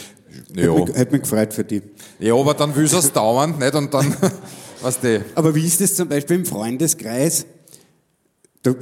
Ja. 0.54 0.62
Hätte 0.62 0.72
mich, 0.72 0.96
hätte 0.96 1.12
mich 1.12 1.22
gefreut 1.22 1.54
für 1.54 1.64
die. 1.64 1.82
Ja, 2.18 2.34
aber 2.34 2.54
dann 2.54 2.74
will 2.74 2.84
es 2.84 3.12
dauernd, 3.12 3.58
nicht? 3.58 3.74
Und 3.74 3.94
dann. 3.94 4.14
Was 4.82 4.98
die? 4.98 5.20
Aber 5.34 5.54
wie 5.54 5.66
ist 5.66 5.80
das 5.80 5.94
zum 5.94 6.08
Beispiel 6.08 6.36
im 6.36 6.46
Freundeskreis? 6.46 7.44
Da 8.62 8.74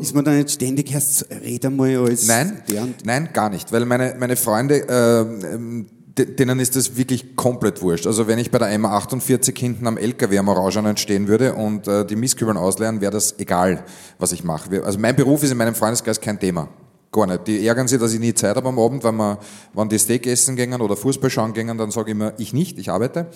ist 0.00 0.14
man 0.14 0.24
dann 0.24 0.36
nicht 0.36 0.50
ständig 0.50 0.92
erst, 0.92 1.26
red 1.30 1.64
einmal 1.64 1.96
als 1.96 2.26
Nein, 2.26 2.62
nein, 3.04 3.30
gar 3.32 3.48
nicht, 3.48 3.72
weil 3.72 3.86
meine, 3.86 4.16
meine 4.18 4.36
Freunde, 4.36 4.80
äh, 4.86 5.84
denen 6.16 6.60
ist 6.60 6.76
das 6.76 6.96
wirklich 6.96 7.36
komplett 7.36 7.82
wurscht. 7.82 8.06
Also 8.06 8.26
wenn 8.26 8.38
ich 8.38 8.50
bei 8.50 8.58
der 8.58 8.68
MA48 8.78 9.58
hinten 9.58 9.86
am 9.86 9.96
LKW 9.96 10.38
am 10.38 10.48
Orangen 10.48 10.96
stehen 10.96 11.28
würde 11.28 11.54
und 11.54 11.88
äh, 11.88 12.06
die 12.06 12.16
Mistkübeln 12.16 12.56
ausleeren, 12.56 13.00
wäre 13.00 13.12
das 13.12 13.38
egal, 13.38 13.84
was 14.18 14.32
ich 14.32 14.44
mache. 14.44 14.84
Also 14.84 14.98
mein 14.98 15.16
Beruf 15.16 15.42
ist 15.42 15.50
in 15.50 15.58
meinem 15.58 15.74
Freundeskreis 15.74 16.20
kein 16.20 16.38
Thema. 16.38 16.68
Gar 17.10 17.26
nicht. 17.26 17.46
Die 17.46 17.66
ärgern 17.66 17.88
sich, 17.88 17.98
dass 17.98 18.12
ich 18.12 18.20
nie 18.20 18.34
Zeit 18.34 18.56
habe 18.56 18.68
am 18.68 18.78
Abend, 18.78 19.04
wenn, 19.04 19.16
wir, 19.16 19.38
wenn 19.72 19.88
die 19.88 19.98
Steak 19.98 20.26
essen 20.26 20.56
gehen 20.56 20.80
oder 20.80 20.96
Fußball 20.96 21.30
schauen 21.30 21.52
gehen, 21.52 21.76
dann 21.78 21.90
sage 21.90 22.10
ich 22.10 22.16
immer, 22.16 22.32
ich 22.38 22.52
nicht, 22.52 22.78
ich 22.78 22.90
arbeite 22.90 23.28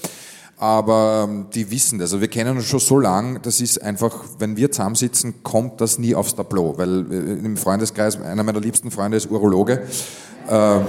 aber 0.59 1.29
ähm, 1.29 1.47
die 1.55 1.70
wissen 1.70 1.99
das. 2.01 2.11
Also 2.11 2.20
wir 2.20 2.29
kennen 2.29 2.57
uns 2.57 2.66
schon 2.66 2.81
so 2.81 2.99
lang, 2.99 3.41
das 3.43 3.61
ist 3.61 3.81
einfach, 3.81 4.24
wenn 4.41 4.57
wir 4.57 4.72
zusammensitzen, 4.72 5.43
kommt 5.45 5.81
das 5.81 5.99
nie 5.99 6.14
aufs 6.14 6.35
Tableau, 6.35 6.76
weil 6.76 7.07
äh, 7.12 7.47
im 7.47 7.57
Freundeskreis, 7.57 8.20
einer 8.20 8.43
meiner 8.43 8.61
liebsten 8.61 8.91
Freunde 8.91 9.16
ist 9.16 9.31
Urologe. 9.31 9.83
Äh, 10.49 10.81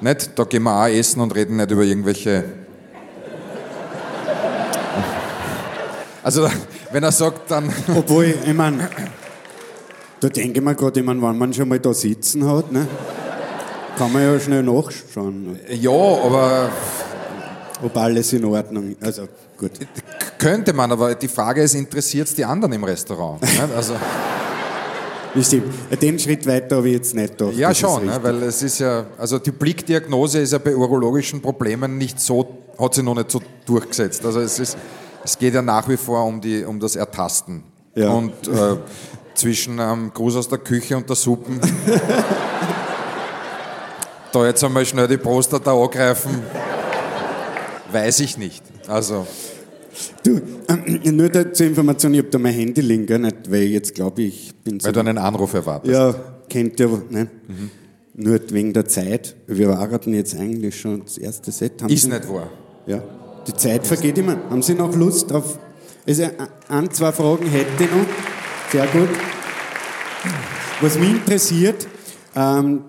nicht, 0.00 0.38
da 0.38 0.44
gehen 0.44 0.62
wir 0.62 0.82
auch 0.82 0.88
essen 0.88 1.20
und 1.20 1.34
reden 1.34 1.56
nicht 1.56 1.70
über 1.70 1.82
irgendwelche... 1.82 2.44
Also 6.22 6.48
wenn 6.92 7.02
er 7.02 7.12
sagt, 7.12 7.50
dann... 7.50 7.72
Obwohl, 7.96 8.34
ich 8.44 8.54
meine, 8.54 8.88
da 10.20 10.28
denke 10.28 10.58
ich 10.58 10.64
mir 10.64 10.74
gerade, 10.74 11.00
ich 11.00 11.06
meine, 11.06 11.22
wenn 11.22 11.38
man 11.38 11.52
schon 11.52 11.68
mal 11.68 11.78
da 11.78 11.94
sitzen 11.94 12.48
hat, 12.48 12.72
ne, 12.72 12.86
kann 13.96 14.12
man 14.12 14.22
ja 14.22 14.40
schnell 14.40 14.62
nachschauen. 14.62 15.58
Ja, 15.70 15.90
aber 15.90 16.70
ob 17.82 17.96
alles 17.96 18.32
in 18.32 18.44
Ordnung 18.44 18.90
ist. 18.92 19.04
Also 19.04 19.28
gut. 19.56 19.72
Könnte 20.38 20.72
man, 20.72 20.92
aber 20.92 21.14
die 21.14 21.28
Frage 21.28 21.62
ist, 21.62 21.74
interessiert 21.74 22.28
es 22.28 22.34
die 22.34 22.44
anderen 22.44 22.72
im 22.72 22.84
Restaurant? 22.84 23.40
also 23.76 23.94
Stimmt. 25.42 26.02
Den 26.02 26.18
Schritt 26.18 26.46
weiter 26.46 26.76
habe 26.76 26.88
ich 26.88 26.94
jetzt 26.94 27.14
nicht 27.14 27.36
gedacht. 27.36 27.56
Ja, 27.56 27.74
schon, 27.74 28.06
ne, 28.06 28.18
weil 28.22 28.42
es 28.44 28.62
ist 28.62 28.78
ja, 28.78 29.06
also 29.18 29.38
die 29.38 29.50
Blickdiagnose 29.50 30.40
ist 30.40 30.52
ja 30.52 30.58
bei 30.58 30.74
urologischen 30.74 31.40
Problemen 31.40 31.98
nicht 31.98 32.20
so, 32.20 32.58
hat 32.78 32.94
sich 32.94 33.04
noch 33.04 33.14
nicht 33.14 33.30
so 33.30 33.40
durchgesetzt. 33.66 34.24
Also 34.24 34.40
es 34.40 34.58
ist, 34.58 34.76
es 35.24 35.38
geht 35.38 35.54
ja 35.54 35.62
nach 35.62 35.88
wie 35.88 35.96
vor 35.96 36.24
um, 36.24 36.40
die, 36.40 36.64
um 36.64 36.80
das 36.80 36.96
Ertasten. 36.96 37.62
Ja. 37.94 38.10
Und 38.10 38.32
äh, 38.48 38.76
zwischen 39.34 39.78
ähm, 39.78 40.10
Gruß 40.12 40.36
aus 40.36 40.48
der 40.48 40.58
Küche 40.58 40.96
und 40.96 41.08
der 41.08 41.16
Suppen, 41.16 41.60
da 44.32 44.46
jetzt 44.46 44.62
einmal 44.64 44.84
schnell 44.84 45.08
die 45.08 45.16
Prostata 45.16 45.72
angreifen. 45.72 46.42
Weiß 47.90 48.20
ich 48.20 48.36
nicht. 48.36 48.62
Also. 48.86 49.26
Du, 50.22 50.40
äh, 50.68 51.10
nur 51.12 51.28
da, 51.28 51.52
zur 51.52 51.66
Information, 51.66 52.14
ich 52.14 52.20
habe 52.20 52.30
da 52.30 52.38
mein 52.38 52.54
Handy 52.54 52.80
liegen, 52.80 53.06
gell, 53.06 53.18
nicht, 53.18 53.50
weil 53.50 53.62
ich 53.62 53.72
jetzt 53.72 53.94
glaube 53.94 54.22
ich 54.22 54.54
bin 54.64 54.80
so. 54.80 54.86
Weil 54.86 54.92
du 54.92 55.00
einen 55.00 55.18
Anruf 55.18 55.54
erwartest. 55.54 55.92
Ja, 55.92 56.14
kennt 56.48 56.78
ihr, 56.80 57.02
ne? 57.10 57.28
Mhm. 57.46 57.70
Nur 58.14 58.40
wegen 58.50 58.72
der 58.72 58.86
Zeit. 58.86 59.36
Wir 59.46 59.68
warten 59.68 60.12
jetzt 60.12 60.36
eigentlich 60.36 60.78
schon 60.78 61.04
das 61.04 61.18
erste 61.18 61.52
Set. 61.52 61.82
Haben 61.82 61.92
Ist 61.92 62.02
Sie, 62.02 62.08
nicht 62.08 62.28
wahr. 62.28 62.50
Ja. 62.86 63.02
Die 63.46 63.54
Zeit 63.54 63.86
vergeht 63.86 64.18
immer. 64.18 64.36
Haben 64.50 64.62
Sie 64.62 64.74
noch 64.74 64.94
Lust 64.94 65.32
auf. 65.32 65.58
Also, 66.06 66.22
äh, 66.22 66.30
ein, 66.68 66.90
zwei 66.90 67.12
Fragen 67.12 67.46
hätte 67.46 67.84
ich 67.84 67.90
noch. 67.90 68.72
Sehr 68.72 68.86
gut. 68.88 69.08
Was 70.80 70.98
mich 70.98 71.10
interessiert, 71.10 71.86
ähm, 72.34 72.82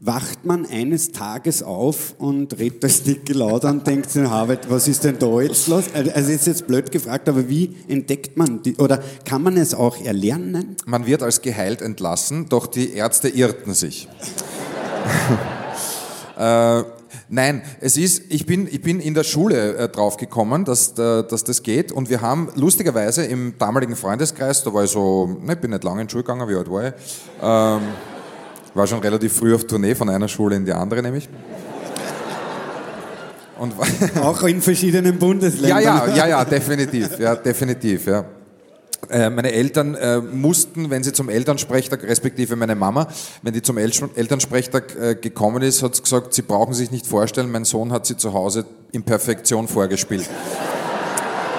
wacht 0.00 0.44
man 0.44 0.66
eines 0.66 1.12
Tages 1.12 1.62
auf 1.62 2.14
und 2.18 2.58
redet 2.58 2.84
das 2.84 3.02
dicke 3.02 3.32
laut 3.32 3.64
an 3.64 3.82
denkt 3.82 4.10
sich, 4.10 4.22
was 4.24 4.88
ist 4.88 5.04
denn 5.04 5.18
da 5.18 5.40
jetzt 5.40 5.68
los? 5.68 5.84
Also 5.94 6.30
ist 6.30 6.46
jetzt 6.46 6.66
blöd 6.66 6.90
gefragt, 6.92 7.28
aber 7.28 7.48
wie 7.48 7.74
entdeckt 7.88 8.36
man 8.36 8.62
die, 8.62 8.76
oder 8.76 9.02
kann 9.24 9.42
man 9.42 9.56
es 9.56 9.74
auch 9.74 9.96
erlernen? 10.04 10.76
Man 10.84 11.06
wird 11.06 11.22
als 11.22 11.40
geheilt 11.40 11.80
entlassen, 11.80 12.46
doch 12.48 12.66
die 12.66 12.92
Ärzte 12.92 13.28
irrten 13.28 13.74
sich. 13.74 14.08
äh, 16.38 16.82
Nein, 17.28 17.62
es 17.80 17.96
ist, 17.96 18.22
ich 18.28 18.46
bin, 18.46 18.68
ich 18.68 18.82
bin 18.82 19.00
in 19.00 19.12
der 19.12 19.24
Schule 19.24 19.76
äh, 19.76 19.88
draufgekommen, 19.88 20.64
dass, 20.64 20.96
äh, 20.96 21.24
dass 21.24 21.42
das 21.42 21.64
geht 21.64 21.90
und 21.90 22.08
wir 22.08 22.20
haben 22.20 22.50
lustigerweise 22.54 23.24
im 23.24 23.58
damaligen 23.58 23.96
Freundeskreis, 23.96 24.62
da 24.62 24.72
war 24.72 24.84
ich 24.84 24.92
so, 24.92 25.36
ne, 25.42 25.54
ich 25.54 25.58
bin 25.58 25.72
nicht 25.72 25.82
lange 25.82 26.02
in 26.02 26.06
die 26.06 26.12
Schule 26.12 26.22
gegangen, 26.22 26.48
wie 26.48 26.54
alt 26.54 26.70
war 26.70 26.86
ich, 26.86 26.94
ähm, 27.42 27.82
war 28.76 28.86
schon 28.86 29.00
relativ 29.00 29.32
früh 29.32 29.54
auf 29.54 29.66
Tournee 29.66 29.94
von 29.94 30.08
einer 30.08 30.28
Schule 30.28 30.56
in 30.56 30.64
die 30.64 30.72
andere 30.72 31.02
nämlich. 31.02 31.28
Und 33.58 33.72
Auch 34.22 34.42
in 34.42 34.60
verschiedenen 34.60 35.18
Bundesländern. 35.18 35.82
Ja, 35.82 36.06
ja, 36.06 36.14
ja, 36.14 36.28
ja, 36.28 36.44
definitiv, 36.44 37.18
ja, 37.18 37.34
definitiv, 37.34 38.06
ja. 38.06 38.24
Äh, 39.08 39.30
meine 39.30 39.52
Eltern 39.52 39.94
äh, 39.94 40.18
mussten, 40.18 40.90
wenn 40.90 41.02
sie 41.04 41.12
zum 41.12 41.28
Elternsprechtag, 41.28 42.02
respektive 42.02 42.56
meine 42.56 42.74
Mama, 42.74 43.06
wenn 43.42 43.54
die 43.54 43.62
zum 43.62 43.78
El 43.78 43.92
Elternsprechtag 44.14 44.96
äh, 44.96 45.14
gekommen 45.14 45.62
ist, 45.62 45.82
hat 45.82 45.94
sie 45.94 46.02
gesagt, 46.02 46.34
sie 46.34 46.42
brauchen 46.42 46.74
sich 46.74 46.90
nicht 46.90 47.06
vorstellen, 47.06 47.50
mein 47.50 47.64
Sohn 47.64 47.92
hat 47.92 48.04
sie 48.04 48.16
zu 48.16 48.32
Hause 48.34 48.66
in 48.92 49.04
Perfektion 49.04 49.68
vorgespielt. 49.68 50.28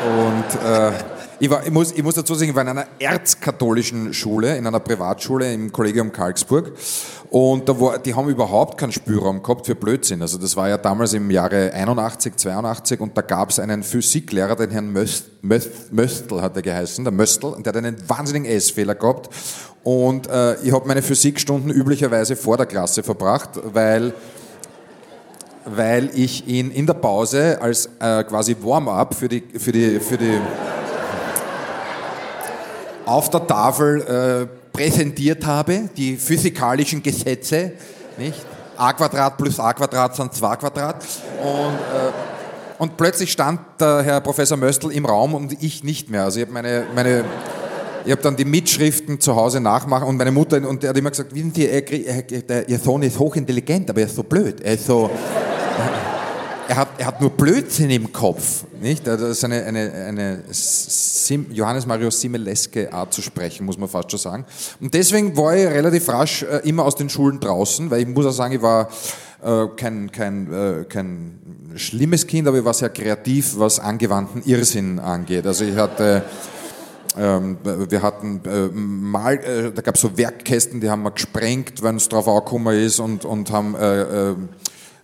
Und 0.05 0.69
äh, 0.69 0.91
ich, 1.39 1.49
war, 1.49 1.65
ich, 1.65 1.71
muss, 1.71 1.91
ich 1.91 2.03
muss 2.03 2.15
dazu 2.15 2.33
sagen, 2.35 2.49
ich 2.49 2.55
war 2.55 2.63
in 2.63 2.69
einer 2.69 2.87
erzkatholischen 2.99 4.13
Schule, 4.13 4.57
in 4.57 4.65
einer 4.65 4.79
Privatschule 4.79 5.53
im 5.53 5.71
Kollegium 5.71 6.11
Karlsburg. 6.11 6.71
Und 7.29 7.67
da 7.67 7.79
war, 7.79 7.99
die 7.99 8.15
haben 8.15 8.29
überhaupt 8.29 8.77
keinen 8.77 8.91
Spielraum 8.91 9.43
gehabt 9.43 9.65
für 9.65 9.75
Blödsinn. 9.75 10.21
Also 10.21 10.37
das 10.37 10.55
war 10.55 10.69
ja 10.69 10.77
damals 10.77 11.13
im 11.13 11.29
Jahre 11.29 11.71
81, 11.73 12.35
82 12.35 12.99
und 12.99 13.17
da 13.17 13.21
gab 13.21 13.49
es 13.49 13.59
einen 13.59 13.83
Physiklehrer, 13.83 14.55
den 14.55 14.71
Herrn 14.71 14.91
Möst, 14.91 15.25
Möst, 15.41 15.91
Möstl 15.91 16.41
hat 16.41 16.55
er 16.55 16.61
geheißen, 16.61 17.03
der 17.03 17.13
Möstl, 17.13 17.47
und 17.47 17.65
der 17.65 17.73
hat 17.73 17.77
einen 17.77 17.97
wahnsinnigen 18.09 18.49
S-Fehler 18.49 18.95
gehabt. 18.95 19.29
Und 19.83 20.27
äh, 20.27 20.55
ich 20.61 20.71
habe 20.71 20.87
meine 20.87 21.01
Physikstunden 21.01 21.71
üblicherweise 21.71 22.35
vor 22.35 22.57
der 22.57 22.65
Klasse 22.65 23.03
verbracht, 23.03 23.51
weil 23.73 24.13
weil 25.69 26.09
ich 26.13 26.47
ihn 26.47 26.71
in 26.71 26.85
der 26.87 26.93
Pause 26.93 27.61
als 27.61 27.89
äh, 27.99 28.23
quasi 28.23 28.55
Warm-up 28.61 29.13
für 29.13 29.27
die, 29.27 29.43
für 29.57 29.73
die, 29.73 29.99
für 29.99 30.17
die 30.17 30.39
auf 33.07 33.29
der 33.29 33.47
Tafel 33.47 34.01
äh, 34.01 34.75
präsentiert 34.75 35.45
habe, 35.45 35.89
die 35.95 36.17
physikalischen 36.17 37.01
Gesetze, 37.01 37.73
nicht? 38.17 38.45
a 38.77 38.93
Quadrat 38.93 39.37
plus 39.37 39.59
a 39.59 39.73
Quadrat 39.73 40.15
sind 40.15 40.33
2 40.33 40.55
Quadrat 40.57 41.03
und 41.41 41.73
äh, 41.73 42.11
und 42.79 42.95
plötzlich 42.95 43.31
stand 43.31 43.59
der 43.79 44.03
Herr 44.03 44.21
Professor 44.21 44.55
Möstl 44.55 44.91
im 44.91 45.05
Raum 45.05 45.33
und 45.33 45.63
ich 45.63 45.83
nicht 45.83 46.11
mehr. 46.11 46.25
Also 46.25 46.39
ich 46.39 46.45
habe 46.45 46.53
meine, 46.53 46.85
meine 46.93 47.25
ich 48.05 48.15
dann 48.17 48.35
die 48.35 48.45
Mitschriften 48.45 49.19
zu 49.19 49.35
Hause 49.35 49.59
nachmachen 49.59 50.07
und 50.07 50.17
meine 50.17 50.31
Mutter 50.31 50.57
und 50.67 50.83
der 50.83 50.91
hat 50.91 50.97
immer 50.97 51.09
gesagt, 51.09 51.33
wissen 51.33 51.51
Sie, 51.55 51.67
er, 51.67 51.91
er, 51.91 52.69
Ihr 52.69 52.77
Sohn 52.77 53.01
ist 53.01 53.17
hochintelligent, 53.17 53.89
aber 53.89 54.01
er 54.01 54.05
ist 54.05 54.15
so 54.15 54.23
blöd. 54.23 54.61
Er 54.61 54.75
ist 54.75 54.85
so 54.85 55.09
er 56.67 56.75
hat, 56.75 56.89
er 56.97 57.05
hat 57.07 57.21
nur 57.21 57.29
Blödsinn 57.29 57.89
im 57.89 58.11
Kopf. 58.11 58.65
Nicht? 58.81 59.07
Das 59.07 59.21
ist 59.21 59.43
eine, 59.43 59.63
eine, 59.63 59.91
eine 59.91 60.43
Sim, 60.51 61.47
Johannes 61.51 61.85
Marius 61.85 62.21
Simeleske 62.21 62.91
Art 62.91 63.13
zu 63.13 63.21
sprechen, 63.21 63.65
muss 63.65 63.77
man 63.77 63.89
fast 63.89 64.11
schon 64.11 64.19
sagen. 64.19 64.45
Und 64.79 64.93
deswegen 64.93 65.35
war 65.35 65.55
ich 65.55 65.65
relativ 65.65 66.07
rasch 66.09 66.43
äh, 66.43 66.67
immer 66.67 66.85
aus 66.85 66.95
den 66.95 67.09
Schulen 67.09 67.39
draußen, 67.39 67.89
weil 67.89 68.01
ich 68.01 68.07
muss 68.07 68.25
auch 68.25 68.31
sagen, 68.31 68.55
ich 68.55 68.61
war 68.61 68.89
äh, 69.43 69.67
kein, 69.75 70.11
kein, 70.11 70.53
äh, 70.53 70.83
kein 70.85 71.39
schlimmes 71.75 72.27
Kind, 72.27 72.47
aber 72.47 72.57
ich 72.57 72.65
war 72.65 72.73
sehr 72.73 72.89
kreativ, 72.89 73.57
was 73.57 73.79
angewandten 73.79 74.43
Irrsinn 74.45 74.99
angeht. 74.99 75.45
Also 75.45 75.63
ich 75.63 75.75
hatte 75.75 76.23
ähm, 77.19 77.57
wir 77.63 78.01
hatten 78.03 78.41
äh, 78.45 78.67
mal, 78.67 79.35
äh, 79.37 79.71
da 79.71 79.81
gab 79.81 79.95
es 79.95 80.01
so 80.01 80.15
Werkkästen, 80.17 80.79
die 80.79 80.89
haben 80.89 81.01
wir 81.01 81.09
gesprengt, 81.09 81.81
wenn 81.81 81.95
es 81.95 82.09
drauf 82.09 82.27
angekommen 82.27 82.75
ist 82.77 82.99
und, 82.99 83.25
und 83.25 83.51
haben 83.51 83.73
äh 83.75 84.35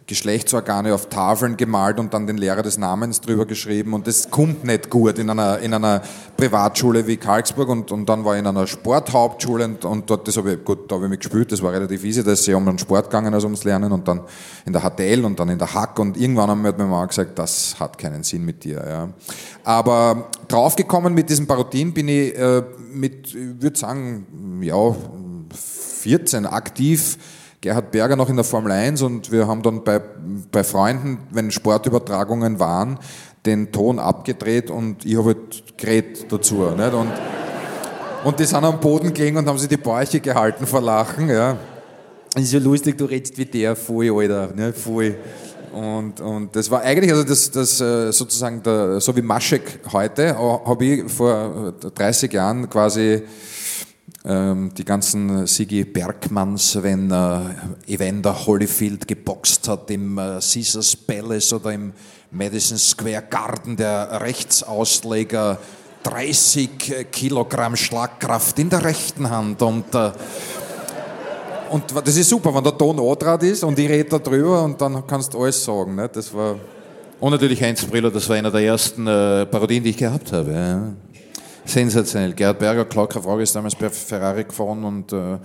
Geschlechtsorgane 0.06 0.94
auf 0.94 1.08
Tafeln 1.08 1.56
gemalt 1.56 1.98
und 1.98 2.14
dann 2.14 2.28
den 2.28 2.38
Lehrer 2.38 2.62
des 2.62 2.78
Namens 2.78 3.22
drüber 3.22 3.46
geschrieben 3.46 3.94
und 3.94 4.06
das 4.06 4.30
kommt 4.30 4.66
nicht 4.66 4.90
gut 4.90 5.18
in 5.18 5.30
einer, 5.30 5.60
in 5.60 5.74
einer 5.74 6.02
Privatschule 6.36 7.08
wie 7.08 7.18
Karlsburg 7.18 7.70
und, 7.70 7.92
und 7.92 8.08
dann 8.10 8.26
war 8.26 8.34
ich 8.34 8.40
in 8.40 8.48
einer 8.48 8.68
Sporthauptschule 8.68 9.64
und, 9.66 9.86
und 9.86 10.10
dort, 10.10 10.28
das 10.28 10.36
habe 10.36 10.54
ich, 10.54 10.64
gut, 10.64 10.92
da 10.92 10.96
habe 10.96 11.06
ich 11.06 11.10
mich 11.10 11.20
gespielt, 11.20 11.52
das 11.52 11.62
war 11.62 11.72
relativ 11.72 12.04
easy, 12.04 12.24
da 12.24 12.34
ist 12.34 12.44
sehr 12.44 12.58
um 12.58 12.66
den 12.66 12.78
Sport 12.78 13.06
gegangen 13.06 13.34
als 13.34 13.46
ums 13.46 13.64
Lernen 13.64 13.92
und 13.92 14.08
dann 14.08 14.22
in 14.66 14.74
der 14.74 14.82
HTL 14.82 15.24
und 15.24 15.40
dann 15.40 15.50
in 15.50 15.58
der 15.58 15.74
Hack 15.74 15.98
und 16.00 16.18
irgendwann 16.18 16.50
haben 16.50 16.62
mir 16.62 16.72
meine 16.74 16.84
Mama 16.84 17.06
gesagt, 17.06 17.40
das 17.40 17.80
hat 17.80 17.98
keinen 17.98 18.24
Sinn 18.24 18.44
mit 18.44 18.64
dir. 18.64 18.84
Ja. 18.86 19.10
Aber 19.64 20.30
draufgekommen 20.50 21.14
mit 21.14 21.30
diesen 21.30 21.48
Parodien 21.48 21.94
bin 21.94 22.10
ich 22.10 22.38
äh, 22.38 22.62
mit, 22.92 23.28
ich 23.28 23.62
würde 23.62 23.78
sagen, 23.78 24.60
ja, 24.62 24.96
14 26.04 26.46
aktiv 26.46 27.18
Gerhard 27.64 27.92
Berger 27.92 28.18
noch 28.18 28.28
in 28.28 28.36
der 28.36 28.44
Formel 28.44 28.74
1 28.74 29.02
und 29.04 29.32
wir 29.32 29.48
haben 29.48 29.62
dann 29.62 29.86
bei, 29.86 30.02
bei 30.52 30.66
Freunden, 30.66 31.20
wenn 31.32 31.50
Sportübertragungen 31.50 32.60
waren, 32.60 33.00
den 33.46 33.72
Ton 33.72 34.00
abgedreht 34.00 34.70
und 34.70 35.06
ich 35.06 35.16
habe 35.16 35.28
halt 35.28 35.78
geredet 35.78 36.26
dazu. 36.30 36.56
Nicht? 36.56 36.94
Und, 36.94 37.10
und 38.26 38.38
die 38.38 38.44
sind 38.44 38.66
am 38.66 38.82
Boden 38.82 39.14
gelegen 39.14 39.38
und 39.38 39.48
haben 39.48 39.58
sich 39.58 39.70
die 39.70 39.78
Bäuche 39.78 40.20
gehalten 40.20 40.68
vor 40.68 40.82
Lachen. 40.82 41.30
Ja. 41.30 41.56
Das 42.34 42.44
ist 42.44 42.52
ja 42.52 42.60
lustig, 42.60 42.98
du 42.98 43.06
redest 43.06 43.38
wie 43.38 43.46
der, 43.46 43.78
voll, 43.78 44.12
Alter, 44.12 44.54
ne, 44.54 44.74
voll. 44.74 45.16
Und, 45.72 46.20
und 46.20 46.54
das 46.54 46.70
war 46.70 46.82
eigentlich, 46.82 47.14
also 47.14 47.24
das, 47.24 47.50
das 47.50 47.80
äh, 47.80 48.12
sozusagen, 48.12 48.62
der, 48.62 49.00
so 49.00 49.16
wie 49.16 49.22
Maschek 49.22 49.80
heute, 49.94 50.38
habe 50.38 50.84
ich 50.84 51.10
vor 51.10 51.74
30 51.96 52.34
Jahren 52.34 52.70
quasi 52.70 53.24
die 54.26 54.86
ganzen 54.86 55.46
Sigi 55.48 55.84
Bergmanns, 55.84 56.82
wenn 56.82 57.12
äh, 57.12 57.94
Evander 57.94 58.46
Holyfield 58.46 59.06
geboxt 59.06 59.68
hat 59.68 59.92
im 59.92 60.18
äh, 60.18 60.40
Caesars 60.40 60.96
Palace 60.96 61.52
oder 61.52 61.74
im 61.74 61.92
Madison 62.32 62.78
Square 62.78 63.26
Garden, 63.30 63.76
der 63.76 64.22
Rechtsausleger 64.22 65.60
30 66.04 67.12
Kilogramm 67.12 67.76
Schlagkraft 67.76 68.60
in 68.60 68.70
der 68.70 68.86
rechten 68.86 69.30
Hand 69.30 69.62
und 69.62 69.94
äh, 69.94 70.12
und 71.70 71.84
das 72.06 72.16
ist 72.16 72.30
super, 72.30 72.56
wenn 72.56 72.64
der 72.64 72.78
Ton 72.78 73.00
andraht 73.00 73.44
ist 73.44 73.64
und 73.64 73.78
ich 73.78 73.90
rede 73.90 74.20
darüber 74.20 74.64
und 74.64 74.80
dann 74.80 75.06
kannst 75.06 75.34
du 75.34 75.44
alles 75.44 75.62
sagen. 75.62 75.96
Ne? 75.96 76.08
Das 76.08 76.34
war 76.34 76.56
und 77.20 77.32
natürlich 77.32 77.62
Heinz 77.62 77.84
Briller, 77.84 78.12
das 78.12 78.30
war 78.30 78.38
einer 78.38 78.52
der 78.52 78.62
ersten 78.62 79.06
äh, 79.06 79.46
Parodien, 79.48 79.84
die 79.84 79.90
ich 79.90 79.98
gehabt 79.98 80.32
habe. 80.32 80.52
Ja 80.54 81.13
sensationell. 81.66 82.34
Gerhard 82.34 82.60
Berger, 82.60 82.86
klar, 82.86 83.08
keine 83.08 83.24
Frage, 83.24 83.44
ist 83.44 83.56
damals 83.56 83.76
bei 83.76 83.90
Ferrari 83.90 84.44
gefahren 84.44 84.84
und 84.84 85.12
äh, 85.14 85.38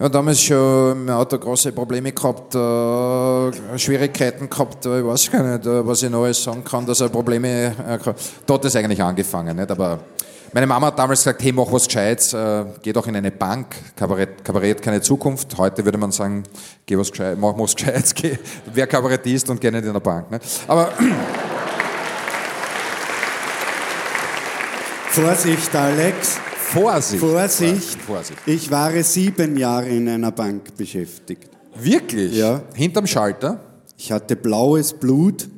ja, 0.00 0.08
damals 0.08 0.42
schon 0.42 0.92
im 0.92 1.10
Auto 1.10 1.38
große 1.38 1.72
Probleme 1.72 2.12
gehabt, 2.12 2.54
äh, 2.54 3.78
Schwierigkeiten 3.78 4.50
gehabt, 4.50 4.84
äh, 4.86 5.00
ich 5.00 5.06
weiß 5.06 5.30
gar 5.30 5.42
nicht, 5.42 5.66
äh, 5.66 5.86
was 5.86 6.02
ich 6.02 6.10
noch 6.10 6.24
alles 6.24 6.42
sagen 6.42 6.64
kann, 6.64 6.84
dass 6.84 7.00
er 7.00 7.08
Probleme 7.08 7.48
äh, 7.48 7.98
hat 7.98 8.64
es 8.64 8.76
eigentlich 8.76 9.02
angefangen, 9.02 9.56
nicht? 9.56 9.70
aber 9.70 10.00
meine 10.54 10.68
Mama 10.68 10.86
hat 10.86 10.98
damals 11.00 11.18
gesagt, 11.18 11.42
hey, 11.42 11.50
mach 11.50 11.70
was 11.72 11.86
Gescheites, 11.86 12.32
äh, 12.32 12.64
geh 12.80 12.92
doch 12.92 13.04
in 13.08 13.16
eine 13.16 13.32
Bank, 13.32 13.74
Kabarett, 13.96 14.44
Kabarett 14.44 14.80
keine 14.80 15.00
Zukunft. 15.00 15.58
Heute 15.58 15.84
würde 15.84 15.98
man 15.98 16.12
sagen, 16.12 16.44
geh 16.86 16.96
was 16.96 17.10
Gescheites, 17.10 17.40
mach 17.40 17.58
was 17.58 17.74
Gescheites, 17.74 18.14
geh, 18.14 18.38
wer 18.72 18.86
Kabarettist 18.86 19.50
und 19.50 19.60
geh 19.60 19.72
nicht 19.72 19.82
in 19.82 19.90
eine 19.90 20.00
Bank. 20.00 20.30
Nicht? 20.30 20.44
Aber 20.68 20.92
Vorsicht, 25.14 25.72
Alex. 25.76 26.40
Vorsicht. 26.72 27.20
Vorsicht. 27.20 28.02
Vorsicht. 28.02 28.38
Ich 28.46 28.68
war 28.68 28.90
sieben 29.04 29.56
Jahre 29.56 29.86
in 29.86 30.08
einer 30.08 30.32
Bank 30.32 30.76
beschäftigt. 30.76 31.50
Wirklich? 31.76 32.34
Ja. 32.34 32.62
Hinterm 32.74 33.06
Schalter? 33.06 33.60
Ich 33.96 34.10
hatte 34.10 34.34
blaues 34.34 34.92
Blut. 34.92 35.48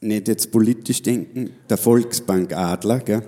Nicht 0.00 0.28
jetzt 0.28 0.50
politisch 0.50 1.02
denken. 1.02 1.50
Der 1.68 1.76
Volksbank 1.76 2.54
Adler, 2.54 3.00
gell? 3.00 3.22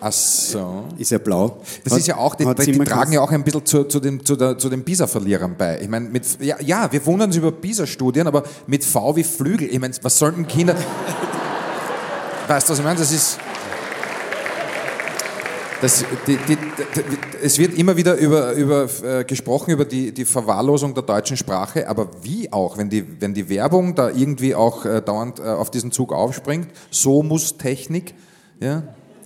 Ach 0.00 0.12
so. 0.12 0.84
Ist 0.96 1.10
ja 1.10 1.18
blau. 1.18 1.60
Das 1.84 1.92
hat, 1.92 1.98
ist 1.98 2.06
ja 2.06 2.16
auch, 2.16 2.34
die, 2.36 2.46
die 2.46 2.78
tragen 2.78 3.12
ja 3.12 3.20
auch 3.20 3.30
ein 3.30 3.44
bisschen 3.44 3.66
zu, 3.66 3.84
zu 3.84 4.00
den, 4.00 4.24
zu, 4.24 4.34
zu 4.56 4.70
den 4.70 4.82
PISA-Verlierern 4.82 5.56
bei. 5.58 5.78
Ich 5.78 5.90
meine, 5.90 6.08
mit, 6.08 6.24
ja, 6.40 6.56
ja, 6.62 6.90
wir 6.90 7.04
wundern 7.04 7.28
uns 7.28 7.36
über 7.36 7.52
PISA-Studien, 7.52 8.26
aber 8.26 8.44
mit 8.66 8.82
V 8.82 9.14
wie 9.14 9.24
Flügel. 9.24 9.68
Ich 9.70 9.78
meine, 9.78 9.92
was 10.00 10.18
sollten 10.18 10.46
Kinder. 10.46 10.74
weißt 12.48 12.66
du, 12.66 12.72
was 12.72 12.78
ich 12.78 12.84
meine? 12.86 12.98
Das 12.98 13.12
ist. 13.12 13.38
Das, 15.80 16.04
die, 16.26 16.36
die, 16.36 16.56
die, 16.56 16.58
es 17.42 17.58
wird 17.58 17.76
immer 17.78 17.96
wieder 17.96 18.16
über, 18.16 18.52
über, 18.52 18.88
äh, 19.02 19.24
gesprochen 19.24 19.70
über 19.70 19.84
die, 19.84 20.12
die 20.12 20.24
Verwahrlosung 20.24 20.94
der 20.94 21.04
deutschen 21.04 21.36
Sprache, 21.36 21.88
aber 21.88 22.10
wie 22.22 22.52
auch, 22.52 22.76
wenn 22.76 22.90
die, 22.90 23.04
wenn 23.20 23.32
die 23.32 23.48
Werbung 23.48 23.94
da 23.94 24.10
irgendwie 24.10 24.54
auch 24.54 24.84
äh, 24.84 25.00
dauernd 25.00 25.38
äh, 25.38 25.44
auf 25.44 25.70
diesen 25.70 25.90
Zug 25.90 26.12
aufspringt, 26.12 26.68
so 26.90 27.22
muss 27.22 27.56
Technik. 27.56 28.14
Ja, 28.60 28.82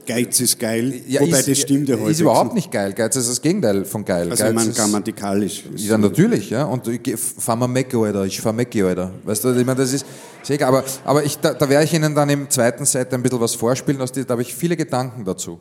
Geiz 0.06 0.40
ist 0.40 0.58
geil, 0.58 1.02
ja, 1.06 1.20
wobei 1.20 1.38
ist, 1.38 1.48
das 1.48 1.58
stimmt 1.58 1.88
ja 1.88 1.96
heute. 1.96 2.10
Ist 2.10 2.20
überhaupt 2.20 2.54
nicht 2.54 2.70
geil. 2.70 2.92
Geiz 2.92 3.16
ist 3.16 3.28
das 3.28 3.40
Gegenteil 3.40 3.84
von 3.84 4.04
geil. 4.04 4.30
Also 4.30 4.44
Geiz 4.44 4.54
man 4.54 4.72
grammatikalisch. 4.72 5.64
Ja, 5.76 5.98
natürlich, 5.98 6.50
ja. 6.50 6.64
Und 6.64 6.86
ich 6.88 7.16
fahr 7.16 7.56
mal 7.56 7.68
Mecke, 7.68 7.98
Alter. 7.98 8.24
Ich 8.24 8.40
fahr 8.40 8.52
Mecke, 8.52 8.86
Alter. 8.86 9.12
Weißt 9.24 9.44
du, 9.44 9.50
ich 9.50 9.64
meine, 9.64 9.80
das 9.80 9.92
ist, 9.92 10.04
ist 10.42 10.50
egal. 10.50 10.68
Aber, 10.68 10.84
aber 11.04 11.24
ich, 11.24 11.38
da, 11.38 11.54
da 11.54 11.68
werde 11.68 11.84
ich 11.84 11.94
Ihnen 11.94 12.14
dann 12.14 12.28
im 12.28 12.50
zweiten 12.50 12.84
Set 12.84 13.12
ein 13.14 13.22
bisschen 13.22 13.40
was 13.40 13.54
vorspielen. 13.54 13.98
Da 13.98 14.28
habe 14.28 14.42
ich 14.42 14.54
viele 14.54 14.76
Gedanken 14.76 15.24
dazu. 15.24 15.58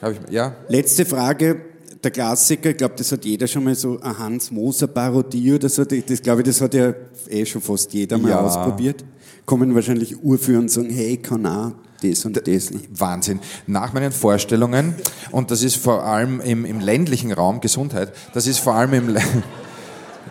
Ich, 0.00 0.32
ja. 0.32 0.54
Letzte 0.68 1.04
Frage. 1.04 1.62
Der 2.02 2.12
Klassiker, 2.12 2.70
ich 2.70 2.76
glaube, 2.76 2.94
das 2.96 3.10
hat 3.10 3.24
jeder 3.24 3.48
schon 3.48 3.64
mal 3.64 3.74
so 3.74 3.98
eine 4.00 4.16
Hans-Moser-Parodie 4.16 5.54
oder 5.54 5.68
so. 5.68 5.84
Das 5.84 6.22
glaube 6.22 6.42
ich, 6.42 6.46
das 6.46 6.60
hat 6.60 6.72
ja 6.72 6.94
eh 7.28 7.44
schon 7.44 7.60
fast 7.60 7.92
jeder 7.92 8.18
mal 8.18 8.30
ja. 8.30 8.40
ausprobiert. 8.40 9.04
Kommen 9.44 9.74
wahrscheinlich 9.74 10.22
Urführer 10.22 10.60
und 10.60 10.70
sagen, 10.70 10.90
hey, 10.90 11.16
kann 11.16 11.44
auch 11.44 11.72
das 12.00 12.24
und 12.24 12.40
das. 12.46 12.70
Wahnsinn. 12.90 13.40
Nach 13.66 13.92
meinen 13.92 14.12
Vorstellungen, 14.12 14.94
und 15.32 15.50
das 15.50 15.64
ist 15.64 15.76
vor 15.76 16.04
allem 16.04 16.40
im, 16.40 16.64
im 16.64 16.78
ländlichen 16.78 17.32
Raum, 17.32 17.60
Gesundheit, 17.60 18.12
das 18.32 18.46
ist 18.46 18.58
vor 18.58 18.74
allem 18.74 18.94
im... 18.94 19.16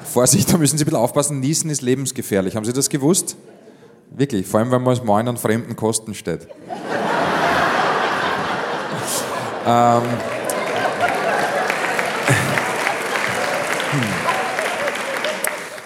Vorsicht, 0.08 0.52
da 0.52 0.58
müssen 0.58 0.78
Sie 0.78 0.84
ein 0.84 0.86
bisschen 0.86 1.00
aufpassen, 1.00 1.42
Niesen 1.42 1.70
ist 1.70 1.82
lebensgefährlich. 1.82 2.56
Haben 2.56 2.64
Sie 2.64 2.72
das 2.72 2.90
gewusst? 2.90 3.36
Wirklich, 4.10 4.48
vor 4.48 4.62
allem, 4.62 4.72
wenn 4.72 4.82
man 4.82 4.92
als 4.92 5.04
Mann 5.04 5.28
an 5.28 5.36
fremden 5.36 5.76
Kosten 5.76 6.14
steht. 6.14 6.48
Ähm, 9.68 10.02
hm. 13.92 14.02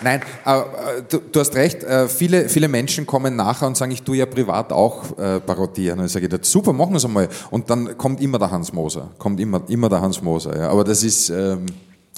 Nein, 0.03 0.21
äh, 0.45 0.61
du, 1.09 1.19
du, 1.31 1.39
hast 1.39 1.55
recht, 1.55 1.83
äh, 1.83 2.07
viele, 2.07 2.47
viele 2.47 2.67
Menschen 2.67 3.07
kommen 3.07 3.35
nachher 3.35 3.65
und 3.67 3.75
sagen, 3.75 3.91
ich 3.91 4.03
tue 4.03 4.17
ja 4.17 4.27
privat 4.27 4.71
auch 4.71 5.17
äh, 5.17 5.39
parodieren. 5.39 5.99
Und 5.99 6.05
ich 6.05 6.11
sage, 6.11 6.29
super, 6.43 6.73
machen 6.73 6.91
wir 6.91 6.97
es 6.97 7.05
einmal. 7.05 7.27
Und 7.49 7.71
dann 7.71 7.97
kommt 7.97 8.21
immer 8.21 8.37
der 8.37 8.51
Hans 8.51 8.71
Moser, 8.71 9.09
kommt 9.17 9.39
immer, 9.39 9.61
immer 9.67 9.89
der 9.89 10.01
Hans 10.01 10.21
Moser. 10.21 10.55
Ja. 10.55 10.69
Aber 10.69 10.83
das 10.83 11.03
ist, 11.03 11.29
ähm, 11.29 11.65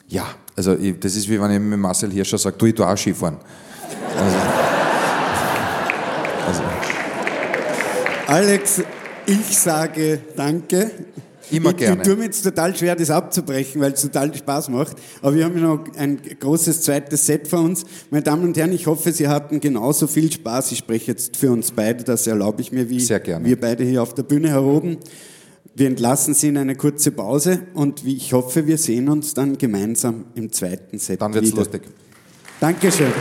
ja, 0.10 0.26
also 0.58 0.76
ich, 0.76 1.00
das 1.00 1.16
ist 1.16 1.30
wie 1.30 1.40
wenn 1.40 1.52
ich 1.52 1.60
mit 1.60 1.80
Marcel 1.80 2.12
Hirscher 2.12 2.38
sage, 2.38 2.58
du, 2.58 2.66
ich 2.66 2.80
auch 2.80 2.98
Skifahren. 2.98 3.38
Also, 4.18 4.38
also. 6.48 6.64
Alex, 8.28 8.82
ich 9.26 9.58
sage 9.58 10.20
danke 10.36 10.92
Immer 11.52 11.72
ich, 11.72 11.78
gerne. 11.78 12.02
Ich 12.02 12.08
tue 12.08 12.16
mir 12.16 12.26
jetzt 12.26 12.44
total 12.44 12.76
schwer, 12.76 12.96
das 12.96 13.10
abzubrechen, 13.10 13.82
weil 13.82 13.94
es 13.94 14.02
total 14.02 14.34
Spaß 14.34 14.70
macht. 14.70 14.98
Aber 15.22 15.36
wir 15.36 15.46
haben 15.46 15.62
noch 15.62 15.84
ein 15.98 16.20
großes 16.40 16.82
zweites 16.82 17.26
Set 17.26 17.48
vor 17.48 17.62
uns. 17.62 17.86
Meine 18.10 18.24
Damen 18.24 18.44
und 18.44 18.58
Herren, 18.58 18.72
ich 18.72 18.88
hoffe, 18.88 19.12
Sie 19.12 19.28
hatten 19.28 19.60
genauso 19.60 20.08
viel 20.08 20.32
Spaß. 20.32 20.72
Ich 20.72 20.80
spreche 20.80 21.12
jetzt 21.12 21.38
für 21.38 21.52
uns 21.52 21.72
beide, 21.72 22.04
das 22.04 22.28
erlaube 22.28 22.62
ich 22.62 22.72
mir, 22.72 22.90
wie 22.90 23.00
wir 23.08 23.60
beide 23.60 23.84
hier 23.84 24.02
auf 24.02 24.14
der 24.14 24.24
Bühne 24.24 24.50
heroben. 24.50 24.98
Wir 25.76 25.88
entlassen 25.88 26.34
Sie 26.36 26.50
in 26.50 26.58
eine 26.58 26.76
kurze 26.76 27.12
Pause 27.12 27.62
und 27.74 28.06
ich 28.06 28.32
hoffe, 28.34 28.68
wir 28.68 28.78
sehen 28.78 29.10
uns 29.10 29.34
dann 29.34 29.58
gemeinsam 29.58 30.26
im 30.36 30.52
zweiten 30.52 31.00
Set 31.00 31.20
Dann 31.22 31.34
wird's 31.34 31.48
wieder. 31.48 31.58
lustig. 31.58 31.82
Dankeschön. 32.60 33.12